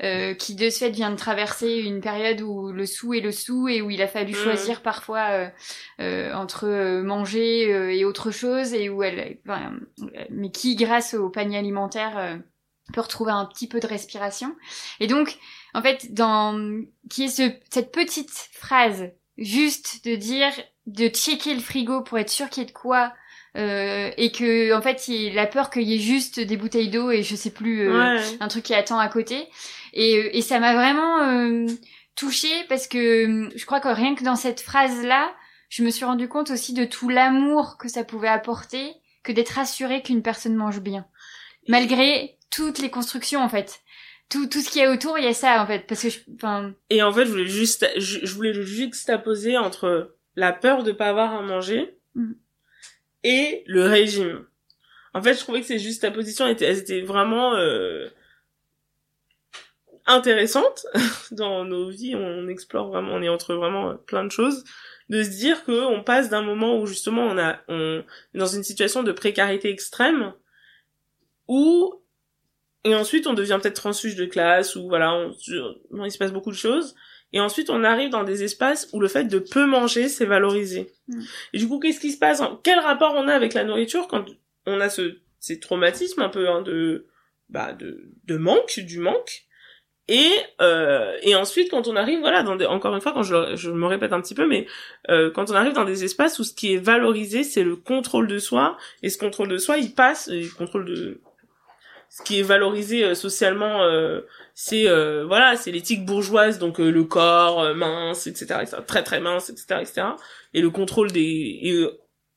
euh, 0.02 0.34
qui 0.34 0.54
de 0.54 0.68
ce 0.68 0.80
fait 0.80 0.90
vient 0.90 1.10
de 1.10 1.16
traverser 1.16 1.78
une 1.78 2.02
période 2.02 2.42
où 2.42 2.72
le 2.72 2.84
sou 2.84 3.14
est 3.14 3.20
le 3.20 3.32
sou 3.32 3.66
et 3.66 3.80
où 3.80 3.88
il 3.88 4.02
a 4.02 4.06
fallu 4.06 4.32
mm. 4.32 4.36
choisir 4.36 4.82
parfois 4.82 5.30
euh, 5.30 5.48
euh, 6.00 6.32
entre 6.32 6.66
euh, 6.66 7.02
manger 7.02 7.70
euh, 7.70 7.92
et 7.92 8.06
autre 8.06 8.30
chose 8.30 8.72
et 8.72 8.88
où 8.88 9.02
elle, 9.02 9.36
enfin, 9.46 9.72
mais 10.30 10.50
qui 10.50 10.74
grâce 10.74 11.12
au 11.12 11.28
panier 11.28 11.58
alimentaire 11.58 12.38
peut 12.90 13.00
retrouver 13.00 13.32
un 13.32 13.44
petit 13.46 13.68
peu 13.68 13.80
de 13.80 13.86
respiration. 13.86 14.54
Et 15.00 15.06
donc 15.06 15.38
en 15.74 15.82
fait, 15.82 16.12
dans 16.12 16.82
qui 17.08 17.24
est 17.24 17.28
ce, 17.28 17.50
cette 17.70 17.92
petite 17.92 18.30
phrase 18.52 19.10
juste 19.38 20.04
de 20.04 20.16
dire 20.16 20.52
de 20.86 21.08
checker 21.08 21.54
le 21.54 21.60
frigo 21.60 22.02
pour 22.02 22.18
être 22.18 22.30
sûr 22.30 22.48
qu'il 22.50 22.62
y 22.62 22.66
ait 22.66 22.68
de 22.68 22.74
quoi 22.74 23.12
euh, 23.56 24.10
et 24.16 24.30
que 24.30 24.72
en 24.72 24.82
fait 24.82 25.08
il 25.08 25.38
a 25.38 25.46
peur 25.46 25.70
qu'il 25.70 25.82
y 25.82 25.94
ait 25.94 25.98
juste 25.98 26.38
des 26.38 26.56
bouteilles 26.56 26.90
d'eau 26.90 27.10
et 27.10 27.22
je 27.22 27.34
sais 27.34 27.50
plus 27.50 27.88
euh, 27.88 28.20
un 28.38 28.48
truc 28.48 28.64
qui 28.64 28.74
attend 28.74 28.98
à 28.98 29.08
côté. 29.08 29.48
Et, 29.92 30.18
euh, 30.18 30.30
et 30.32 30.42
ça 30.42 30.60
m'a 30.60 30.74
vraiment 30.74 31.22
euh, 31.22 31.66
touchée 32.14 32.64
parce 32.68 32.86
que 32.86 33.50
je 33.54 33.66
crois 33.66 33.80
que 33.80 33.88
rien 33.88 34.14
que 34.14 34.24
dans 34.24 34.36
cette 34.36 34.60
phrase 34.60 35.02
là 35.02 35.32
je 35.68 35.82
me 35.84 35.90
suis 35.90 36.04
rendu 36.04 36.28
compte 36.28 36.50
aussi 36.50 36.74
de 36.74 36.84
tout 36.84 37.08
l'amour 37.08 37.76
que 37.78 37.88
ça 37.88 38.04
pouvait 38.04 38.28
apporter 38.28 38.94
que 39.22 39.32
d'être 39.32 39.58
assuré 39.58 40.02
qu'une 40.02 40.22
personne 40.22 40.54
mange 40.54 40.80
bien. 40.80 41.06
Malgré 41.68 42.38
toutes 42.50 42.78
les 42.78 42.90
constructions 42.90 43.40
en 43.40 43.48
fait 43.48 43.82
tout, 44.30 44.46
tout 44.46 44.60
ce 44.60 44.70
qu'il 44.70 44.80
y 44.80 44.84
a 44.84 44.90
autour, 44.90 45.18
il 45.18 45.24
y 45.24 45.28
a 45.28 45.34
ça 45.34 45.60
en 45.60 45.66
fait, 45.66 45.86
parce 45.86 46.02
que 46.02 46.08
enfin. 46.36 46.72
Et 46.88 47.02
en 47.02 47.12
fait, 47.12 47.26
je 47.26 47.30
voulais 47.30 47.46
juste, 47.46 47.86
je, 47.96 48.24
je 48.24 48.34
voulais 48.34 48.54
juxtaposer 48.54 49.58
entre 49.58 50.14
la 50.36 50.52
peur 50.52 50.84
de 50.84 50.92
pas 50.92 51.08
avoir 51.08 51.34
à 51.34 51.42
manger 51.42 51.96
mm. 52.14 52.32
et 53.24 53.64
le 53.66 53.86
régime. 53.86 54.46
En 55.12 55.22
fait, 55.22 55.34
je 55.34 55.40
trouvais 55.40 55.60
que 55.60 55.66
ces 55.66 55.80
juxtapositions 55.80 56.46
étaient, 56.46 56.66
elles 56.66 56.78
étaient 56.78 57.00
vraiment 57.00 57.54
euh, 57.56 58.08
intéressantes 60.06 60.86
dans 61.32 61.64
nos 61.64 61.90
vies. 61.90 62.14
On 62.14 62.46
explore 62.46 62.88
vraiment, 62.88 63.14
on 63.14 63.22
est 63.22 63.28
entre 63.28 63.54
vraiment 63.54 63.96
plein 63.96 64.24
de 64.24 64.30
choses. 64.30 64.64
De 65.08 65.24
se 65.24 65.30
dire 65.30 65.64
que 65.64 65.86
on 65.86 66.04
passe 66.04 66.28
d'un 66.28 66.42
moment 66.42 66.78
où 66.78 66.86
justement 66.86 67.22
on 67.22 67.36
a, 67.36 67.58
on 67.66 68.04
est 68.32 68.38
dans 68.38 68.46
une 68.46 68.62
situation 68.62 69.02
de 69.02 69.10
précarité 69.10 69.68
extrême 69.68 70.32
où 71.48 71.99
et 72.84 72.94
ensuite 72.94 73.26
on 73.26 73.34
devient 73.34 73.58
peut-être 73.60 73.76
transfuge 73.76 74.16
de 74.16 74.24
classe 74.24 74.76
ou 74.76 74.88
voilà, 74.88 75.14
on, 75.14 75.34
il 76.04 76.10
se 76.10 76.18
passe 76.18 76.32
beaucoup 76.32 76.50
de 76.50 76.56
choses. 76.56 76.94
Et 77.32 77.40
ensuite, 77.40 77.70
on 77.70 77.84
arrive 77.84 78.10
dans 78.10 78.24
des 78.24 78.42
espaces 78.42 78.88
où 78.92 78.98
le 78.98 79.06
fait 79.06 79.24
de 79.24 79.38
peu 79.38 79.64
manger, 79.64 80.08
c'est 80.08 80.24
valorisé. 80.24 80.92
Mm. 81.06 81.20
Et 81.52 81.58
du 81.58 81.68
coup, 81.68 81.78
qu'est-ce 81.78 82.00
qui 82.00 82.10
se 82.10 82.18
passe? 82.18 82.42
Quel 82.64 82.80
rapport 82.80 83.14
on 83.14 83.28
a 83.28 83.34
avec 83.34 83.54
la 83.54 83.62
nourriture 83.62 84.08
quand 84.08 84.24
on 84.66 84.80
a 84.80 84.90
ce 84.90 85.18
ces 85.38 85.60
traumatismes 85.60 86.22
un 86.22 86.28
peu 86.28 86.48
hein, 86.48 86.62
de 86.62 87.06
bah 87.48 87.72
de 87.72 88.10
de 88.24 88.36
manque, 88.36 88.80
du 88.80 88.98
manque? 88.98 89.44
Et 90.08 90.28
euh, 90.60 91.16
et 91.22 91.36
ensuite 91.36 91.70
quand 91.70 91.86
on 91.86 91.94
arrive 91.94 92.18
voilà 92.18 92.42
dans 92.42 92.56
des, 92.56 92.66
encore 92.66 92.96
une 92.96 93.00
fois 93.00 93.12
quand 93.12 93.22
je, 93.22 93.54
je 93.54 93.70
me 93.70 93.86
répète 93.86 94.12
un 94.12 94.20
petit 94.20 94.34
peu 94.34 94.44
mais 94.44 94.66
euh, 95.08 95.30
quand 95.30 95.52
on 95.52 95.54
arrive 95.54 95.72
dans 95.72 95.84
des 95.84 96.02
espaces 96.02 96.40
où 96.40 96.44
ce 96.44 96.52
qui 96.52 96.74
est 96.74 96.78
valorisé 96.78 97.44
c'est 97.44 97.62
le 97.62 97.76
contrôle 97.76 98.26
de 98.26 98.40
soi 98.40 98.76
et 99.04 99.08
ce 99.08 99.18
contrôle 99.18 99.46
de 99.46 99.58
soi 99.58 99.78
il 99.78 99.94
passe 99.94 100.26
et 100.26 100.40
le 100.40 100.48
contrôle 100.48 100.84
de 100.84 101.20
ce 102.10 102.22
qui 102.22 102.40
est 102.40 102.42
valorisé 102.42 103.04
euh, 103.04 103.14
socialement 103.14 103.82
euh, 103.84 104.20
c'est 104.54 104.88
euh, 104.88 105.24
voilà 105.26 105.56
c'est 105.56 105.70
l'éthique 105.70 106.04
bourgeoise 106.04 106.58
donc 106.58 106.78
le 106.78 107.04
corps 107.04 107.74
mince 107.74 108.26
etc., 108.26 108.60
etc., 108.60 108.76
très 108.86 109.02
très 109.02 109.20
mince 109.20 109.48
etc 109.48 109.80
etc 109.80 110.02
et 110.52 110.60
le 110.60 110.70
contrôle 110.70 111.10
des 111.10 111.20
et, 111.22 111.86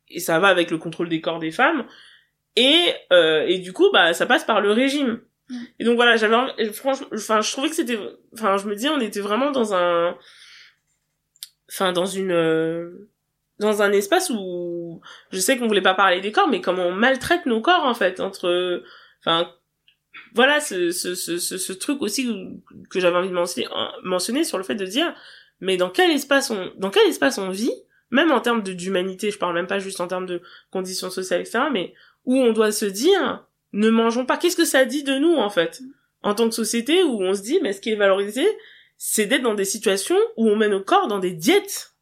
et 0.09 0.19
ça 0.21 0.39
va 0.39 0.47
avec 0.47 0.71
le 0.71 0.77
contrôle 0.77 1.09
des 1.09 1.19
corps 1.19 1.39
des 1.39 1.51
femmes 1.51 1.85
et 2.55 2.93
et 3.11 3.59
du 3.59 3.73
coup 3.73 3.89
bah 3.91 4.13
ça 4.13 4.25
passe 4.25 4.45
par 4.45 4.61
le 4.61 4.71
régime 4.71 5.19
et 5.79 5.83
donc 5.83 5.95
voilà, 5.95 6.15
j'avais 6.15 6.71
franchement 6.71 7.07
enfin 7.13 7.41
je 7.41 7.51
trouvais 7.51 7.69
que 7.69 7.75
c'était 7.75 7.99
enfin 8.33 8.57
je 8.57 8.67
me 8.67 8.75
dis 8.75 8.87
on 8.89 8.99
était 8.99 9.19
vraiment 9.19 9.51
dans 9.51 9.73
un 9.73 10.15
enfin 11.69 11.91
dans 11.91 12.05
une 12.05 12.31
euh, 12.31 13.09
dans 13.59 13.81
un 13.81 13.91
espace 13.91 14.29
où 14.29 15.01
je 15.31 15.39
sais 15.39 15.57
qu'on 15.57 15.67
voulait 15.67 15.81
pas 15.81 15.93
parler 15.93 16.21
des 16.21 16.31
corps 16.31 16.47
mais 16.47 16.61
comment 16.61 16.83
on 16.83 16.91
maltraite 16.91 17.45
nos 17.45 17.61
corps 17.61 17.83
en 17.83 17.93
fait 17.93 18.19
entre 18.19 18.83
enfin 19.19 19.51
voilà 20.33 20.59
ce 20.59 20.91
ce 20.91 21.15
ce 21.15 21.37
ce, 21.37 21.73
truc 21.73 22.01
aussi 22.01 22.27
que 22.89 22.99
j'avais 22.99 23.17
envie 23.17 23.29
de 23.29 23.33
mentionner, 24.03 24.43
sur 24.43 24.57
le 24.57 24.63
fait 24.63 24.75
de 24.75 24.85
dire 24.85 25.13
mais 25.59 25.77
dans 25.77 25.89
quel 25.89 26.11
espace 26.11 26.49
on 26.49 26.71
dans 26.77 26.89
quel 26.89 27.07
espace 27.07 27.37
on 27.37 27.49
vit 27.49 27.73
même 28.11 28.31
en 28.31 28.41
termes 28.41 28.63
d'humanité 28.63 29.31
je 29.31 29.37
parle 29.37 29.53
même 29.53 29.67
pas 29.67 29.79
juste 29.79 30.01
en 30.01 30.07
termes 30.07 30.25
de 30.25 30.41
conditions 30.71 31.09
sociales 31.09 31.41
etc 31.41 31.65
mais 31.71 31.93
où 32.25 32.37
on 32.37 32.53
doit 32.53 32.71
se 32.71 32.85
dire 32.85 33.45
ne 33.73 33.89
mangeons 33.89 34.25
pas. 34.25 34.37
Qu'est-ce 34.37 34.55
que 34.55 34.65
ça 34.65 34.85
dit 34.85 35.03
de 35.03 35.17
nous, 35.17 35.35
en 35.35 35.49
fait? 35.49 35.81
En 36.21 36.35
tant 36.35 36.47
que 36.47 36.55
société 36.55 37.03
où 37.03 37.21
on 37.21 37.33
se 37.33 37.41
dit, 37.41 37.59
mais 37.61 37.73
ce 37.73 37.81
qui 37.81 37.89
est 37.89 37.95
valorisé, 37.95 38.45
c'est 38.97 39.25
d'être 39.25 39.41
dans 39.41 39.55
des 39.55 39.65
situations 39.65 40.17
où 40.37 40.47
on 40.47 40.55
met 40.55 40.69
nos 40.69 40.81
corps 40.81 41.07
dans 41.07 41.19
des 41.19 41.31
diètes. 41.31 41.95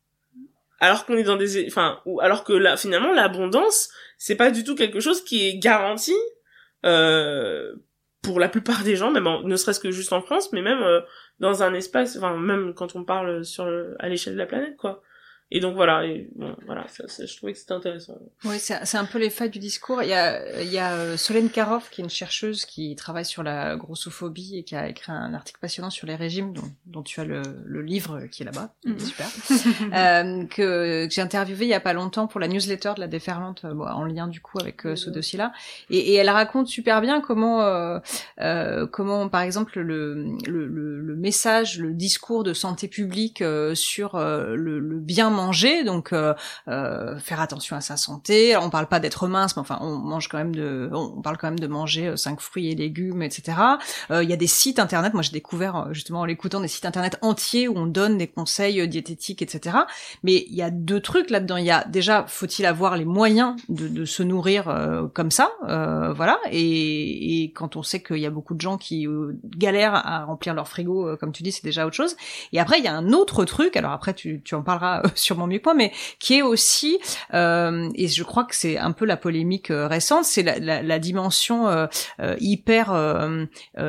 Alors 0.80 1.06
qu'on 1.06 1.16
est 1.16 1.24
dans 1.24 1.38
des, 1.38 1.68
enfin, 1.68 2.02
alors 2.20 2.44
que 2.44 2.54
là, 2.54 2.76
finalement, 2.76 3.14
l'abondance, 3.14 3.90
c'est 4.18 4.36
pas 4.36 4.52
du 4.52 4.64
tout 4.64 4.76
quelque 4.76 5.00
chose 5.00 5.24
qui 5.24 5.48
est 5.48 5.58
garanti, 5.58 6.16
euh, 6.86 7.74
pour 8.22 8.40
la 8.40 8.50
plupart 8.50 8.84
des 8.84 8.96
gens, 8.96 9.12
même 9.12 9.28
ne 9.44 9.56
serait-ce 9.56 9.80
que 9.80 9.92
juste 9.92 10.14
en 10.14 10.22
France, 10.22 10.52
mais 10.54 10.62
même 10.62 10.82
euh, 10.84 11.02
dans 11.40 11.64
un 11.64 11.74
espace, 11.74 12.18
enfin, 12.18 12.38
même 12.38 12.74
quand 12.74 12.96
on 12.96 13.04
parle 13.04 13.44
sur, 13.44 13.66
à 14.00 14.10
l'échelle 14.10 14.34
de 14.34 14.40
la 14.40 14.46
planète, 14.46 14.78
quoi. 14.78 15.02
Et 15.52 15.60
donc 15.60 15.76
voilà, 15.76 16.06
et 16.06 16.30
bon, 16.36 16.56
voilà, 16.66 16.86
ça, 16.88 17.04
je 17.26 17.38
trouvais 17.38 17.54
que 17.54 17.60
c'était 17.60 17.74
intéressant. 17.74 18.18
Oui, 18.46 18.58
c'est 18.60 18.98
un 18.98 19.06
peu 19.06 19.20
l'effet 19.20 19.50
du 19.50 19.60
discours. 19.60 20.02
Il 20.02 20.10
y 20.10 20.14
a, 20.14 20.62
il 20.62 20.72
y 20.72 20.78
a 20.78 20.94
euh, 20.94 21.18
Solène 21.18 21.50
Karoff, 21.50 21.90
qui 21.90 22.02
est 22.02 22.04
une 22.04 22.10
chercheuse 22.10 22.66
qui 22.66 22.96
travaille 22.96 23.26
sur 23.26 23.44
la 23.44 23.76
grossophobie 23.76 24.58
et 24.58 24.64
qui 24.64 24.76
a 24.76 24.88
écrit 24.88 25.12
un 25.12 25.34
article 25.34 25.60
passionnant 25.60 25.90
sur 25.90 26.08
les 26.08 26.16
régimes, 26.16 26.54
dont, 26.54 26.72
dont 26.86 27.04
tu 27.04 27.20
as 27.20 27.26
le, 27.26 27.42
le 27.66 27.82
livre 27.82 28.22
qui 28.32 28.44
est 28.44 28.46
là-bas, 28.46 28.74
mm 28.86 29.00
super, 29.00 29.28
euh, 29.94 30.46
que, 30.46 31.06
que 31.08 31.12
j'ai 31.12 31.22
interviewé 31.22 31.66
il 31.66 31.70
y 31.70 31.74
a 31.74 31.80
pas 31.80 31.94
longtemps 31.94 32.28
pour 32.28 32.40
la 32.40 32.48
newsletter 32.48 32.94
de 32.96 33.00
la 33.02 33.08
déferlante, 33.08 33.66
euh, 33.66 33.74
bon, 33.74 33.86
en 33.86 34.04
lien 34.06 34.28
du 34.28 34.42
coup 34.42 34.60
avec 34.60 34.86
euh, 34.86 34.96
ce 34.96 35.10
dossier-là. 35.10 35.52
Et, 35.90 35.98
et, 35.98 36.16
elle 36.16 36.30
raconte 36.30 36.68
super 36.68 37.02
bien 37.02 37.22
comment, 37.22 37.62
euh, 37.62 38.88
comment 38.88 39.30
par 39.30 39.42
exemple 39.42 39.80
le, 39.80 40.36
le, 40.48 40.68
le, 40.68 41.16
message, 41.16 41.80
le 41.80 41.94
discours 41.94 42.44
de 42.44 42.54
santé 42.54 42.88
publique 42.88 43.44
sur 43.74 44.18
le, 44.18 44.80
le 44.80 45.00
bien 45.00 45.30
donc 45.86 46.14
euh, 46.14 46.34
euh, 46.68 47.18
faire 47.20 47.42
attention 47.42 47.76
à 47.76 47.82
sa 47.82 47.98
santé. 47.98 48.56
On 48.58 48.70
parle 48.70 48.88
pas 48.88 49.00
d'être 49.00 49.28
mince, 49.28 49.56
mais 49.56 49.62
enfin 49.62 49.80
on 49.82 49.98
mange 49.98 50.28
quand 50.28 50.38
même 50.38 50.56
de, 50.56 50.90
on 50.94 51.22
parle 51.22 51.38
quand 51.38 51.48
même 51.48 51.60
de 51.60 51.68
manger 51.68 52.08
euh, 52.08 52.16
cinq 52.16 52.40
fruits 52.40 52.72
et 52.72 52.76
légumes, 52.76 53.22
etc. 53.22 53.58
Il 54.10 54.30
y 54.30 54.34
a 54.34 54.38
des 54.38 54.48
sites 54.48 54.80
internet. 54.80 55.14
Moi 55.14 55.24
j'ai 55.24 55.32
découvert 55.32 55.94
justement 55.94 56.22
en 56.22 56.26
l'écoutant 56.26 56.60
des 56.60 56.68
sites 56.68 56.86
internet 56.86 57.18
entiers 57.22 57.68
où 57.68 57.78
on 57.78 57.86
donne 57.86 58.18
des 58.18 58.28
conseils 58.28 58.88
diététiques, 58.88 59.42
etc. 59.42 59.78
Mais 60.24 60.46
il 60.50 60.56
y 60.56 60.62
a 60.62 60.70
deux 60.70 61.00
trucs 61.00 61.30
là-dedans. 61.30 61.58
Il 61.58 61.66
y 61.66 61.72
a 61.72 61.86
déjà 61.86 62.26
faut-il 62.28 62.66
avoir 62.66 62.98
les 62.98 63.06
moyens 63.06 63.56
de, 63.70 63.88
de 63.88 64.06
se 64.06 64.24
nourrir 64.24 64.64
comme 65.14 65.32
ça, 65.32 65.52
voilà. 66.16 66.40
Et, 66.52 67.44
et, 67.44 67.52
quand 67.52 67.76
on 67.76 67.84
sait 67.84 68.02
qu'il 68.02 68.18
y 68.18 68.26
a 68.26 68.30
beaucoup 68.30 68.54
de 68.54 68.62
gens 68.62 68.78
qui 68.78 69.08
galèrent 69.58 69.96
à 69.96 70.26
remplir 70.26 70.54
leur 70.54 70.68
frigo, 70.68 71.16
comme 71.18 71.32
tu 71.32 71.44
dis, 71.44 71.52
c'est 71.52 71.64
déjà 71.64 71.86
autre 71.86 71.96
chose. 71.96 72.16
Et 72.54 72.60
après 72.60 72.80
il 72.80 72.86
y 72.86 72.88
a 72.88 72.96
un 72.96 73.12
autre 73.12 73.46
truc. 73.46 73.76
Alors 73.76 73.92
après 73.92 74.14
tu, 74.14 74.42
tu 74.44 74.56
en 74.56 74.64
parleras 74.64 75.02
sur 75.16 75.31
sûrement 75.32 75.48
mieux 75.48 75.60
que 75.60 75.64
moi, 75.64 75.74
mais 75.74 75.94
qui 76.20 76.40
est 76.40 76.42
aussi, 76.42 77.00
euh, 77.34 77.90
et 77.96 78.10
je 78.10 78.24
crois 78.24 78.44
que 78.44 78.54
c'est 78.54 78.78
un 78.78 78.92
peu 78.92 79.06
la 79.06 79.16
polémique 79.16 79.72
euh, 79.72 79.88
récente, 79.88 80.26
c'est 80.26 80.44
la, 80.44 80.60
la, 80.60 80.82
la, 80.82 81.00
dimension 81.00 81.70
euh, 81.70 81.88
hyper 82.40 82.92
euh, 82.92 83.46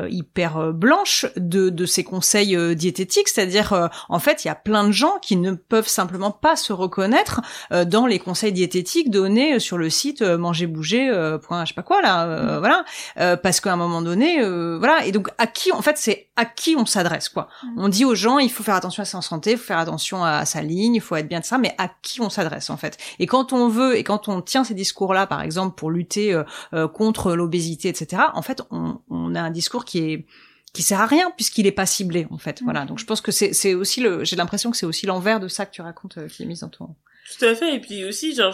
hyper 0.09 0.71
blanche 0.71 1.25
de, 1.35 1.69
de 1.69 1.85
ces 1.85 2.05
conseils 2.05 2.57
diététiques, 2.75 3.27
c'est-à-dire 3.27 3.89
en 4.09 4.19
fait 4.19 4.45
il 4.45 4.47
y 4.47 4.51
a 4.51 4.55
plein 4.55 4.85
de 4.85 4.91
gens 4.91 5.17
qui 5.21 5.35
ne 5.35 5.51
peuvent 5.51 5.87
simplement 5.87 6.31
pas 6.31 6.55
se 6.55 6.71
reconnaître 6.71 7.41
dans 7.71 8.05
les 8.05 8.19
conseils 8.19 8.53
diététiques 8.53 9.11
donnés 9.11 9.59
sur 9.59 9.77
le 9.77 9.89
site 9.89 10.21
manger 10.21 10.67
bouger 10.67 11.11
point 11.43 11.65
je 11.65 11.69
sais 11.69 11.75
pas 11.75 11.83
quoi 11.83 12.01
là, 12.01 12.25
mm. 12.25 12.59
voilà, 12.59 13.35
parce 13.37 13.59
qu'à 13.59 13.73
un 13.73 13.77
moment 13.77 14.01
donné, 14.01 14.43
voilà, 14.77 15.05
et 15.05 15.11
donc 15.11 15.29
à 15.37 15.47
qui 15.47 15.71
en 15.71 15.81
fait 15.81 15.97
c'est 15.97 16.29
à 16.35 16.45
qui 16.45 16.75
on 16.77 16.85
s'adresse 16.85 17.29
quoi. 17.29 17.47
Mm. 17.63 17.67
On 17.77 17.89
dit 17.89 18.05
aux 18.05 18.15
gens 18.15 18.39
il 18.39 18.51
faut 18.51 18.63
faire 18.63 18.75
attention 18.75 19.03
à 19.03 19.05
sa 19.05 19.21
santé, 19.21 19.51
il 19.51 19.57
faut 19.57 19.65
faire 19.65 19.79
attention 19.79 20.23
à 20.23 20.45
sa 20.45 20.61
ligne, 20.61 20.95
il 20.95 21.01
faut 21.01 21.15
être 21.15 21.27
bien 21.27 21.32
de 21.39 21.45
ça, 21.45 21.57
mais 21.57 21.75
à 21.77 21.89
qui 22.01 22.21
on 22.21 22.29
s'adresse 22.29 22.69
en 22.69 22.77
fait. 22.77 22.97
Et 23.19 23.27
quand 23.27 23.53
on 23.53 23.67
veut 23.67 23.97
et 23.97 24.03
quand 24.03 24.27
on 24.27 24.41
tient 24.41 24.63
ces 24.63 24.73
discours-là, 24.73 25.27
par 25.27 25.41
exemple 25.41 25.75
pour 25.75 25.91
lutter 25.91 26.33
euh, 26.33 26.43
euh, 26.73 26.87
contre 26.87 27.35
l'obésité, 27.35 27.89
etc. 27.89 28.23
En 28.33 28.41
fait, 28.41 28.61
on, 28.71 28.99
on 29.09 29.35
a 29.35 29.41
un 29.41 29.51
discours 29.51 29.85
qui 29.85 29.99
est 29.99 30.25
qui 30.73 30.81
sert 30.81 30.99
à 30.99 31.05
rien 31.05 31.31
puisqu'il 31.31 31.67
est 31.67 31.71
pas 31.71 31.85
ciblé 31.85 32.27
en 32.31 32.37
fait. 32.37 32.61
Voilà. 32.63 32.85
Donc 32.85 32.99
je 32.99 33.05
pense 33.05 33.21
que 33.21 33.31
c'est 33.31 33.73
aussi 33.73 34.01
le 34.01 34.23
j'ai 34.23 34.35
l'impression 34.35 34.71
que 34.71 34.77
c'est 34.77 34.85
aussi 34.85 35.05
l'envers 35.05 35.39
de 35.39 35.47
ça 35.47 35.65
que 35.65 35.71
tu 35.71 35.81
racontes 35.81 36.17
euh, 36.17 36.27
qui 36.27 36.43
est 36.43 36.45
mis 36.45 36.59
dans 36.59 36.69
ton 36.69 36.95
tout 37.37 37.45
à 37.45 37.55
fait 37.55 37.73
et 37.73 37.79
puis 37.79 38.03
aussi 38.03 38.35
genre 38.35 38.53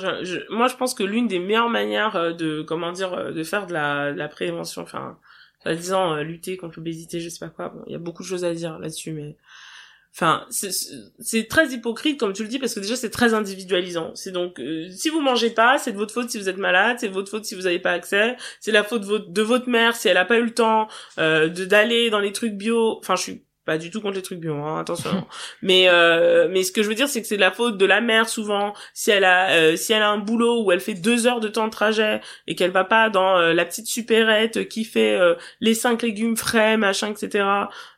moi 0.52 0.68
je 0.68 0.76
pense 0.76 0.94
que 0.94 1.02
l'une 1.02 1.28
des 1.28 1.40
meilleures 1.40 1.72
manières 1.72 2.36
de 2.36 2.62
comment 2.62 2.92
dire 2.92 3.34
de 3.34 3.44
faire 3.44 3.66
de 3.66 3.74
la, 3.74 4.14
de 4.14 4.18
la 4.18 4.28
prévention 4.28 4.84
enfin 4.84 5.18
en 5.66 5.74
disant 5.74 6.18
lutter 6.18 6.56
contre 6.56 6.78
l'obésité 6.78 7.20
je 7.20 7.30
sais 7.30 7.40
pas 7.40 7.50
quoi 7.50 7.74
il 7.88 7.94
y 7.94 7.96
a 7.96 8.00
beaucoup 8.00 8.22
de 8.22 8.28
choses 8.28 8.46
à 8.46 8.54
dire 8.54 8.78
là-dessus 8.78 9.12
mais 9.12 9.38
Enfin, 10.16 10.46
c'est 10.50 11.48
très 11.48 11.68
hypocrite 11.68 12.20
comme 12.20 12.34
tu 12.34 12.44
le 12.44 12.50
dis 12.50 12.60
parce 12.60 12.74
que 12.74 12.80
déjà 12.80 12.96
c'est 12.96 13.10
très 13.10 13.34
individualisant. 13.34 14.12
C'est 14.16 14.32
donc 14.32 14.60
euh, 14.60 14.90
si 14.92 15.10
vous 15.10 15.22
mangez 15.22 15.50
pas, 15.50 15.78
c'est 15.78 15.94
de 15.94 15.98
votre 15.98 16.14
faute 16.14 16.30
si 16.30 16.38
vous 16.38 16.50
êtes 16.50 16.58
malade, 16.58 16.98
c'est 17.00 17.08
de 17.08 17.14
votre 17.14 17.30
faute 17.30 17.46
si 17.46 17.56
vous 17.56 17.62
n'avez 17.62 17.80
pas 17.80 17.92
accès, 17.92 18.36
c'est 18.60 18.72
la 18.72 18.84
faute 18.84 19.04
de 19.04 19.42
votre, 19.42 19.70
mère 19.70 19.96
si 19.96 20.08
elle 20.08 20.18
a 20.18 20.26
pas 20.26 20.40
eu 20.40 20.44
le 20.44 20.54
temps 20.54 20.88
euh, 21.20 21.48
de 21.48 21.64
d'aller 21.64 22.10
dans 22.10 22.20
les 22.20 22.34
trucs 22.34 22.54
bio. 22.54 22.98
Enfin, 23.00 23.16
je 23.16 23.22
suis 23.22 23.44
pas 23.66 23.78
du 23.78 23.92
tout 23.92 24.02
contre 24.02 24.16
les 24.16 24.22
trucs 24.22 24.40
bio, 24.40 24.56
hein, 24.56 24.80
attention. 24.80 25.28
mais 25.62 25.88
euh, 25.90 26.48
mais 26.50 26.64
ce 26.64 26.72
que 26.72 26.82
je 26.82 26.90
veux 26.90 26.96
dire, 26.96 27.08
c'est 27.08 27.22
que 27.22 27.28
c'est 27.28 27.36
de 27.36 27.42
la 27.42 27.52
faute 27.52 27.78
de 27.78 27.86
la 27.86 28.02
mère 28.02 28.28
souvent. 28.28 28.74
Si 28.94 29.12
elle 29.12 29.24
a 29.24 29.52
euh, 29.52 29.76
si 29.76 29.94
elle 29.94 30.02
a 30.02 30.10
un 30.10 30.18
boulot 30.18 30.64
où 30.64 30.72
elle 30.72 30.80
fait 30.80 30.96
deux 30.96 31.28
heures 31.28 31.40
de 31.40 31.48
temps 31.48 31.66
de 31.66 31.72
trajet 31.72 32.22
et 32.48 32.56
qu'elle 32.56 32.72
va 32.72 32.84
pas 32.84 33.10
dans 33.10 33.38
euh, 33.38 33.54
la 33.54 33.66
petite 33.66 33.88
supérette 33.88 34.68
qui 34.68 34.86
fait 34.86 35.20
les 35.60 35.74
cinq 35.74 36.02
légumes 36.02 36.38
frais, 36.38 36.78
machin, 36.78 37.12
etc. 37.12 37.46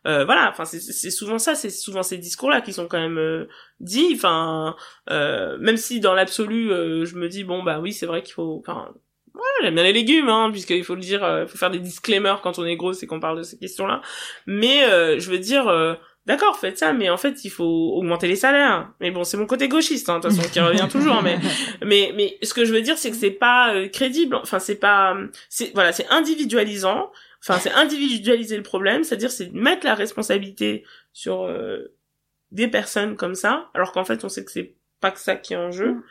voilà, 0.04 0.50
enfin 0.50 0.66
c'est 0.66 1.12
souvent 1.12 1.40
ça, 1.40 1.56
c'est 1.56 1.70
souvent 1.70 2.04
ces 2.04 2.18
discours-là 2.18 2.62
qui 2.62 2.74
sont 2.74 2.88
quand 2.88 3.00
même 3.00 3.48
dits. 3.80 4.14
Enfin, 4.16 4.76
même 5.10 5.78
si 5.78 6.00
dans 6.00 6.14
l'absolu, 6.14 6.70
je 7.06 7.16
me 7.16 7.30
dis 7.30 7.44
bon 7.44 7.64
bah 7.64 7.80
oui, 7.80 7.94
c'est 7.94 8.06
vrai 8.06 8.24
qu'il 8.24 8.34
faut. 8.34 8.62
Enfin, 8.66 8.94
Ouais, 9.34 9.42
j'aime 9.62 9.76
bien 9.76 9.84
les 9.84 9.94
légumes, 9.94 10.30
hein, 10.30 10.50
puisqu'il 10.52 10.84
faut 10.84 10.96
le 10.96 11.02
dire, 11.02 11.22
il 11.42 11.48
faut 11.48 11.58
faire 11.58 11.72
des 11.72 11.80
disclaimers 11.80 12.42
quand 12.42 12.60
on 12.60 12.66
est 12.66 12.76
gros, 12.76 12.94
c'est 12.94 13.08
qu'on 13.08 13.20
parle 13.20 13.38
de 13.38 13.44
ces 13.44 13.58
questions-là. 13.58 14.02
Mais 14.46 14.84
euh, 14.84 15.20
je 15.20 15.32
veux 15.32 15.40
dire, 15.40 15.70
euh, 15.70 15.94
d'accord, 16.26 16.58
faites 16.60 16.78
ça, 16.78 16.92
mais 16.92 17.10
en 17.10 17.18
fait, 17.18 17.46
il 17.46 17.50
faut 17.50 17.94
augmenter 17.96 18.28
les 18.28 18.36
salaires. 18.36 18.92
Mais 19.00 19.10
bon, 19.10 19.24
c'est 19.24 19.38
mon 19.38 19.46
côté 19.46 19.70
gauchiste, 19.70 20.10
hein, 20.10 20.20
de 20.20 20.28
toute 20.28 20.36
façon, 20.36 20.50
qui 20.50 20.60
revient 20.60 20.88
toujours. 20.92 21.22
Mais, 21.22 21.40
mais, 21.86 22.12
mais 22.16 22.38
ce 22.44 22.54
que 22.54 22.66
je 22.66 22.74
veux 22.74 22.82
dire, 22.82 22.98
c'est 22.98 23.10
que 23.10 23.16
c'est 23.16 23.32
pas 23.32 23.74
euh, 23.74 23.88
crédible. 23.88 24.36
Enfin, 24.36 24.60
c'est 24.60 24.76
pas, 24.76 25.16
c'est 25.48 25.72
voilà, 25.74 25.94
c'est 25.94 26.08
individualisant. 26.10 27.12
Enfin, 27.42 27.58
c'est 27.58 27.72
individualiser 27.72 28.58
le 28.58 28.64
problème, 28.64 29.04
c'est-à-dire 29.04 29.32
c'est 29.32 29.52
mettre 29.54 29.86
la 29.86 29.96
responsabilité 29.96 30.84
sur 31.12 31.52
des 32.52 32.68
personnes 32.68 33.16
comme 33.16 33.34
ça, 33.34 33.72
alors 33.74 33.94
qu'en 33.94 34.06
fait, 34.06 34.24
on 34.24 34.30
sait 34.30 34.46
que 34.46 34.52
c'est 34.52 34.76
pas 35.00 35.10
que 35.10 35.20
ça 35.20 35.36
qui 35.36 35.54
est 35.54 35.58
en 35.58 35.72
jeu. 35.72 35.94
Mm. 35.94 36.04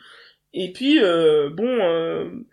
Et 0.53 0.73
puis, 0.73 0.99
bon 0.99 2.43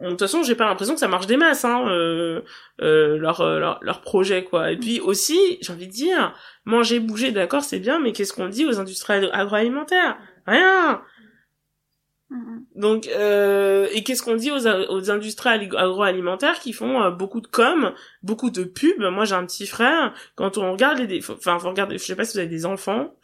de 0.00 0.10
toute 0.10 0.20
façon 0.20 0.42
j'ai 0.42 0.54
pas 0.54 0.66
l'impression 0.66 0.94
que 0.94 1.00
ça 1.00 1.08
marche 1.08 1.26
des 1.26 1.36
masses 1.36 1.64
hein 1.64 1.86
euh, 1.88 2.42
euh, 2.82 3.16
leur, 3.18 3.40
euh, 3.40 3.58
leur, 3.58 3.78
leur 3.82 4.00
projet 4.02 4.44
quoi 4.44 4.70
et 4.70 4.76
puis 4.76 5.00
aussi 5.00 5.38
j'ai 5.60 5.72
envie 5.72 5.86
de 5.86 5.92
dire 5.92 6.34
manger 6.64 7.00
bouger 7.00 7.32
d'accord 7.32 7.64
c'est 7.64 7.78
bien 7.78 7.98
mais 7.98 8.12
qu'est-ce 8.12 8.32
qu'on 8.32 8.48
dit 8.48 8.66
aux 8.66 8.78
industries 8.78 9.14
agroalimentaires? 9.32 10.18
Rien 10.46 11.02
Donc, 12.74 13.08
euh, 13.08 13.88
et 13.92 14.02
qu'est-ce 14.04 14.22
qu'on 14.22 14.36
dit 14.36 14.50
aux, 14.50 14.66
aux 14.66 15.10
industries 15.10 15.48
agroalimentaires 15.48 16.60
qui 16.60 16.72
font 16.72 17.02
euh, 17.02 17.10
beaucoup 17.10 17.40
de 17.40 17.46
com, 17.46 17.92
beaucoup 18.22 18.50
de 18.50 18.64
pubs? 18.64 19.00
Moi, 19.00 19.24
j'ai 19.24 19.34
un 19.34 19.46
petit 19.46 19.66
frère. 19.66 20.14
Quand 20.34 20.58
on 20.58 20.72
regarde 20.72 20.98
les, 20.98 21.18
enfin, 21.30 21.58
faut 21.58 21.68
regarder. 21.68 21.98
Je 21.98 22.04
sais 22.04 22.16
pas 22.16 22.24
si 22.24 22.34
vous 22.34 22.38
avez 22.38 22.48
des 22.48 22.66
enfants. 22.66 23.14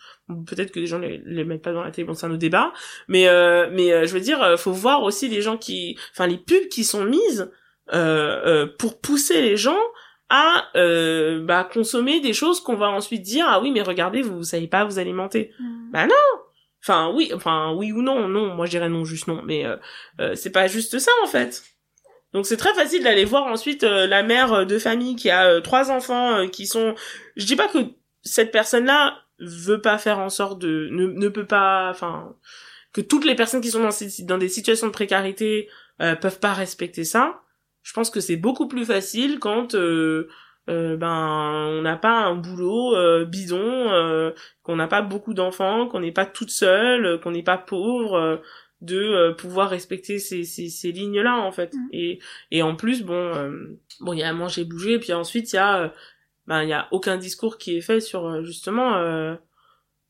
Peut-être 0.46 0.72
que 0.72 0.80
les 0.80 0.86
gens 0.86 0.98
les, 0.98 1.20
les 1.24 1.44
mettent 1.44 1.62
pas 1.62 1.72
dans 1.72 1.82
la 1.82 1.90
télé. 1.90 2.06
Bon, 2.06 2.14
c'est 2.14 2.26
un 2.26 2.30
autre 2.30 2.38
débat. 2.38 2.72
Mais, 3.08 3.28
euh, 3.28 3.68
mais 3.72 3.92
euh, 3.92 4.06
je 4.06 4.14
veux 4.14 4.20
dire, 4.20 4.42
euh, 4.42 4.56
faut 4.56 4.72
voir 4.72 5.02
aussi 5.02 5.28
les 5.28 5.42
gens 5.42 5.56
qui, 5.56 5.98
enfin, 6.12 6.26
les 6.26 6.38
pubs 6.38 6.68
qui 6.68 6.84
sont 6.84 7.04
mises 7.04 7.50
pour 8.78 9.00
pousser 9.02 9.42
les 9.42 9.56
gens 9.58 9.80
à 10.30 10.70
bah, 10.74 11.68
consommer 11.70 12.20
des 12.20 12.32
choses 12.32 12.60
qu'on 12.60 12.76
va 12.76 12.88
ensuite 12.88 13.20
dire 13.20 13.44
ah 13.46 13.60
oui 13.60 13.70
mais 13.70 13.82
regardez 13.82 14.22
vous, 14.22 14.38
vous 14.38 14.44
savez 14.44 14.66
pas 14.66 14.86
vous 14.86 14.98
alimenter. 14.98 15.52
Mmh. 15.58 15.90
Bah 15.90 16.06
non 16.06 16.42
Enfin 16.84 17.12
oui, 17.14 17.30
enfin 17.34 17.72
oui 17.76 17.92
ou 17.92 18.02
non, 18.02 18.26
non, 18.28 18.54
moi 18.54 18.66
je 18.66 18.72
dirais 18.72 18.88
non, 18.88 19.04
juste 19.04 19.28
non, 19.28 19.40
mais 19.44 19.64
euh, 19.64 19.76
euh, 20.20 20.34
c'est 20.34 20.50
pas 20.50 20.66
juste 20.66 20.98
ça 20.98 21.12
en 21.22 21.26
fait. 21.26 21.62
Donc 22.32 22.46
c'est 22.46 22.56
très 22.56 22.74
facile 22.74 23.04
d'aller 23.04 23.24
voir 23.24 23.46
ensuite 23.46 23.84
euh, 23.84 24.06
la 24.06 24.22
mère 24.22 24.66
de 24.66 24.78
famille 24.78 25.14
qui 25.14 25.30
a 25.30 25.60
trois 25.60 25.92
enfants 25.92 26.48
qui 26.48 26.66
sont. 26.66 26.94
Je 27.36 27.46
dis 27.46 27.56
pas 27.56 27.68
que 27.68 27.78
cette 28.22 28.50
personne-là 28.50 29.18
veut 29.43 29.80
pas 29.80 29.99
faire 29.99 30.18
en 30.18 30.28
sorte 30.28 30.61
de 30.61 30.88
ne, 30.90 31.07
ne 31.07 31.28
peut 31.28 31.47
pas, 31.47 31.90
enfin 31.90 32.34
que 32.93 33.01
toutes 33.01 33.24
les 33.24 33.34
personnes 33.34 33.61
qui 33.61 33.70
sont 33.70 33.82
dans, 33.82 34.26
dans 34.26 34.38
des 34.38 34.49
situations 34.49 34.86
de 34.86 34.93
précarité 34.93 35.68
peuvent 35.99 36.40
pas 36.40 36.53
respecter 36.53 37.05
ça. 37.05 37.43
Je 37.82 37.93
pense 37.93 38.11
que 38.11 38.20
c'est 38.20 38.36
beaucoup 38.36 38.68
plus 38.68 38.84
facile 38.84 39.38
quand 39.38 39.74
euh, 40.70 40.97
ben 40.97 41.68
on 41.70 41.82
n'a 41.82 41.97
pas 41.97 42.20
un 42.20 42.36
boulot 42.36 42.95
euh, 42.95 43.24
bidon, 43.24 43.59
euh, 43.61 44.30
qu'on 44.62 44.76
n'a 44.76 44.86
pas 44.86 45.03
beaucoup 45.03 45.34
d'enfants, 45.34 45.88
qu'on 45.88 45.99
n'est 45.99 46.12
pas 46.12 46.26
toute 46.26 46.51
seule, 46.51 47.18
qu'on 47.20 47.32
n'est 47.32 47.43
pas 47.43 47.59
pauvre, 47.59 48.40
de 48.80 49.32
pouvoir 49.32 49.70
respecter 49.70 50.18
ces, 50.18 50.45
ces, 50.45 50.68
ces 50.68 50.93
lignes 50.93 51.20
là 51.20 51.36
en 51.36 51.51
fait. 51.51 51.74
Mm. 51.74 51.88
Et 51.93 52.18
et 52.53 52.62
en 52.62 52.76
plus 52.76 53.03
bon 53.03 53.32
bon 54.01 54.12
il 54.12 54.20
y 54.20 54.22
a 54.22 54.28
à 54.28 54.32
manger 54.32 54.64
bouger, 54.64 54.99
puis 55.01 55.12
ensuite 55.12 55.53
il 55.53 55.57
y 55.57 55.59
a 55.59 55.93
ben 56.47 56.62
il 56.62 56.68
y 56.68 56.72
a 56.72 56.88
aucun 56.90 57.16
discours 57.16 57.59
qui 57.59 57.76
est 57.76 57.80
fait 57.80 58.01
sur 58.01 58.45
justement 58.45 59.36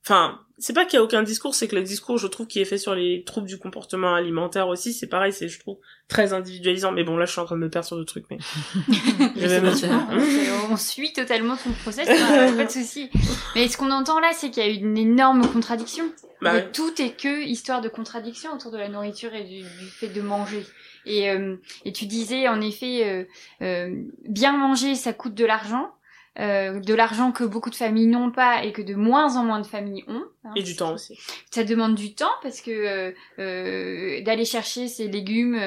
enfin 0.05 0.41
c'est 0.62 0.74
pas 0.74 0.85
qu'il 0.85 0.97
y 0.97 1.01
a 1.01 1.03
aucun 1.03 1.24
discours, 1.24 1.57
c'est 1.57 1.66
que 1.66 1.74
le 1.74 1.83
discours, 1.83 2.18
je 2.18 2.28
trouve, 2.28 2.47
qui 2.47 2.61
est 2.61 2.64
fait 2.64 2.78
sur 2.78 2.95
les 2.95 3.24
troubles 3.24 3.49
du 3.49 3.59
comportement 3.59 4.14
alimentaire 4.14 4.68
aussi, 4.68 4.93
c'est 4.93 5.09
pareil, 5.09 5.33
c'est, 5.33 5.49
je 5.49 5.59
trouve, 5.59 5.78
très 6.07 6.33
individualisant. 6.33 6.93
Mais 6.93 7.03
bon, 7.03 7.16
là, 7.16 7.24
je 7.24 7.33
suis 7.33 7.41
en 7.41 7.47
train 7.47 7.57
de 7.57 7.62
me 7.62 7.68
perdre 7.68 7.89
sur 7.89 7.97
le 7.97 8.05
truc, 8.05 8.26
mais. 8.30 8.39
on 10.70 10.76
suit 10.76 11.12
totalement 11.12 11.57
ton 11.57 11.72
process, 11.83 12.09
hein, 12.09 12.55
pas 12.57 12.64
de 12.64 12.70
souci. 12.70 13.11
Mais 13.57 13.66
ce 13.66 13.76
qu'on 13.76 13.91
entend 13.91 14.20
là, 14.20 14.30
c'est 14.35 14.51
qu'il 14.51 14.62
y 14.62 14.66
a 14.66 14.70
une 14.70 14.97
énorme 14.97 15.45
contradiction. 15.49 16.05
Bah 16.41 16.61
tout 16.61 17.03
est 17.03 17.20
que 17.20 17.43
histoire 17.43 17.80
de 17.80 17.89
contradiction 17.89 18.53
autour 18.53 18.70
de 18.70 18.78
la 18.78 18.89
nourriture 18.89 19.35
et 19.35 19.45
du, 19.45 19.64
fait 19.64 20.09
de 20.09 20.20
manger. 20.20 20.64
Et, 21.07 21.28
euh, 21.30 21.57
et 21.85 21.93
tu 21.93 22.07
disais, 22.07 22.47
en 22.47 22.61
effet, 22.61 23.05
euh, 23.05 23.24
euh, 23.62 23.91
bien 24.28 24.57
manger, 24.57 24.95
ça 24.95 25.12
coûte 25.12 25.35
de 25.35 25.45
l'argent. 25.45 25.91
Euh, 26.39 26.80
de 26.80 26.95
l'argent 26.95 27.30
que 27.30 27.45
beaucoup 27.45 27.68
de 27.68 27.74
familles 27.74 28.07
n'ont 28.07 28.30
pas 28.30 28.64
et 28.64 28.72
que 28.72 28.80
de 28.80 28.95
moins 28.95 29.37
en 29.37 29.45
moins 29.45 29.61
de 29.61 29.66
familles 29.66 30.03
ont. 30.09 30.24
Hein, 30.45 30.53
et 30.57 30.62
du 30.62 30.74
temps 30.74 30.95
aussi. 30.95 31.18
Ça 31.51 31.62
demande 31.62 31.95
du 31.95 32.14
temps 32.14 32.33
parce 32.43 32.62
que 32.62 32.70
euh, 32.70 33.12
euh 33.39 34.22
d'aller 34.22 34.47
chercher 34.47 34.89
ces 34.89 35.09
légumes 35.09 35.61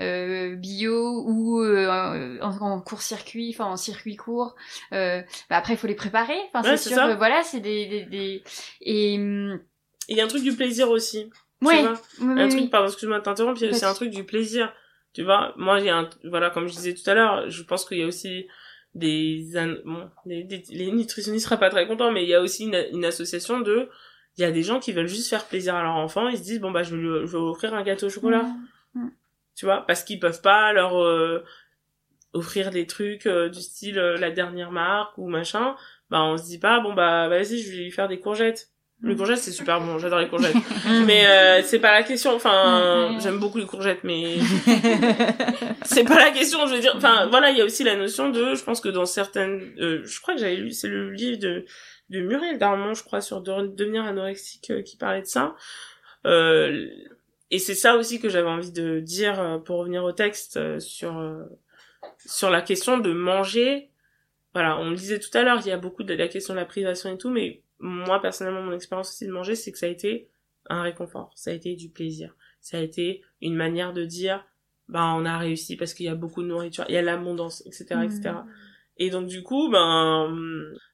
euh, 0.00 0.54
bio 0.54 1.24
ou 1.26 1.60
en, 1.64 2.80
court-circuit, 2.80 3.50
enfin 3.54 3.64
en 3.64 3.76
circuit 3.76 4.14
court, 4.14 4.54
bah 4.92 5.24
après 5.50 5.74
il 5.74 5.76
faut 5.76 5.88
les 5.88 5.96
préparer. 5.96 6.38
Enfin 6.52 6.76
c'est 6.76 6.90
sûr, 6.90 7.16
voilà, 7.16 7.42
c'est 7.42 7.60
des, 7.60 7.86
des, 7.86 8.04
des... 8.04 8.42
et 8.82 9.14
il 9.14 10.16
y 10.16 10.20
a 10.20 10.24
un 10.24 10.28
truc 10.28 10.44
du 10.44 10.54
plaisir 10.54 10.90
aussi. 10.90 11.28
Ouais. 11.60 11.78
Tu 11.78 12.22
vois 12.22 12.42
un 12.42 12.48
truc, 12.48 12.70
pardon, 12.70 12.86
excuse-moi 12.86 13.18
de 13.18 13.24
t'interrompre, 13.24 13.58
c'est 13.58 13.84
un 13.84 13.94
truc 13.94 14.10
du 14.10 14.22
plaisir. 14.22 14.72
Tu 15.12 15.22
vois, 15.22 15.54
moi, 15.56 15.78
il 15.78 15.86
y 15.86 15.90
a 15.90 15.96
un, 15.96 16.10
voilà, 16.24 16.50
comme 16.50 16.66
je 16.66 16.72
disais 16.72 16.94
tout 16.94 17.08
à 17.08 17.14
l'heure, 17.14 17.48
je 17.48 17.62
pense 17.62 17.84
qu'il 17.84 17.98
y 17.98 18.02
a 18.02 18.06
aussi 18.06 18.46
des, 18.94 19.44
bon, 19.84 20.10
les, 20.26 20.44
les 20.70 20.92
nutritionnistes 20.92 21.46
seraient 21.46 21.58
pas 21.58 21.70
très 21.70 21.86
contents, 21.86 22.12
mais 22.12 22.22
il 22.22 22.28
y 22.28 22.34
a 22.34 22.40
aussi 22.40 22.64
une, 22.64 22.86
une 22.92 23.04
association 23.04 23.60
de, 23.60 23.88
il 24.36 24.42
y 24.42 24.44
a 24.44 24.50
des 24.50 24.62
gens 24.62 24.80
qui 24.80 24.92
veulent 24.92 25.08
juste 25.08 25.28
faire 25.28 25.46
plaisir 25.46 25.74
à 25.74 25.82
leur 25.82 25.96
enfant, 25.96 26.28
ils 26.28 26.38
se 26.38 26.42
disent 26.42 26.60
bon 26.60 26.70
bah 26.70 26.82
je 26.82 26.94
vais, 26.94 27.02
lui, 27.02 27.26
je 27.26 27.32
vais 27.32 27.42
offrir 27.42 27.74
un 27.74 27.82
gâteau 27.82 28.06
au 28.06 28.10
chocolat, 28.10 28.42
mmh. 28.42 29.00
Mmh. 29.00 29.10
tu 29.56 29.64
vois, 29.64 29.84
parce 29.86 30.04
qu'ils 30.04 30.20
peuvent 30.20 30.42
pas 30.42 30.72
leur 30.72 31.02
euh, 31.02 31.44
offrir 32.32 32.70
des 32.70 32.86
trucs 32.86 33.26
euh, 33.26 33.48
du 33.48 33.60
style 33.60 33.98
euh, 33.98 34.16
la 34.16 34.30
dernière 34.30 34.70
marque 34.70 35.18
ou 35.18 35.28
machin, 35.28 35.76
bah 36.10 36.22
on 36.22 36.36
se 36.36 36.44
dit 36.44 36.58
pas 36.58 36.80
bon 36.80 36.94
bah 36.94 37.28
vas-y 37.28 37.58
je 37.58 37.70
vais 37.70 37.84
lui 37.84 37.90
faire 37.90 38.08
des 38.08 38.20
courgettes. 38.20 38.70
Les 39.04 39.16
courgettes, 39.16 39.38
c'est 39.38 39.50
super 39.52 39.80
bon, 39.80 39.98
j'adore 39.98 40.18
les 40.18 40.28
courgettes. 40.28 40.56
mais 41.06 41.26
euh, 41.26 41.62
c'est 41.62 41.78
pas 41.78 41.92
la 41.92 42.02
question. 42.02 42.34
Enfin, 42.34 43.16
j'aime 43.20 43.38
beaucoup 43.38 43.58
les 43.58 43.66
courgettes, 43.66 44.02
mais 44.02 44.36
c'est 45.84 46.04
pas 46.04 46.16
la 46.16 46.30
question. 46.30 46.66
Je 46.66 46.74
veux 46.74 46.80
dire, 46.80 46.94
enfin, 46.96 47.26
voilà, 47.28 47.50
il 47.50 47.58
y 47.58 47.60
a 47.60 47.64
aussi 47.64 47.84
la 47.84 47.96
notion 47.96 48.30
de, 48.30 48.54
je 48.54 48.64
pense 48.64 48.80
que 48.80 48.88
dans 48.88 49.04
certaines, 49.04 49.74
euh, 49.78 50.02
je 50.04 50.20
crois 50.20 50.34
que 50.34 50.40
j'avais 50.40 50.56
lu, 50.56 50.72
c'est 50.72 50.88
le 50.88 51.10
livre 51.10 51.38
de 51.38 51.64
de 52.10 52.20
Muriel 52.20 52.58
Darmon, 52.58 52.94
je 52.94 53.02
crois, 53.02 53.20
sur 53.20 53.40
devenir 53.40 54.04
anorexique, 54.04 54.70
euh, 54.70 54.82
qui 54.82 54.96
parlait 54.96 55.22
de 55.22 55.26
ça. 55.26 55.56
Euh, 56.26 56.88
et 57.50 57.58
c'est 57.58 57.74
ça 57.74 57.96
aussi 57.96 58.20
que 58.20 58.28
j'avais 58.28 58.48
envie 58.48 58.72
de 58.72 59.00
dire 59.00 59.40
euh, 59.40 59.58
pour 59.58 59.78
revenir 59.78 60.04
au 60.04 60.12
texte 60.12 60.78
sur 60.80 61.22
sur 62.26 62.50
la 62.50 62.62
question 62.62 62.98
de 62.98 63.12
manger. 63.12 63.90
Voilà, 64.52 64.78
on 64.78 64.90
le 64.90 64.96
disait 64.96 65.18
tout 65.18 65.36
à 65.36 65.42
l'heure, 65.42 65.60
il 65.64 65.68
y 65.68 65.72
a 65.72 65.76
beaucoup 65.76 66.04
de 66.04 66.14
la 66.14 66.28
question 66.28 66.54
de 66.54 66.58
la 66.58 66.64
privation 66.64 67.12
et 67.12 67.18
tout, 67.18 67.30
mais 67.30 67.62
moi 67.84 68.20
personnellement 68.20 68.62
mon 68.62 68.72
expérience 68.72 69.10
aussi 69.10 69.26
de 69.26 69.32
manger 69.32 69.54
c'est 69.54 69.70
que 69.70 69.78
ça 69.78 69.86
a 69.86 69.90
été 69.90 70.30
un 70.68 70.82
réconfort. 70.82 71.30
Ça 71.34 71.50
a 71.50 71.52
été 71.52 71.76
du 71.76 71.90
plaisir. 71.90 72.34
Ça 72.60 72.78
a 72.78 72.80
été 72.80 73.22
une 73.42 73.54
manière 73.54 73.92
de 73.92 74.04
dire 74.04 74.44
ben 74.88 75.14
on 75.16 75.24
a 75.24 75.38
réussi 75.38 75.76
parce 75.76 75.94
qu'il 75.94 76.06
y 76.06 76.08
a 76.08 76.14
beaucoup 76.14 76.42
de 76.42 76.48
nourriture 76.48 76.84
il 76.88 76.94
y 76.94 76.98
a 76.98 77.02
l'abondance 77.02 77.62
etc 77.66 78.00
etc 78.04 78.20
mmh. 78.32 78.46
et 78.98 79.08
donc 79.08 79.26
du 79.28 79.42
coup 79.42 79.70
ben 79.70 80.30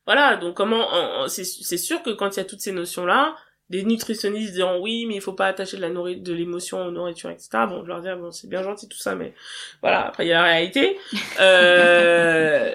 voilà 0.06 0.36
donc 0.36 0.56
comment 0.56 1.26
c'est 1.26 1.44
sûr 1.44 2.00
que 2.02 2.10
quand 2.10 2.36
il 2.36 2.38
y 2.38 2.42
a 2.42 2.44
toutes 2.44 2.60
ces 2.60 2.70
notions 2.70 3.04
là 3.04 3.34
des 3.68 3.82
nutritionnistes 3.82 4.52
disant 4.52 4.78
oui 4.78 5.06
mais 5.06 5.16
il 5.16 5.20
faut 5.20 5.32
pas 5.32 5.46
attacher 5.46 5.76
de 5.76 5.82
la 5.82 5.90
nourriture 5.90 6.22
de 6.22 6.32
l'émotion 6.32 6.86
aux 6.86 6.92
nourritures 6.92 7.30
etc 7.30 7.48
bon 7.68 7.82
je 7.82 7.88
leur 7.88 8.00
dis 8.00 8.08
bon 8.16 8.30
c'est 8.30 8.48
bien 8.48 8.62
gentil 8.62 8.88
tout 8.88 8.98
ça 8.98 9.16
mais 9.16 9.34
voilà 9.80 10.06
après 10.06 10.24
il 10.24 10.28
y 10.28 10.32
a 10.32 10.42
la 10.42 10.44
réalité. 10.44 10.96
Euh... 11.40 12.70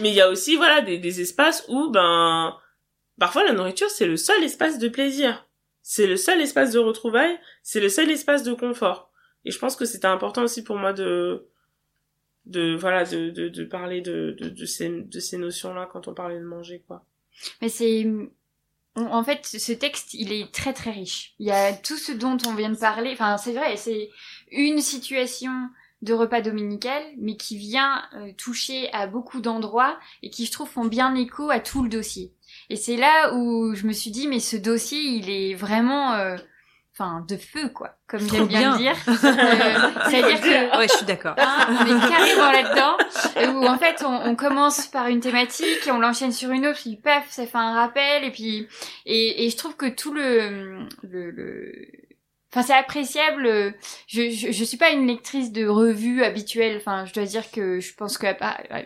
mais 0.00 0.10
il 0.10 0.14
y 0.14 0.20
a 0.20 0.28
aussi 0.28 0.56
voilà 0.56 0.82
des, 0.82 0.98
des 0.98 1.20
espaces 1.20 1.64
où 1.68 1.90
ben 1.90 2.54
Parfois, 3.20 3.44
la 3.44 3.52
nourriture, 3.52 3.90
c'est 3.90 4.06
le 4.06 4.16
seul 4.16 4.42
espace 4.42 4.78
de 4.78 4.88
plaisir. 4.88 5.46
C'est 5.82 6.06
le 6.06 6.16
seul 6.16 6.40
espace 6.40 6.72
de 6.72 6.78
retrouvailles, 6.78 7.38
c'est 7.62 7.80
le 7.80 7.90
seul 7.90 8.10
espace 8.10 8.42
de 8.42 8.54
confort. 8.54 9.12
Et 9.44 9.50
je 9.50 9.58
pense 9.58 9.76
que 9.76 9.84
c'était 9.84 10.06
important 10.06 10.42
aussi 10.42 10.64
pour 10.64 10.76
moi 10.76 10.94
de, 10.94 11.46
de, 12.46 12.74
voilà, 12.74 13.04
de, 13.04 13.28
de, 13.30 13.64
parler 13.64 14.00
de, 14.00 14.34
de, 14.40 14.48
de 14.48 14.64
ces, 14.64 14.88
de 14.88 15.20
ces 15.20 15.36
notions-là 15.36 15.86
quand 15.92 16.08
on 16.08 16.14
parlait 16.14 16.38
de 16.38 16.44
manger, 16.44 16.82
quoi. 16.86 17.04
Mais 17.60 17.68
c'est, 17.68 18.06
en 18.96 19.22
fait, 19.22 19.44
ce 19.44 19.72
texte, 19.72 20.14
il 20.14 20.32
est 20.32 20.50
très 20.50 20.72
très 20.72 20.90
riche. 20.90 21.34
Il 21.38 21.46
y 21.46 21.50
a 21.50 21.74
tout 21.74 21.98
ce 21.98 22.12
dont 22.12 22.38
on 22.46 22.54
vient 22.54 22.70
de 22.70 22.78
parler. 22.78 23.10
Enfin, 23.12 23.36
c'est 23.36 23.52
vrai, 23.52 23.76
c'est 23.76 24.08
une 24.50 24.80
situation 24.80 25.52
de 26.00 26.14
repas 26.14 26.40
dominical, 26.40 27.02
mais 27.18 27.36
qui 27.36 27.58
vient 27.58 28.02
euh, 28.14 28.32
toucher 28.38 28.90
à 28.92 29.06
beaucoup 29.06 29.42
d'endroits 29.42 29.98
et 30.22 30.30
qui, 30.30 30.46
je 30.46 30.52
trouve, 30.52 30.70
font 30.70 30.86
bien 30.86 31.14
écho 31.14 31.50
à 31.50 31.60
tout 31.60 31.82
le 31.82 31.90
dossier. 31.90 32.32
Et 32.70 32.76
c'est 32.76 32.96
là 32.96 33.34
où 33.34 33.74
je 33.74 33.84
me 33.84 33.92
suis 33.92 34.12
dit, 34.12 34.28
mais 34.28 34.38
ce 34.38 34.56
dossier, 34.56 35.00
il 35.00 35.28
est 35.28 35.54
vraiment, 35.54 36.14
euh, 36.14 36.36
enfin, 36.94 37.24
de 37.28 37.36
feu, 37.36 37.68
quoi, 37.68 37.96
comme 38.06 38.20
j'aime 38.20 38.46
bien, 38.46 38.76
dire. 38.76 38.94
Euh, 39.08 39.90
c'est-à-dire 40.08 40.40
que, 40.40 40.78
ouais, 40.78 40.86
je 40.88 40.96
suis 40.96 41.06
d'accord. 41.06 41.34
Hein, 41.36 41.66
on 41.68 41.84
est 41.84 42.08
carrément 42.08 42.52
là-dedans, 42.52 43.58
où 43.58 43.66
en 43.66 43.76
fait, 43.76 44.04
on, 44.06 44.30
on, 44.30 44.36
commence 44.36 44.86
par 44.86 45.08
une 45.08 45.18
thématique 45.18 45.84
et 45.84 45.90
on 45.90 45.98
l'enchaîne 45.98 46.30
sur 46.30 46.50
une 46.50 46.64
autre, 46.64 46.78
puis 46.80 46.96
paf, 46.96 47.28
ça 47.28 47.44
fait 47.44 47.58
un 47.58 47.74
rappel, 47.74 48.22
et 48.22 48.30
puis, 48.30 48.68
et, 49.04 49.44
et 49.44 49.50
je 49.50 49.56
trouve 49.56 49.74
que 49.74 49.86
tout 49.86 50.14
le, 50.14 50.86
le, 51.02 51.32
le 51.32 51.88
Enfin, 52.52 52.62
c'est 52.66 52.74
appréciable. 52.74 53.74
Je, 54.06 54.30
je, 54.30 54.50
je 54.50 54.64
suis 54.64 54.76
pas 54.76 54.90
une 54.90 55.06
lectrice 55.06 55.52
de 55.52 55.66
revue 55.66 56.24
habituelle. 56.24 56.76
Enfin, 56.76 57.04
je 57.04 57.12
dois 57.12 57.24
dire 57.24 57.50
que 57.50 57.78
je 57.80 57.94
pense 57.94 58.18
que, 58.18 58.26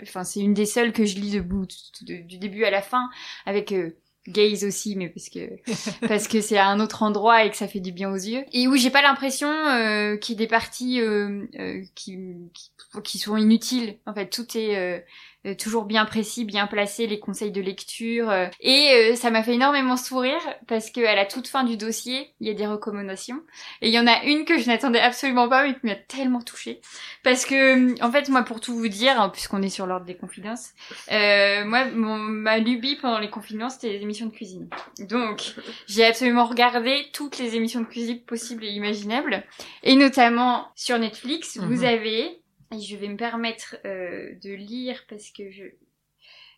enfin, 0.02 0.24
c'est 0.24 0.40
une 0.40 0.54
des 0.54 0.66
seules 0.66 0.92
que 0.92 1.06
je 1.06 1.16
lis 1.16 1.30
debout 1.30 1.66
du 2.02 2.38
début 2.38 2.64
à 2.64 2.70
la 2.70 2.82
fin, 2.82 3.08
avec 3.46 3.72
euh, 3.72 3.96
Gaze 4.28 4.64
aussi, 4.64 4.96
mais 4.96 5.08
parce 5.08 5.28
que 5.28 5.50
parce 6.08 6.28
que 6.28 6.40
c'est 6.40 6.56
à 6.56 6.68
un 6.68 6.80
autre 6.80 7.02
endroit 7.02 7.44
et 7.44 7.50
que 7.50 7.56
ça 7.56 7.68
fait 7.68 7.80
du 7.80 7.92
bien 7.92 8.10
aux 8.10 8.16
yeux. 8.16 8.44
Et 8.52 8.68
où 8.68 8.76
j'ai 8.76 8.90
pas 8.90 9.02
l'impression 9.02 9.48
euh, 9.48 10.16
qu'il 10.16 10.34
y 10.34 10.36
ait 10.36 10.44
des 10.44 10.50
parties 10.50 11.00
euh, 11.00 11.46
euh 11.58 11.82
qui, 11.94 12.18
qui, 12.52 12.70
qui 13.02 13.18
sont 13.18 13.36
inutiles. 13.36 13.98
En 14.06 14.14
fait, 14.14 14.28
tout 14.28 14.46
est 14.56 15.04
euh, 15.46 15.54
toujours 15.54 15.84
bien 15.84 16.04
précis, 16.04 16.44
bien 16.44 16.66
placé, 16.66 17.06
les 17.06 17.18
conseils 17.20 17.50
de 17.52 17.60
lecture. 17.60 18.30
euh, 18.30 18.46
et 18.60 19.12
euh, 19.12 19.14
ça 19.16 19.30
m'a 19.30 19.42
fait 19.42 19.54
énormément 19.54 19.96
sourire 19.96 20.40
parce 20.66 20.90
que 20.90 21.04
à 21.04 21.14
la 21.14 21.26
toute 21.26 21.48
fin 21.48 21.64
du 21.64 21.76
dossier, 21.76 22.30
il 22.40 22.48
y 22.48 22.50
a 22.50 22.54
des 22.54 22.66
recommandations. 22.66 23.40
Et 23.82 23.88
il 23.88 23.94
y 23.94 23.98
en 23.98 24.06
a 24.06 24.22
une 24.24 24.44
que 24.44 24.58
je 24.58 24.66
n'attendais 24.66 25.00
absolument 25.00 25.48
pas, 25.48 25.64
mais 25.66 25.74
qui 25.74 25.86
m'a 25.86 25.94
tellement 25.94 26.40
touchée. 26.42 26.80
Parce 27.22 27.44
que, 27.44 28.00
en 28.02 28.10
fait, 28.10 28.28
moi, 28.28 28.42
pour 28.42 28.60
tout 28.60 28.74
vous 28.74 28.88
dire, 28.88 29.20
hein, 29.20 29.28
puisqu'on 29.28 29.62
est 29.62 29.68
sur 29.68 29.86
l'ordre 29.86 30.06
des 30.06 30.16
confidences, 30.16 30.70
euh, 31.12 31.64
moi, 31.64 31.86
mon, 31.86 32.16
ma 32.16 32.58
lubie 32.58 32.96
pendant 32.96 33.18
les 33.18 33.30
confidences, 33.30 33.74
c'était 33.74 33.90
les 33.90 34.02
émissions 34.02 34.26
de 34.26 34.32
cuisine. 34.32 34.68
Donc, 35.00 35.54
j'ai 35.86 36.04
absolument 36.04 36.44
regardé 36.46 37.06
toutes 37.12 37.38
les 37.38 37.54
émissions 37.56 37.80
de 37.80 37.86
cuisine 37.86 38.20
possibles 38.20 38.64
et 38.64 38.68
imaginables. 38.70 39.42
Et 39.82 39.96
notamment 39.96 40.68
sur 40.74 40.98
Netflix, 40.98 41.56
Mhm. 41.56 41.66
vous 41.66 41.84
avez, 41.84 42.40
et 42.74 42.80
je 42.80 42.96
vais 42.96 43.08
me 43.08 43.16
permettre 43.16 43.76
euh, 43.84 44.34
de 44.36 44.52
lire 44.52 45.04
parce 45.08 45.30
que 45.30 45.50
je... 45.50 45.64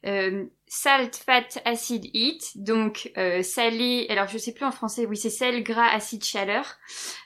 Euh, 0.06 0.44
salt, 0.68 1.16
fat, 1.24 1.46
acid, 1.64 2.04
heat, 2.14 2.52
donc 2.56 3.12
euh, 3.16 3.42
salé, 3.42 4.06
alors 4.08 4.28
je 4.28 4.38
sais 4.38 4.52
plus 4.52 4.64
en 4.64 4.72
français, 4.72 5.06
oui 5.06 5.16
c'est 5.16 5.30
sel, 5.30 5.62
gras, 5.62 5.88
acide, 5.88 6.24
chaleur, 6.24 6.76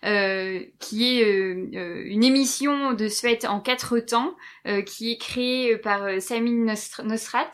euh, 0.04 0.62
qui 0.78 1.18
est 1.18 1.24
euh, 1.24 1.70
euh, 1.74 2.02
une 2.04 2.22
émission 2.24 2.92
de 2.92 3.08
Sweat 3.08 3.44
en 3.44 3.60
quatre 3.60 3.98
temps, 3.98 4.34
euh, 4.66 4.82
qui 4.82 5.12
est 5.12 5.18
créée 5.18 5.76
par 5.78 6.20
Samine 6.20 6.70
Nostr- 6.70 7.02
Nosrat, 7.02 7.50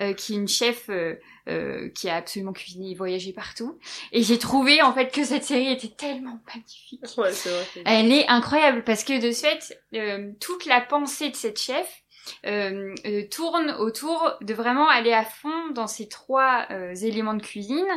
euh, 0.00 0.12
qui 0.12 0.34
est 0.34 0.36
une 0.36 0.48
chef 0.48 0.88
euh, 0.90 1.16
euh, 1.48 1.88
qui 1.90 2.08
a 2.08 2.16
absolument 2.16 2.52
cuisiné 2.52 2.90
et 2.90 2.94
voyagé 2.94 3.32
partout. 3.32 3.78
Et 4.12 4.22
j'ai 4.22 4.38
trouvé 4.38 4.82
en 4.82 4.92
fait 4.92 5.12
que 5.12 5.24
cette 5.24 5.44
série 5.44 5.72
était 5.72 5.88
tellement 5.96 6.40
magnifique. 6.54 7.02
Ouais, 7.16 7.30
vrai. 7.30 7.82
Elle 7.84 8.12
est 8.12 8.28
incroyable 8.28 8.84
parce 8.84 9.02
que 9.02 9.20
de 9.20 9.32
ce 9.32 9.46
fait, 9.46 9.78
euh, 9.94 10.30
toute 10.40 10.66
la 10.66 10.80
pensée 10.80 11.30
de 11.30 11.36
cette 11.36 11.58
chef 11.58 12.01
euh, 12.46 12.94
euh, 13.06 13.22
tourne 13.28 13.70
autour 13.72 14.36
de 14.40 14.54
vraiment 14.54 14.88
aller 14.88 15.12
à 15.12 15.24
fond 15.24 15.70
dans 15.70 15.86
ces 15.86 16.08
trois 16.08 16.66
euh, 16.70 16.94
éléments 16.94 17.34
de 17.34 17.42
cuisine. 17.42 17.88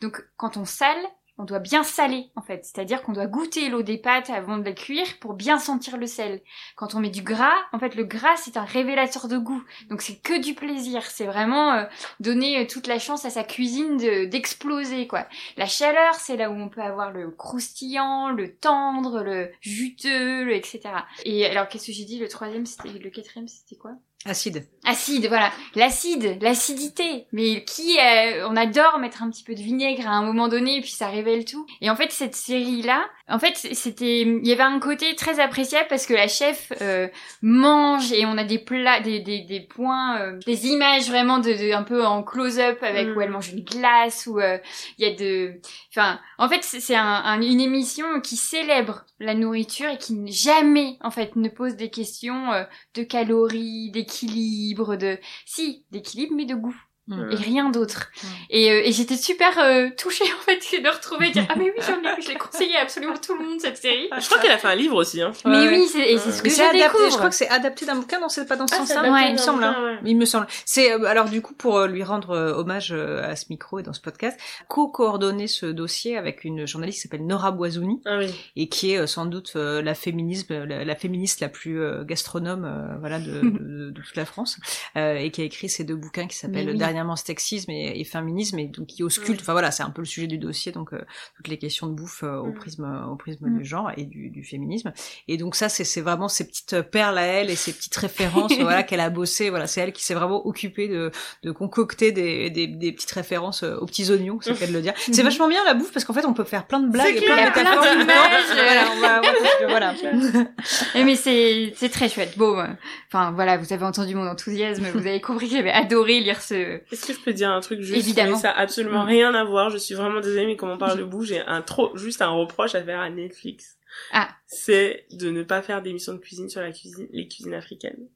Donc 0.00 0.24
quand 0.36 0.56
on 0.56 0.64
sale, 0.64 1.02
on 1.38 1.44
doit 1.44 1.58
bien 1.58 1.82
saler 1.82 2.30
en 2.36 2.42
fait, 2.42 2.64
c'est-à-dire 2.64 3.02
qu'on 3.02 3.12
doit 3.12 3.26
goûter 3.26 3.68
l'eau 3.68 3.82
des 3.82 3.98
pâtes 3.98 4.30
avant 4.30 4.58
de 4.58 4.64
la 4.64 4.72
cuire 4.72 5.06
pour 5.20 5.34
bien 5.34 5.58
sentir 5.58 5.96
le 5.96 6.06
sel. 6.06 6.42
Quand 6.76 6.94
on 6.94 7.00
met 7.00 7.10
du 7.10 7.22
gras, 7.22 7.54
en 7.72 7.78
fait 7.78 7.94
le 7.94 8.04
gras 8.04 8.36
c'est 8.36 8.56
un 8.56 8.64
révélateur 8.64 9.28
de 9.28 9.38
goût, 9.38 9.62
donc 9.88 10.02
c'est 10.02 10.20
que 10.20 10.38
du 10.40 10.54
plaisir, 10.54 11.02
c'est 11.06 11.26
vraiment 11.26 11.72
euh, 11.72 11.84
donner 12.20 12.60
euh, 12.62 12.66
toute 12.66 12.86
la 12.86 12.98
chance 12.98 13.24
à 13.24 13.30
sa 13.30 13.44
cuisine 13.44 13.96
de- 13.96 14.26
d'exploser 14.26 15.06
quoi. 15.06 15.26
La 15.56 15.66
chaleur 15.66 16.14
c'est 16.14 16.36
là 16.36 16.50
où 16.50 16.54
on 16.54 16.68
peut 16.68 16.82
avoir 16.82 17.10
le 17.12 17.30
croustillant, 17.30 18.30
le 18.30 18.54
tendre, 18.54 19.22
le 19.22 19.50
juteux, 19.60 20.44
le 20.44 20.54
etc. 20.54 20.80
Et 21.24 21.46
alors 21.46 21.68
qu'est-ce 21.68 21.86
que 21.86 21.92
j'ai 21.92 22.04
dit? 22.04 22.18
Le 22.18 22.28
troisième 22.28 22.66
c'était 22.66 22.90
le 22.98 23.10
quatrième 23.10 23.48
c'était 23.48 23.76
quoi? 23.76 23.92
Acide. 24.24 24.66
Acide, 24.84 25.26
voilà. 25.26 25.50
L'acide, 25.74 26.38
l'acidité. 26.40 27.26
Mais 27.32 27.64
qui, 27.64 27.98
euh, 27.98 28.46
on 28.48 28.56
adore 28.56 28.98
mettre 28.98 29.22
un 29.22 29.30
petit 29.30 29.42
peu 29.42 29.54
de 29.54 29.60
vinaigre 29.60 30.06
à 30.06 30.12
un 30.12 30.22
moment 30.22 30.46
donné, 30.48 30.76
et 30.76 30.80
puis 30.80 30.90
ça 30.90 31.08
révèle 31.08 31.44
tout. 31.44 31.66
Et 31.80 31.90
en 31.90 31.96
fait, 31.96 32.12
cette 32.12 32.36
série-là, 32.36 33.04
en 33.28 33.38
fait, 33.38 33.56
c'était, 33.56 34.20
il 34.22 34.46
y 34.46 34.52
avait 34.52 34.62
un 34.62 34.78
côté 34.78 35.14
très 35.16 35.40
appréciable 35.40 35.86
parce 35.88 36.06
que 36.06 36.14
la 36.14 36.28
chef 36.28 36.72
euh, 36.82 37.08
mange 37.42 38.12
et 38.12 38.24
on 38.26 38.36
a 38.38 38.44
des 38.44 38.58
plats, 38.58 39.00
des, 39.00 39.20
des, 39.20 39.40
des 39.40 39.60
points, 39.60 40.20
euh, 40.20 40.38
des 40.46 40.66
images 40.66 41.08
vraiment 41.08 41.38
de, 41.38 41.50
de- 41.52 41.72
un 41.72 41.82
peu 41.82 42.04
en 42.04 42.22
close-up 42.22 42.78
avec 42.82 43.08
Mm. 43.08 43.16
où 43.16 43.20
elle 43.20 43.30
mange 43.30 43.48
une 43.52 43.64
glace 43.64 44.26
ou 44.26 44.38
euh, 44.38 44.58
il 44.98 45.06
y 45.08 45.10
a 45.10 45.14
de, 45.16 45.54
enfin, 45.90 46.20
en 46.38 46.48
fait, 46.48 46.62
c'est 46.62 46.80
c'est 46.80 46.94
un, 46.96 47.04
un- 47.24 47.40
une 47.40 47.60
émission 47.60 48.20
qui 48.20 48.36
célèbre 48.36 49.04
la 49.22 49.34
nourriture 49.34 49.88
et 49.88 49.98
qui 49.98 50.30
jamais, 50.32 50.98
en 51.00 51.10
fait, 51.10 51.36
ne 51.36 51.48
pose 51.48 51.76
des 51.76 51.90
questions 51.90 52.52
euh, 52.52 52.64
de 52.94 53.02
calories, 53.02 53.90
d'équilibre, 53.90 54.96
de... 54.96 55.18
Si, 55.46 55.86
d'équilibre, 55.90 56.34
mais 56.36 56.46
de 56.46 56.54
goût. 56.54 56.76
Mm. 57.08 57.30
Et 57.32 57.34
rien 57.34 57.68
d'autre. 57.70 58.10
Mm. 58.22 58.26
Et, 58.50 58.70
euh, 58.70 58.82
et 58.84 58.92
j'étais 58.92 59.16
super 59.16 59.58
euh, 59.58 59.88
touchée, 59.98 60.24
en 60.24 60.42
fait, 60.44 60.58
de 60.80 60.88
retrouver, 60.88 61.28
de 61.28 61.32
dire, 61.32 61.46
ah 61.48 61.54
mais 61.56 61.64
oui, 61.64 61.82
j'en 61.84 62.00
ai, 62.00 62.22
je 62.22 62.28
l'ai 62.28 62.36
conseillé 62.36 62.76
à 62.76 62.82
absolument 62.82 63.16
tout 63.16 63.34
le 63.36 63.44
monde, 63.44 63.60
cette 63.60 63.76
série. 63.76 64.08
Je 64.18 64.26
crois 64.28 64.40
qu'elle 64.40 64.52
a 64.52 64.58
fait 64.58 64.68
un 64.68 64.76
livre 64.76 64.94
aussi, 64.96 65.20
hein. 65.20 65.32
mais 65.44 65.62
Ouais. 65.62 65.68
oui, 65.78 65.86
c'est 65.90 65.98
et 66.12 66.18
c'est 66.18 66.30
ce 66.30 66.38
que 66.42 66.44
Mais 66.44 66.50
je 66.50 66.54
c'est 66.56 66.62
adapté, 66.68 66.84
découvre. 66.84 67.10
je 67.10 67.16
crois 67.16 67.28
que 67.28 67.34
c'est 67.34 67.48
adapté 67.48 67.86
d'un 67.86 67.96
bouquin, 67.96 68.20
non, 68.20 68.28
c'est 68.28 68.46
pas 68.46 68.54
dans 68.56 68.68
ce 68.68 68.74
Ah, 68.74 68.78
sens-là, 68.86 69.00
adapté 69.00 69.26
il 69.26 69.32
me 69.32 69.38
semble. 69.38 69.64
hein. 69.64 69.76
ouais. 69.84 69.98
Il 70.04 70.16
me 70.16 70.24
semble. 70.24 70.46
C'est 70.64 70.92
euh, 70.92 71.04
alors 71.06 71.28
du 71.28 71.42
coup 71.42 71.54
pour 71.54 71.78
euh, 71.78 71.88
lui 71.88 72.04
rendre 72.04 72.30
euh, 72.30 72.52
hommage 72.54 72.92
euh, 72.92 73.22
à 73.28 73.34
ce 73.34 73.46
micro 73.50 73.78
et 73.80 73.82
dans 73.82 73.92
ce 73.92 74.00
podcast, 74.00 74.38
co-coordonner 74.68 75.46
ce 75.46 75.66
dossier 75.66 76.16
avec 76.16 76.44
une 76.44 76.66
journaliste 76.66 76.98
qui 76.98 77.02
s'appelle 77.08 77.26
Nora 77.26 77.50
Boisouni 77.52 78.00
Ah 78.06 78.18
oui. 78.18 78.26
et 78.56 78.68
qui 78.68 78.92
est 78.92 78.98
euh, 78.98 79.06
sans 79.06 79.26
doute 79.26 79.52
euh, 79.56 79.82
la 79.82 79.94
féminisme, 79.94 80.64
la, 80.64 80.84
la 80.84 80.96
féministe 80.96 81.40
la 81.40 81.48
plus 81.48 81.80
euh, 81.80 82.04
gastronome 82.04 82.64
euh, 82.64 82.96
voilà 83.00 83.18
de, 83.20 83.40
de, 83.42 83.90
de 83.90 84.00
toute 84.00 84.16
la 84.16 84.24
France 84.24 84.58
euh, 84.96 85.16
et 85.16 85.30
qui 85.30 85.40
a 85.42 85.44
écrit 85.44 85.68
ces 85.68 85.84
deux 85.84 85.96
bouquins 85.96 86.26
qui 86.26 86.36
s'appellent. 86.36 86.76
Dernièrement 86.92 87.16
sexisme 87.16 87.70
et, 87.70 87.98
et 88.00 88.04
féminisme 88.04 88.58
et 88.58 88.66
donc 88.66 88.86
qui 88.86 89.02
ausculte. 89.02 89.38
Mm. 89.40 89.42
Enfin 89.42 89.52
voilà, 89.52 89.70
c'est 89.70 89.82
un 89.82 89.88
peu 89.90 90.02
le 90.02 90.06
sujet 90.06 90.26
du 90.26 90.36
dossier 90.36 90.72
donc 90.72 90.92
euh, 90.92 91.00
toutes 91.36 91.48
les 91.48 91.56
questions 91.56 91.86
de 91.86 91.94
bouffe 91.94 92.22
euh, 92.22 92.36
au 92.36 92.48
Mm. 92.48 92.54
prisme 92.54 93.06
au 93.10 93.16
prisme 93.16 93.46
Mm. 93.48 93.58
du 93.58 93.64
genre 93.64 93.90
et 93.96 94.04
du, 94.04 94.28
du 94.30 94.44
féminisme. 94.44 94.92
Et 95.28 95.38
donc 95.38 95.54
ça 95.56 95.68
c'est 95.70 95.84
c'est 95.84 96.02
vraiment 96.02 96.28
ces 96.28 96.46
petites 96.46 96.82
perles 96.82 97.16
à 97.16 97.22
elle 97.22 97.48
et 97.50 97.56
ces 97.56 97.72
petites 97.72 97.96
références 97.96 98.52
voilà 98.60 98.82
qu'elle 98.82 99.00
a 99.00 99.08
bossé. 99.10 99.48
Voilà, 99.48 99.66
c'est 99.66 99.80
elle 99.80 99.92
qui 99.94 100.04
s'est 100.04 100.12
vraiment 100.14 100.46
occupée 100.46 100.88
de 100.88 101.10
de 101.42 101.50
concocter 101.50 102.12
des, 102.12 102.50
des, 102.50 102.66
des 102.66 102.92
petites 102.92 103.10
références 103.12 103.62
euh, 103.62 103.76
aux 103.78 103.86
petits 103.86 104.10
oignons, 104.10 104.38
c'est 104.42 104.50
le 104.50 104.56
cas 104.56 104.66
de 104.66 104.72
le 104.72 104.82
dire. 104.82 104.92
C'est 104.98 105.18
Mhm. 105.18 105.24
vachement 105.24 105.48
bien 105.48 105.64
la 105.64 105.72
bouffe 105.74 105.92
parce 105.92 106.04
qu'en 106.04 106.12
fait 106.12 106.26
on 106.26 106.34
peut 106.34 106.44
faire 106.44 106.66
plein 106.66 106.80
de 106.80 106.88
blagues 106.90 107.16
et 107.16 107.20
plein 107.22 107.36
de 107.36 107.40
métaphores. 107.42 107.82
voilà, 108.54 108.84
on 108.94 109.00
va, 109.00 109.20
on 109.20 109.62
va 109.62 109.66
voilà. 109.68 109.94
Eh, 110.94 111.04
mais 111.04 111.16
c'est 111.16 111.72
c'est 111.76 111.88
très 111.88 112.08
chouette. 112.10 112.36
Bon, 112.36 112.58
euh, 112.58 112.66
enfin 113.08 113.30
voilà, 113.32 113.56
vous 113.56 113.72
avez 113.72 113.84
entendu 113.84 114.14
mon 114.14 114.26
enthousiasme, 114.26 114.84
vous 114.92 115.06
avez 115.06 115.20
compris 115.20 115.48
que 115.48 115.56
j'avais 115.56 115.70
adoré 115.72 116.20
lire 116.20 116.40
ce. 116.42 116.80
Est-ce 116.90 117.06
que 117.06 117.12
je 117.12 117.20
peux 117.20 117.32
dire 117.32 117.50
un 117.50 117.60
truc 117.60 117.80
juste 117.80 117.98
Évidemment. 117.98 118.36
Ça 118.38 118.50
a 118.50 118.60
absolument 118.60 119.04
Mm. 119.04 119.08
rien 119.08 119.34
à 119.34 119.44
voir? 119.44 119.70
Je 119.70 119.78
suis 119.78 119.94
vraiment 119.94 120.20
désolée, 120.20 120.46
mais 120.46 120.56
comme 120.56 120.70
on 120.70 120.78
parle 120.78 120.98
de 120.98 121.04
bouffe, 121.04 121.26
j'ai 121.26 121.40
un 121.40 121.62
trop, 121.62 121.96
juste 121.96 122.22
un 122.22 122.28
reproche 122.30 122.74
à 122.74 122.82
faire 122.82 123.00
à 123.00 123.10
Netflix. 123.10 123.76
Ah. 124.12 124.28
C'est 124.46 125.06
de 125.12 125.30
ne 125.30 125.42
pas 125.42 125.60
faire 125.62 125.82
d'émissions 125.82 126.14
de 126.14 126.18
cuisine 126.18 126.48
sur 126.48 126.60
la 126.62 126.72
cuisine, 126.72 127.08
les 127.12 127.28
cuisines 127.28 127.54
africaines. 127.54 128.08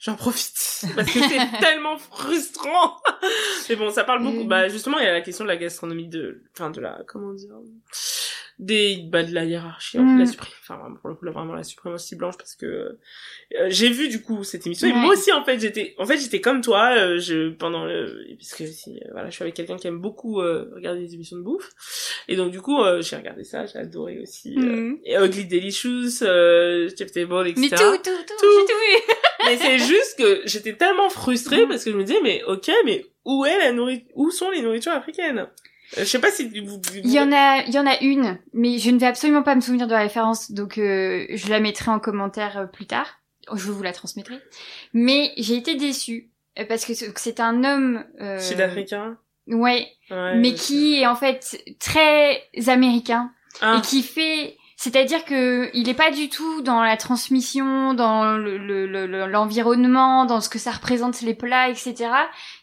J'en 0.00 0.14
profite. 0.16 0.86
Parce 0.96 1.10
que 1.12 1.20
c'est 1.20 1.60
tellement 1.60 1.98
frustrant. 1.98 2.96
Mais 3.68 3.76
bon, 3.76 3.90
ça 3.90 4.04
parle 4.04 4.22
beaucoup. 4.22 4.44
Mm. 4.44 4.48
Bah, 4.48 4.68
justement, 4.68 4.98
il 4.98 5.04
y 5.04 5.08
a 5.08 5.12
la 5.12 5.20
question 5.20 5.44
de 5.44 5.48
la 5.50 5.56
gastronomie 5.58 6.08
de, 6.08 6.42
enfin, 6.54 6.70
de 6.70 6.80
la, 6.80 7.02
comment 7.06 7.34
dire, 7.34 7.50
des, 8.58 8.98
bah, 9.04 9.22
de 9.22 9.32
la 9.32 9.44
hiérarchie, 9.44 9.98
en 9.98 10.06
fait, 10.06 10.14
Mm. 10.14 10.18
la 10.18 10.24
supré- 10.26 10.52
enfin, 10.62 10.80
pour 11.00 11.08
le 11.10 11.14
coup, 11.14 11.24
là, 11.24 11.30
vraiment 11.30 11.54
la 11.54 11.62
suprématie 11.62 12.16
blanche 12.16 12.36
parce 12.36 12.56
que, 12.56 12.66
euh, 12.66 13.66
j'ai 13.68 13.88
vu, 13.88 14.08
du 14.08 14.20
coup, 14.20 14.42
cette 14.42 14.66
émission. 14.66 14.88
Et 14.88 14.92
moi 14.92 15.12
aussi, 15.14 15.30
en 15.32 15.44
fait, 15.44 15.60
j'étais, 15.60 15.94
en 15.98 16.06
fait, 16.06 16.18
j'étais 16.18 16.40
comme 16.40 16.60
toi, 16.60 16.92
euh, 16.96 17.18
je, 17.18 17.50
pendant 17.50 17.84
le, 17.84 18.26
parce 18.36 18.54
que 18.54 18.66
si, 18.66 18.96
euh, 18.98 19.08
voilà, 19.12 19.30
je 19.30 19.34
suis 19.34 19.42
avec 19.44 19.54
quelqu'un 19.54 19.76
qui 19.76 19.86
aime 19.86 20.00
beaucoup, 20.00 20.40
euh, 20.40 20.70
regarder 20.74 21.00
des 21.06 21.14
émissions 21.14 21.36
de 21.36 21.42
bouffe. 21.42 21.70
Et 22.26 22.34
donc, 22.36 22.50
du 22.50 22.60
coup, 22.60 22.80
euh, 22.82 23.00
j'ai 23.00 23.14
regardé 23.16 23.44
ça, 23.44 23.64
j'ai 23.66 23.78
adoré 23.78 24.18
aussi, 24.20 24.56
euh, 24.58 24.62
Mhm. 24.62 24.98
et 25.04 25.14
Ugly 25.16 25.44
Delicious, 25.46 26.22
euh, 26.22 26.88
Chef 26.98 27.12
Table, 27.12 27.46
etc. 27.46 27.60
Mais 27.60 27.68
tout, 27.68 27.96
tout, 28.02 28.10
tout, 28.26 28.34
Tout. 28.40 28.46
j'ai 28.58 28.66
tout 28.66 28.80
vu. 28.80 29.14
Mais 29.46 29.56
c'est 29.56 29.78
juste 29.78 30.18
que 30.18 30.42
j'étais 30.46 30.74
tellement 30.74 31.08
frustrée 31.10 31.64
parce 31.68 31.84
que 31.84 31.92
je 31.92 31.96
me 31.96 32.02
disais, 32.02 32.18
mais 32.22 32.42
ok, 32.44 32.70
mais 32.84 33.06
où 33.24 33.46
est 33.46 33.56
la 33.56 33.70
nourriture, 33.72 34.08
où 34.14 34.30
sont 34.32 34.50
les 34.50 34.60
nourritures 34.62 34.92
africaines? 34.92 35.46
Euh, 35.96 36.00
Je 36.00 36.04
sais 36.04 36.18
pas 36.18 36.30
si 36.30 36.48
vous, 36.60 36.66
vous- 36.76 36.80
Il 37.02 37.10
y 37.10 37.18
en 37.20 37.32
a, 37.32 37.62
il 37.66 37.72
y 37.72 37.78
en 37.78 37.86
a 37.86 37.98
une, 38.02 38.38
mais 38.52 38.78
je 38.78 38.90
ne 38.90 38.98
vais 38.98 39.06
absolument 39.06 39.42
pas 39.42 39.54
me 39.54 39.60
souvenir 39.62 39.86
de 39.86 39.92
la 39.92 40.00
référence, 40.00 40.50
donc 40.52 40.76
euh, 40.78 41.26
je 41.30 41.48
la 41.48 41.60
mettrai 41.60 41.90
en 41.90 41.98
commentaire 41.98 42.58
euh, 42.58 42.66
plus 42.66 42.86
tard. 42.86 43.20
Je 43.54 43.70
vous 43.70 43.82
la 43.82 43.92
transmettrai. 43.94 44.34
Mais 44.92 45.32
j'ai 45.38 45.56
été 45.56 45.74
déçue 45.76 46.30
euh, 46.58 46.64
parce 46.66 46.84
que 46.84 46.92
c'est- 46.92 47.40
un 47.40 47.64
homme. 47.64 48.04
Euh, 48.20 48.38
sud-africain. 48.38 49.16
Ouais, 49.46 49.88
Ouais, 50.10 50.34
mais 50.36 50.52
qui 50.52 51.00
est 51.00 51.06
en 51.06 51.16
fait 51.16 51.56
très 51.80 52.42
américain 52.66 53.32
Ah. 53.62 53.78
et 53.78 53.80
qui 53.86 54.02
fait 54.02 54.58
c'est-à-dire 54.80 55.24
que 55.24 55.70
il 55.74 55.88
est 55.88 55.94
pas 55.94 56.12
du 56.12 56.28
tout 56.28 56.62
dans 56.62 56.80
la 56.84 56.96
transmission, 56.96 57.94
dans 57.94 58.36
le- 58.36 58.56
le- 58.58 58.86
le- 58.86 59.06
le- 59.08 59.26
l'environnement, 59.26 60.24
dans 60.24 60.40
ce 60.40 60.48
que 60.48 60.60
ça 60.60 60.70
représente 60.70 61.20
les 61.22 61.34
plats, 61.34 61.68
etc. 61.68 61.96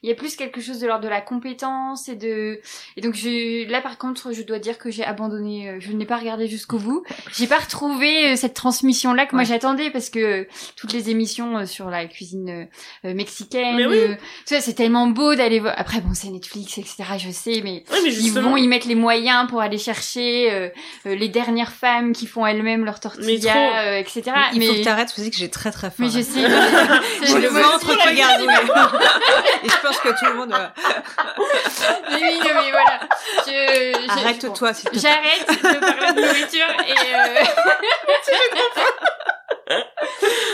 Il 0.02 0.08
y 0.08 0.14
a 0.14 0.16
plus 0.16 0.38
quelque 0.38 0.62
chose 0.62 0.80
de 0.80 0.88
l'ordre 0.88 1.04
de 1.04 1.10
la 1.10 1.20
compétence 1.20 2.08
et 2.08 2.16
de 2.16 2.62
et 2.96 3.02
donc 3.02 3.16
je 3.16 3.70
là 3.70 3.82
par 3.82 3.98
contre 3.98 4.32
je 4.32 4.44
dois 4.44 4.60
dire 4.60 4.78
que 4.78 4.90
j'ai 4.90 5.04
abandonné, 5.04 5.70
euh, 5.70 5.78
je 5.82 5.92
n'ai 5.92 6.06
pas 6.06 6.16
regardé 6.16 6.48
jusqu'au 6.48 6.80
bout. 6.80 7.04
J'ai 7.34 7.48
pas 7.48 7.60
retrouvé 7.60 8.32
euh, 8.32 8.36
cette 8.38 8.54
transmission 8.54 9.14
là 9.14 9.26
que 9.26 9.36
moi 9.36 9.44
j'attendais 9.44 9.92
parce 9.92 10.10
que 10.10 10.48
toutes 10.78 10.94
les 10.94 11.10
émissions 11.10 11.58
euh, 11.58 11.66
sur 11.66 11.90
la 11.90 12.06
cuisine 12.06 12.70
mexicaine, 13.04 13.76
oui. 13.88 14.16
tu 14.48 14.54
vois, 14.54 14.62
c'est 14.62 14.74
tellement 14.74 15.08
beau 15.08 15.36
d'aller 15.36 15.60
voir. 15.60 15.74
Après 15.78 16.00
bon 16.00 16.14
c'est 16.14 16.30
Netflix 16.30 16.78
etc. 16.78 17.04
Je 17.18 17.30
sais 17.32 17.60
mais 17.62 17.84
mais 18.06 18.14
ils 18.14 18.32
vont 18.32 18.56
y 18.56 18.70
mettre 18.70 18.88
les 18.88 18.96
moyens 18.96 19.50
pour 19.50 19.60
aller 19.60 19.78
chercher 19.78 20.72
les 21.04 21.28
dernières 21.28 21.74
femmes 21.74 22.05
qui 22.14 22.28
font 22.28 22.46
elles-mêmes 22.46 22.86
leur 22.86 22.96
Mais 22.96 23.00
trop. 23.00 23.10
tortilla, 23.10 23.86
euh, 23.86 23.98
etc. 24.00 24.22
Mais 24.54 24.66
il 24.66 24.68
faut 24.68 24.74
que 24.76 24.84
t'arrêtes, 24.84 25.14
parce 25.16 25.28
que 25.30 25.36
j'ai 25.36 25.50
très 25.50 25.72
très 25.72 25.90
faim. 25.90 25.96
mais 26.00 26.10
je 26.10 26.22
sais. 26.22 26.42
J'ai 27.26 27.40
le 27.40 27.48
ventre 27.50 27.98
qui 27.98 28.16
garde. 28.16 28.42
Et 29.64 29.70
je 29.70 29.82
pense 29.82 29.98
que 30.00 30.10
tout 30.10 30.26
le 30.26 30.34
monde. 30.36 30.52
va- 30.52 30.74
Mais 32.12 32.22
oui, 32.22 32.40
non, 32.40 32.62
mais 32.62 32.72
voilà. 32.72 33.00
Je, 33.46 33.52
je- 33.52 34.10
Arrête-toi, 34.12 34.74
s'il 34.74 34.90
te 34.90 34.90
plaît. 34.92 35.00
J'arrête 35.02 35.48
de 35.64 35.80
parler 35.80 36.14
de 36.14 36.22
nourriture 36.28 36.72
et. 36.88 37.16
Euh... 37.16 37.44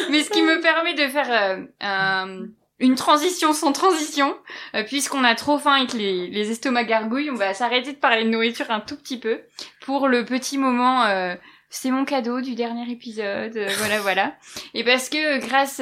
mais 0.10 0.24
ce 0.24 0.30
qui 0.30 0.42
me 0.42 0.60
permet 0.62 0.94
de 0.94 1.08
faire 1.08 1.28
euh, 1.30 1.58
un- 1.82 2.46
une 2.82 2.96
transition 2.96 3.54
sans 3.54 3.72
transition, 3.72 4.36
euh, 4.76 4.84
puisqu'on 4.84 5.24
a 5.24 5.36
trop 5.36 5.58
faim 5.58 5.78
et 5.78 5.88
que 5.88 5.96
les, 5.96 6.28
les 6.28 6.52
estomacs 6.52 6.88
gargouillent, 6.88 7.30
on 7.30 7.36
va 7.36 7.54
s'arrêter 7.54 7.94
de 7.94 7.98
parler 7.98 8.24
de 8.24 8.30
nourriture 8.30 8.72
un 8.72 8.80
tout 8.80 8.98
petit 8.98 9.20
peu 9.20 9.42
pour 9.86 10.08
le 10.08 10.26
petit 10.26 10.58
moment. 10.58 11.06
Euh, 11.06 11.36
c'est 11.70 11.92
mon 11.92 12.04
cadeau 12.04 12.42
du 12.42 12.56
dernier 12.56 12.92
épisode, 12.92 13.56
euh, 13.56 13.70
voilà, 13.78 14.00
voilà. 14.02 14.36
Et 14.74 14.84
parce 14.84 15.10
que 15.10 15.40
grâce 15.40 15.82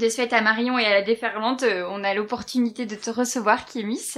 de 0.00 0.08
ce 0.08 0.16
fait 0.16 0.32
à 0.32 0.40
Marion 0.40 0.78
et 0.78 0.84
à 0.84 0.90
la 0.90 1.02
déferlante, 1.02 1.62
euh, 1.62 1.84
on 1.90 2.02
a 2.02 2.14
l'opportunité 2.14 2.86
de 2.86 2.94
te 2.96 3.10
recevoir, 3.10 3.66
Kémis. 3.66 4.14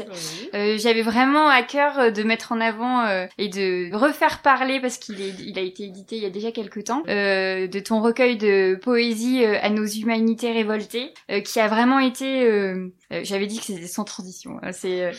Euh, 0.54 0.76
J'avais 0.78 1.02
vraiment 1.02 1.48
à 1.48 1.62
cœur 1.62 1.98
euh, 1.98 2.10
de 2.10 2.22
mettre 2.22 2.52
en 2.52 2.60
avant 2.60 3.04
euh, 3.04 3.26
et 3.36 3.48
de 3.48 3.94
refaire 3.94 4.40
parler, 4.42 4.80
parce 4.80 4.98
qu'il 4.98 5.20
il 5.20 5.58
a 5.58 5.62
été 5.62 5.84
édité 5.84 6.16
il 6.16 6.22
y 6.22 6.26
a 6.26 6.30
déjà 6.30 6.52
quelques 6.52 6.84
temps, 6.84 7.02
euh, 7.08 7.66
de 7.66 7.80
ton 7.80 8.00
recueil 8.00 8.36
de 8.36 8.78
poésie 8.82 9.44
à 9.44 9.68
nos 9.70 9.84
humanités 9.84 10.52
révoltées, 10.52 11.12
qui 11.44 11.60
a 11.60 11.68
vraiment 11.68 11.98
été... 11.98 12.48
J'avais 13.10 13.46
dit 13.46 13.58
que 13.58 13.64
c'était 13.64 13.86
sans 13.86 14.04
transition. 14.04 14.58
Hein, 14.62 14.72
c'est 14.72 15.10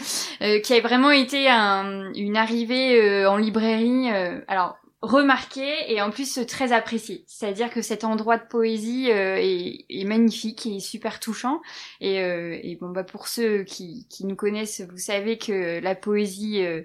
qui 0.64 0.74
a 0.74 0.80
vraiment 0.82 1.12
été 1.12 1.50
un, 1.50 2.12
une 2.14 2.38
arrivée 2.38 3.26
en 3.26 3.38
librairie. 3.38 4.10
alors 4.48 4.78
remarqué 5.04 5.92
et 5.92 6.02
en 6.02 6.12
plus 6.12 6.40
très 6.48 6.72
apprécié. 6.72 7.26
C'est-à-dire 7.28 7.70
que 7.70 7.82
cet 7.82 8.06
endroit 8.06 8.38
de 8.38 8.48
poésie 8.48 9.12
euh, 9.12 9.36
est, 9.38 9.86
est, 9.90 10.06
magnifique 10.06 10.66
et 10.66 10.80
super 10.80 11.20
touchant. 11.20 11.62
Et, 12.00 12.22
euh, 12.22 12.58
et, 12.64 12.78
bon 12.78 12.90
bah 12.90 13.04
pour 13.04 13.28
ceux 13.28 13.64
qui, 13.64 14.08
qui 14.10 14.26
nous 14.26 14.38
connaissent, 14.38 14.80
vous 14.80 14.98
savez 14.98 15.38
que 15.38 15.82
la 15.82 15.94
poésie, 15.94 16.66
euh, 16.66 16.84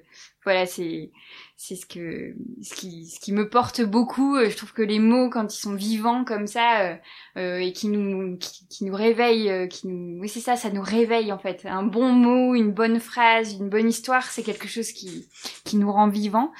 voilà, 0.48 0.64
c'est 0.64 1.10
c'est 1.58 1.76
ce 1.76 1.84
que 1.84 2.34
ce 2.62 2.74
qui 2.74 3.04
ce 3.04 3.20
qui 3.20 3.32
me 3.32 3.50
porte 3.50 3.82
beaucoup. 3.82 4.36
Euh, 4.36 4.48
je 4.48 4.56
trouve 4.56 4.72
que 4.72 4.80
les 4.80 4.98
mots 4.98 5.28
quand 5.28 5.54
ils 5.54 5.58
sont 5.58 5.74
vivants 5.74 6.24
comme 6.24 6.46
ça 6.46 6.80
euh, 6.80 6.94
euh 7.36 7.58
et 7.58 7.74
qui 7.74 7.88
nous 7.88 8.38
qui, 8.38 8.66
qui 8.68 8.84
nous 8.86 8.94
réveillent 8.94 9.68
qui 9.68 9.88
nous 9.88 10.20
oui 10.20 10.28
c'est 10.30 10.40
ça 10.40 10.56
ça 10.56 10.70
nous 10.70 10.80
réveille 10.80 11.32
en 11.32 11.38
fait. 11.38 11.66
Un 11.66 11.82
bon 11.82 12.12
mot 12.12 12.54
une 12.54 12.72
bonne 12.72 12.98
phrase 12.98 13.52
une 13.60 13.68
bonne 13.68 13.90
histoire 13.90 14.22
c'est 14.22 14.42
quelque 14.42 14.68
chose 14.68 14.92
qui 14.92 15.28
qui 15.64 15.76
nous 15.76 15.92
rend 15.92 16.08
vivants. 16.08 16.50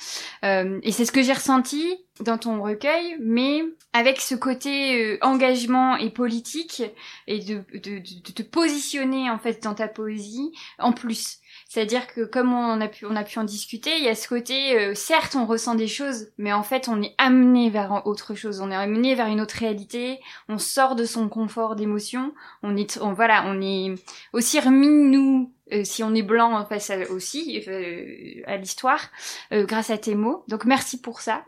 Et 0.42 0.92
c'est 0.92 1.06
ce 1.06 1.12
que 1.12 1.22
j'ai 1.22 1.32
ressenti 1.32 1.82
dans 2.20 2.36
ton 2.36 2.60
recueil 2.60 3.16
mais 3.20 3.62
avec 3.94 4.20
ce 4.20 4.34
côté 4.34 5.18
engagement 5.22 5.96
et 5.96 6.10
politique 6.10 6.82
et 7.26 7.38
de, 7.38 7.64
de 7.72 8.32
te 8.32 8.42
positionner 8.42 9.30
en 9.30 9.38
fait 9.38 9.62
dans 9.62 9.74
ta 9.74 9.88
poésie 9.88 10.52
en 10.78 10.92
plus 10.92 11.40
c'est-à-dire 11.68 12.06
que 12.06 12.22
comme 12.22 12.54
on 12.54 12.80
a 12.80 12.88
pu 12.88 13.04
on 13.04 13.14
a 13.14 13.24
pu 13.24 13.38
en 13.38 13.44
discuter, 13.44 13.96
il 13.98 14.04
y 14.04 14.08
a 14.08 14.14
ce 14.14 14.26
côté 14.26 14.78
euh, 14.78 14.94
certes 14.94 15.36
on 15.36 15.44
ressent 15.44 15.74
des 15.74 15.86
choses, 15.86 16.28
mais 16.38 16.52
en 16.52 16.62
fait 16.62 16.88
on 16.88 17.02
est 17.02 17.14
amené 17.18 17.68
vers 17.68 18.06
autre 18.06 18.34
chose, 18.34 18.60
on 18.60 18.70
est 18.70 18.74
amené 18.74 19.14
vers 19.14 19.26
une 19.26 19.40
autre 19.40 19.56
réalité, 19.56 20.18
on 20.48 20.56
sort 20.56 20.96
de 20.96 21.04
son 21.04 21.28
confort 21.28 21.76
d'émotion, 21.76 22.32
on 22.62 22.74
est 22.74 22.98
on, 23.02 23.12
voilà, 23.12 23.44
on 23.46 23.60
est 23.60 23.94
aussi 24.32 24.58
remis 24.58 24.88
nous 24.88 25.52
euh, 25.72 25.84
si 25.84 26.02
on 26.02 26.14
est 26.14 26.22
blanc 26.22 26.64
face 26.64 26.88
à, 26.88 26.98
aussi 27.10 27.62
euh, 27.68 28.42
à 28.46 28.56
l'histoire 28.56 29.10
grâce 29.52 29.90
à 29.90 29.98
tes 29.98 30.14
mots. 30.14 30.44
Donc 30.48 30.64
merci 30.64 30.98
pour 31.00 31.20
ça. 31.20 31.44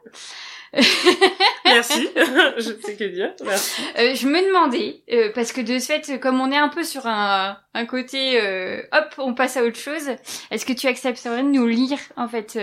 Merci, 0.72 2.08
je 2.14 2.80
sais 2.82 2.96
que 2.96 3.04
dire. 3.04 3.34
Merci. 3.44 3.82
Euh, 3.98 4.14
je 4.14 4.26
me 4.26 4.46
demandais, 4.46 5.02
euh, 5.12 5.32
parce 5.34 5.52
que 5.52 5.60
de 5.60 5.78
ce 5.78 5.86
fait, 5.86 6.20
comme 6.20 6.40
on 6.40 6.50
est 6.50 6.56
un 6.56 6.68
peu 6.68 6.84
sur 6.84 7.06
un, 7.06 7.58
un 7.74 7.86
côté, 7.86 8.40
euh, 8.40 8.82
hop, 8.92 9.14
on 9.18 9.34
passe 9.34 9.56
à 9.56 9.64
autre 9.64 9.78
chose, 9.78 10.10
est-ce 10.50 10.64
que 10.64 10.72
tu 10.72 10.86
accepterais 10.86 11.42
de 11.42 11.48
nous 11.48 11.66
lire, 11.66 11.98
en 12.16 12.28
fait, 12.28 12.58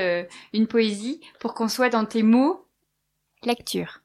une 0.54 0.68
poésie 0.68 1.22
pour 1.40 1.54
qu'on 1.54 1.68
soit 1.68 1.90
dans 1.90 2.06
tes 2.06 2.24
mots 2.24 2.66
Lecture? 3.44 4.02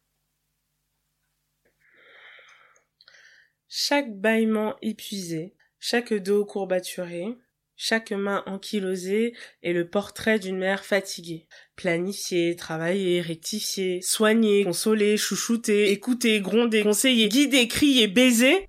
Chaque 3.69 4.13
bâillement 4.13 4.75
épuisé, 4.83 5.55
chaque 5.81 6.13
dos 6.13 6.45
courbaturé, 6.45 7.39
chaque 7.77 8.13
main 8.13 8.43
ankylosée 8.47 9.35
est 9.63 9.73
le 9.73 9.89
portrait 9.89 10.39
d'une 10.39 10.59
mère 10.59 10.85
fatiguée. 10.85 11.47
Planifier, 11.77 12.55
travailler, 12.55 13.21
rectifier, 13.21 14.01
soigner, 14.03 14.65
consoler, 14.65 15.17
chouchouter, 15.17 15.91
écouter, 15.91 16.41
gronder, 16.41 16.83
conseiller, 16.83 17.29
guider, 17.29 17.67
crier, 17.69 18.07
baiser. 18.09 18.67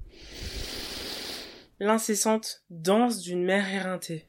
L'incessante 1.80 2.64
danse 2.70 3.20
d'une 3.20 3.44
mère 3.44 3.72
éreintée. 3.72 4.26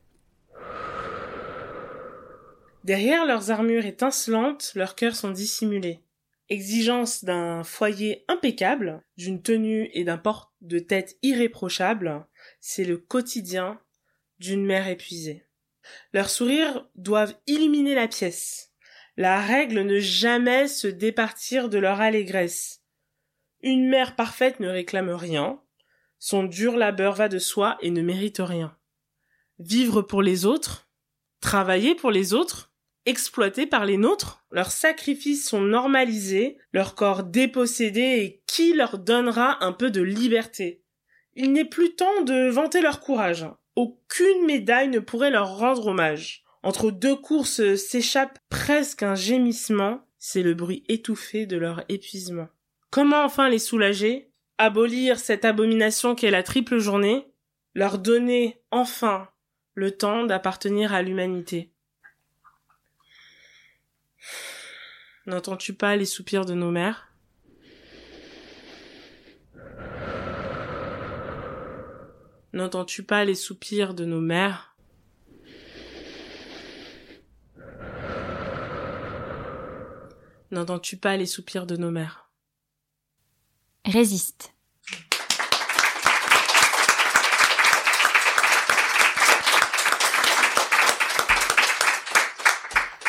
Derrière 2.84 3.24
leurs 3.24 3.50
armures 3.50 3.86
étincelantes, 3.86 4.72
leurs 4.74 4.94
cœurs 4.94 5.16
sont 5.16 5.30
dissimulés. 5.30 6.02
Exigence 6.50 7.24
d'un 7.24 7.64
foyer 7.64 8.26
impeccable, 8.28 9.02
d'une 9.16 9.40
tenue 9.40 9.88
et 9.94 10.04
d'un 10.04 10.18
port 10.18 10.52
de 10.60 10.78
tête 10.78 11.16
irréprochable, 11.22 12.26
c'est 12.60 12.84
le 12.84 12.98
quotidien 12.98 13.80
d'une 14.44 14.66
mère 14.66 14.88
épuisée. 14.88 15.46
Leurs 16.12 16.30
sourires 16.30 16.86
doivent 16.94 17.34
illuminer 17.46 17.94
la 17.94 18.08
pièce. 18.08 18.72
La 19.16 19.40
règle 19.40 19.82
ne 19.82 19.98
jamais 19.98 20.68
se 20.68 20.86
départir 20.86 21.68
de 21.68 21.78
leur 21.78 22.00
allégresse. 22.00 22.82
Une 23.62 23.88
mère 23.88 24.16
parfaite 24.16 24.60
ne 24.60 24.68
réclame 24.68 25.10
rien. 25.10 25.60
Son 26.18 26.42
dur 26.42 26.76
labeur 26.76 27.14
va 27.14 27.28
de 27.28 27.38
soi 27.38 27.78
et 27.80 27.90
ne 27.90 28.02
mérite 28.02 28.38
rien. 28.40 28.76
Vivre 29.58 30.02
pour 30.02 30.20
les 30.20 30.44
autres, 30.44 30.88
travailler 31.40 31.94
pour 31.94 32.10
les 32.10 32.34
autres, 32.34 32.72
exploiter 33.06 33.66
par 33.66 33.84
les 33.84 33.96
nôtres, 33.96 34.44
leurs 34.50 34.72
sacrifices 34.72 35.48
sont 35.48 35.60
normalisés, 35.60 36.58
leur 36.72 36.94
corps 36.94 37.22
dépossédé 37.22 38.00
et 38.00 38.42
qui 38.46 38.74
leur 38.74 38.98
donnera 38.98 39.64
un 39.64 39.72
peu 39.72 39.90
de 39.90 40.02
liberté? 40.02 40.82
Il 41.34 41.52
n'est 41.52 41.64
plus 41.64 41.94
temps 41.94 42.22
de 42.22 42.48
vanter 42.48 42.80
leur 42.80 43.00
courage. 43.00 43.46
Aucune 43.76 44.46
médaille 44.46 44.88
ne 44.88 45.00
pourrait 45.00 45.30
leur 45.30 45.56
rendre 45.56 45.88
hommage. 45.88 46.44
Entre 46.62 46.90
deux 46.90 47.16
courses 47.16 47.74
s'échappe 47.74 48.38
presque 48.48 49.02
un 49.02 49.14
gémissement, 49.14 50.06
c'est 50.18 50.42
le 50.42 50.54
bruit 50.54 50.84
étouffé 50.88 51.46
de 51.46 51.56
leur 51.56 51.84
épuisement. 51.88 52.48
Comment 52.90 53.24
enfin 53.24 53.48
les 53.48 53.58
soulager? 53.58 54.30
Abolir 54.56 55.18
cette 55.18 55.44
abomination 55.44 56.14
qu'est 56.14 56.30
la 56.30 56.42
triple 56.42 56.78
journée? 56.78 57.26
Leur 57.74 57.98
donner 57.98 58.62
enfin 58.70 59.28
le 59.74 59.90
temps 59.90 60.24
d'appartenir 60.24 60.94
à 60.94 61.02
l'humanité. 61.02 61.72
N'entends-tu 65.26 65.74
pas 65.74 65.96
les 65.96 66.04
soupirs 66.04 66.44
de 66.44 66.54
nos 66.54 66.70
mères? 66.70 67.13
N'entends-tu 72.54 73.02
pas 73.02 73.24
les 73.24 73.34
soupirs 73.34 73.94
de 73.94 74.04
nos 74.04 74.20
mères? 74.20 74.76
N'entends-tu 80.52 80.96
pas 80.96 81.16
les 81.16 81.26
soupirs 81.26 81.66
de 81.66 81.76
nos 81.76 81.90
mères? 81.90 82.30
Résiste. 83.84 84.54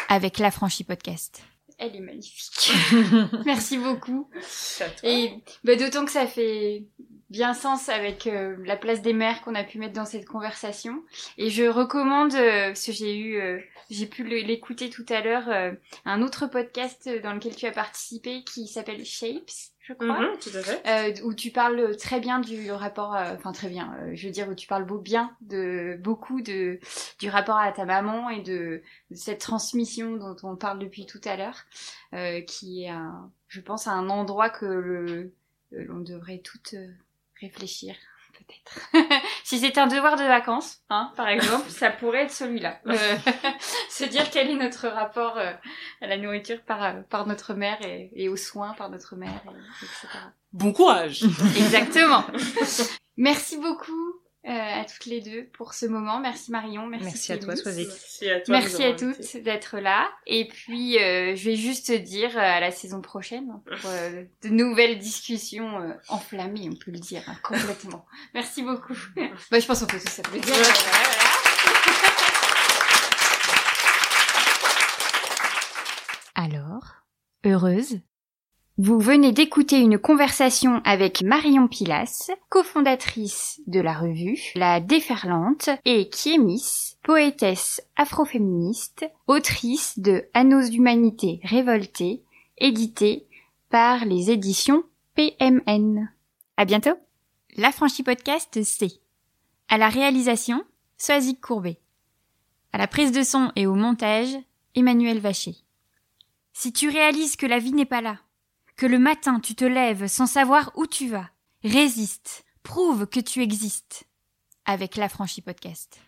Avec 0.09 0.39
la 0.39 0.49
franchise 0.49 0.87
podcast. 0.87 1.43
Elle 1.77 1.95
est 1.95 2.01
magnifique. 2.01 2.71
Merci 3.45 3.77
beaucoup. 3.77 4.29
Et 5.03 5.31
bah, 5.63 5.75
d'autant 5.75 6.05
que 6.05 6.11
ça 6.11 6.27
fait 6.27 6.85
bien 7.29 7.53
sens 7.53 7.89
avec 7.89 8.27
euh, 8.27 8.55
la 8.65 8.77
place 8.77 9.01
des 9.01 9.13
mères 9.13 9.41
qu'on 9.41 9.55
a 9.55 9.63
pu 9.63 9.77
mettre 9.79 9.93
dans 9.93 10.05
cette 10.05 10.25
conversation. 10.25 11.03
Et 11.37 11.49
je 11.49 11.63
recommande, 11.63 12.33
euh, 12.33 12.67
parce 12.67 12.85
que 12.85 12.91
j'ai 12.91 13.17
eu, 13.17 13.37
euh, 13.37 13.59
j'ai 13.89 14.05
pu 14.05 14.23
l'écouter 14.23 14.89
tout 14.89 15.05
à 15.09 15.21
l'heure, 15.21 15.49
euh, 15.49 15.71
un 16.05 16.21
autre 16.21 16.47
podcast 16.47 17.09
dans 17.23 17.33
lequel 17.33 17.55
tu 17.55 17.65
as 17.65 17.71
participé 17.71 18.43
qui 18.43 18.67
s'appelle 18.67 19.03
Shapes, 19.05 19.73
je 19.87 19.93
crois, 19.93 20.19
Mhm, 20.19 20.37
tout 20.39 20.49
à 20.55 20.61
fait. 20.61 21.21
où 21.23 21.33
tu 21.33 21.51
parles 21.51 21.95
très 21.97 22.19
bien 22.19 22.39
du 22.39 22.71
rapport, 22.71 23.15
enfin 23.33 23.51
très 23.51 23.69
bien, 23.69 23.95
je 24.13 24.25
veux 24.27 24.31
dire 24.33 24.49
où 24.49 24.55
tu 24.55 24.67
parles 24.67 24.85
beau 24.85 24.97
bien 24.97 25.35
de 25.41 25.97
beaucoup 26.01 26.41
de 26.41 26.79
du 27.19 27.29
rapport 27.29 27.57
à 27.57 27.71
ta 27.71 27.85
maman 27.85 28.29
et 28.29 28.41
de, 28.41 28.81
de 29.11 29.15
cette 29.15 29.39
transmission 29.41 30.17
dont 30.17 30.35
on 30.43 30.55
parle 30.55 30.79
depuis 30.79 31.05
tout 31.05 31.21
à 31.25 31.35
l'heure, 31.35 31.65
qui 32.47 32.83
est, 32.83 32.89
un, 32.89 33.31
je 33.47 33.61
pense, 33.61 33.87
un 33.87 34.09
endroit 34.09 34.49
que 34.49 34.65
le 34.65 35.33
l'on 35.71 35.99
devrait 35.99 36.39
toutes 36.39 36.75
réfléchir 37.41 37.95
peut-être. 38.47 39.11
si 39.43 39.59
c'était 39.59 39.79
un 39.79 39.87
devoir 39.87 40.15
de 40.15 40.23
vacances, 40.23 40.81
hein, 40.89 41.11
par 41.15 41.27
exemple, 41.27 41.69
ça 41.69 41.89
pourrait 41.89 42.23
être 42.23 42.31
celui-là. 42.31 42.79
Euh, 42.95 43.17
se 43.89 44.05
dire 44.05 44.29
quel 44.29 44.49
est 44.49 44.55
notre 44.55 44.87
rapport 44.87 45.37
euh, 45.37 45.51
à 46.01 46.07
la 46.07 46.17
nourriture 46.17 46.61
par, 46.61 46.83
euh, 46.83 47.01
par 47.09 47.27
notre 47.27 47.53
mère 47.53 47.81
et, 47.85 48.09
et, 48.15 48.29
aux 48.29 48.37
soins 48.37 48.73
par 48.73 48.89
notre 48.89 49.15
mère, 49.15 49.41
et, 49.45 49.85
etc. 49.85 50.07
Bon 50.53 50.71
courage 50.71 51.23
Exactement. 51.57 52.23
Merci 53.17 53.57
beaucoup. 53.57 54.21
Euh, 54.47 54.51
à 54.51 54.85
toutes 54.85 55.07
les 55.07 55.21
deux 55.21 55.45
pour 55.53 55.73
ce 55.73 55.87
moment. 55.87 56.19
Merci 56.19 56.51
Marion, 56.51 56.85
merci, 56.85 57.05
Merci 57.05 57.31
à 57.33 57.37
toi. 57.37 57.55
Swazik. 57.55 57.87
Merci 57.87 58.29
à 58.29 58.41
toi. 58.41 58.59
Merci 58.59 58.83
à 58.83 58.93
toutes 58.93 59.37
d'être 59.37 59.79
là. 59.79 60.07
Et 60.27 60.47
puis, 60.47 60.99
euh, 60.99 61.35
je 61.35 61.49
vais 61.49 61.55
juste 61.55 61.91
dire 61.91 62.37
euh, 62.37 62.41
à 62.41 62.59
la 62.59 62.69
saison 62.71 63.01
prochaine 63.01 63.59
pour 63.65 63.89
euh, 63.89 64.23
de 64.43 64.49
nouvelles 64.49 64.99
discussions 64.99 65.79
euh, 65.81 65.93
enflammées, 66.09 66.69
on 66.71 66.75
peut 66.75 66.91
le 66.91 66.99
dire, 66.99 67.23
hein, 67.27 67.35
complètement. 67.43 68.05
Merci 68.35 68.61
beaucoup. 68.61 68.93
bah, 69.15 69.59
je 69.59 69.65
pense 69.65 69.79
qu'on 69.79 69.87
peut 69.87 69.99
tous 69.99 70.11
s'applaudir. 70.11 70.53
Ouais. 70.53 70.61
Voilà, 70.61 70.73
voilà. 76.35 76.59
Alors, 76.59 77.03
heureuse 77.45 77.99
Vous 78.77 78.99
venez 78.99 79.31
d'écouter 79.31 79.79
une 79.79 79.97
conversation 79.97 80.81
avec 80.83 81.21
Marion 81.21 81.69
Pilas, 81.69 82.29
cofondatrice 82.49 83.61
de 83.67 83.79
la 83.79 83.93
revue 83.93 84.37
La 84.53 84.81
Déferlante, 84.81 85.69
et 85.85 86.09
Kiemis, 86.09 86.97
poétesse 87.01 87.81
afroféministe, 87.95 89.09
autrice 89.27 89.97
de 89.97 90.25
Anneaux 90.33 90.67
d'humanité 90.67 91.39
révoltée, 91.43 92.21
édité 92.57 93.25
par 93.69 94.03
les 94.03 94.29
éditions 94.29 94.83
PMN. 95.15 96.09
À 96.57 96.65
bientôt 96.65 96.97
La 97.55 97.71
Franchie 97.71 98.03
Podcast, 98.03 98.61
c'est 98.61 98.99
à 99.69 99.77
la 99.77 99.87
réalisation, 99.87 100.65
Soazic 100.97 101.39
Courbet. 101.39 101.79
À 102.73 102.77
la 102.77 102.87
prise 102.87 103.13
de 103.13 103.23
son 103.23 103.53
et 103.55 103.67
au 103.67 103.75
montage, 103.75 104.35
Emmanuel 104.75 105.19
Vacher. 105.19 105.55
Si 106.51 106.73
tu 106.73 106.89
réalises 106.89 107.37
que 107.37 107.45
la 107.45 107.59
vie 107.59 107.71
n'est 107.71 107.85
pas 107.85 108.01
là, 108.01 108.17
que 108.75 108.85
le 108.85 108.99
matin 108.99 109.39
tu 109.39 109.55
te 109.55 109.65
lèves 109.65 110.07
sans 110.07 110.27
savoir 110.27 110.71
où 110.75 110.87
tu 110.87 111.07
vas, 111.07 111.29
résiste, 111.63 112.45
prouve 112.63 113.07
que 113.07 113.19
tu 113.19 113.41
existes. 113.41 114.05
Avec 114.65 114.95
la 114.95 115.09
franchise 115.09 115.43
podcast. 115.43 115.99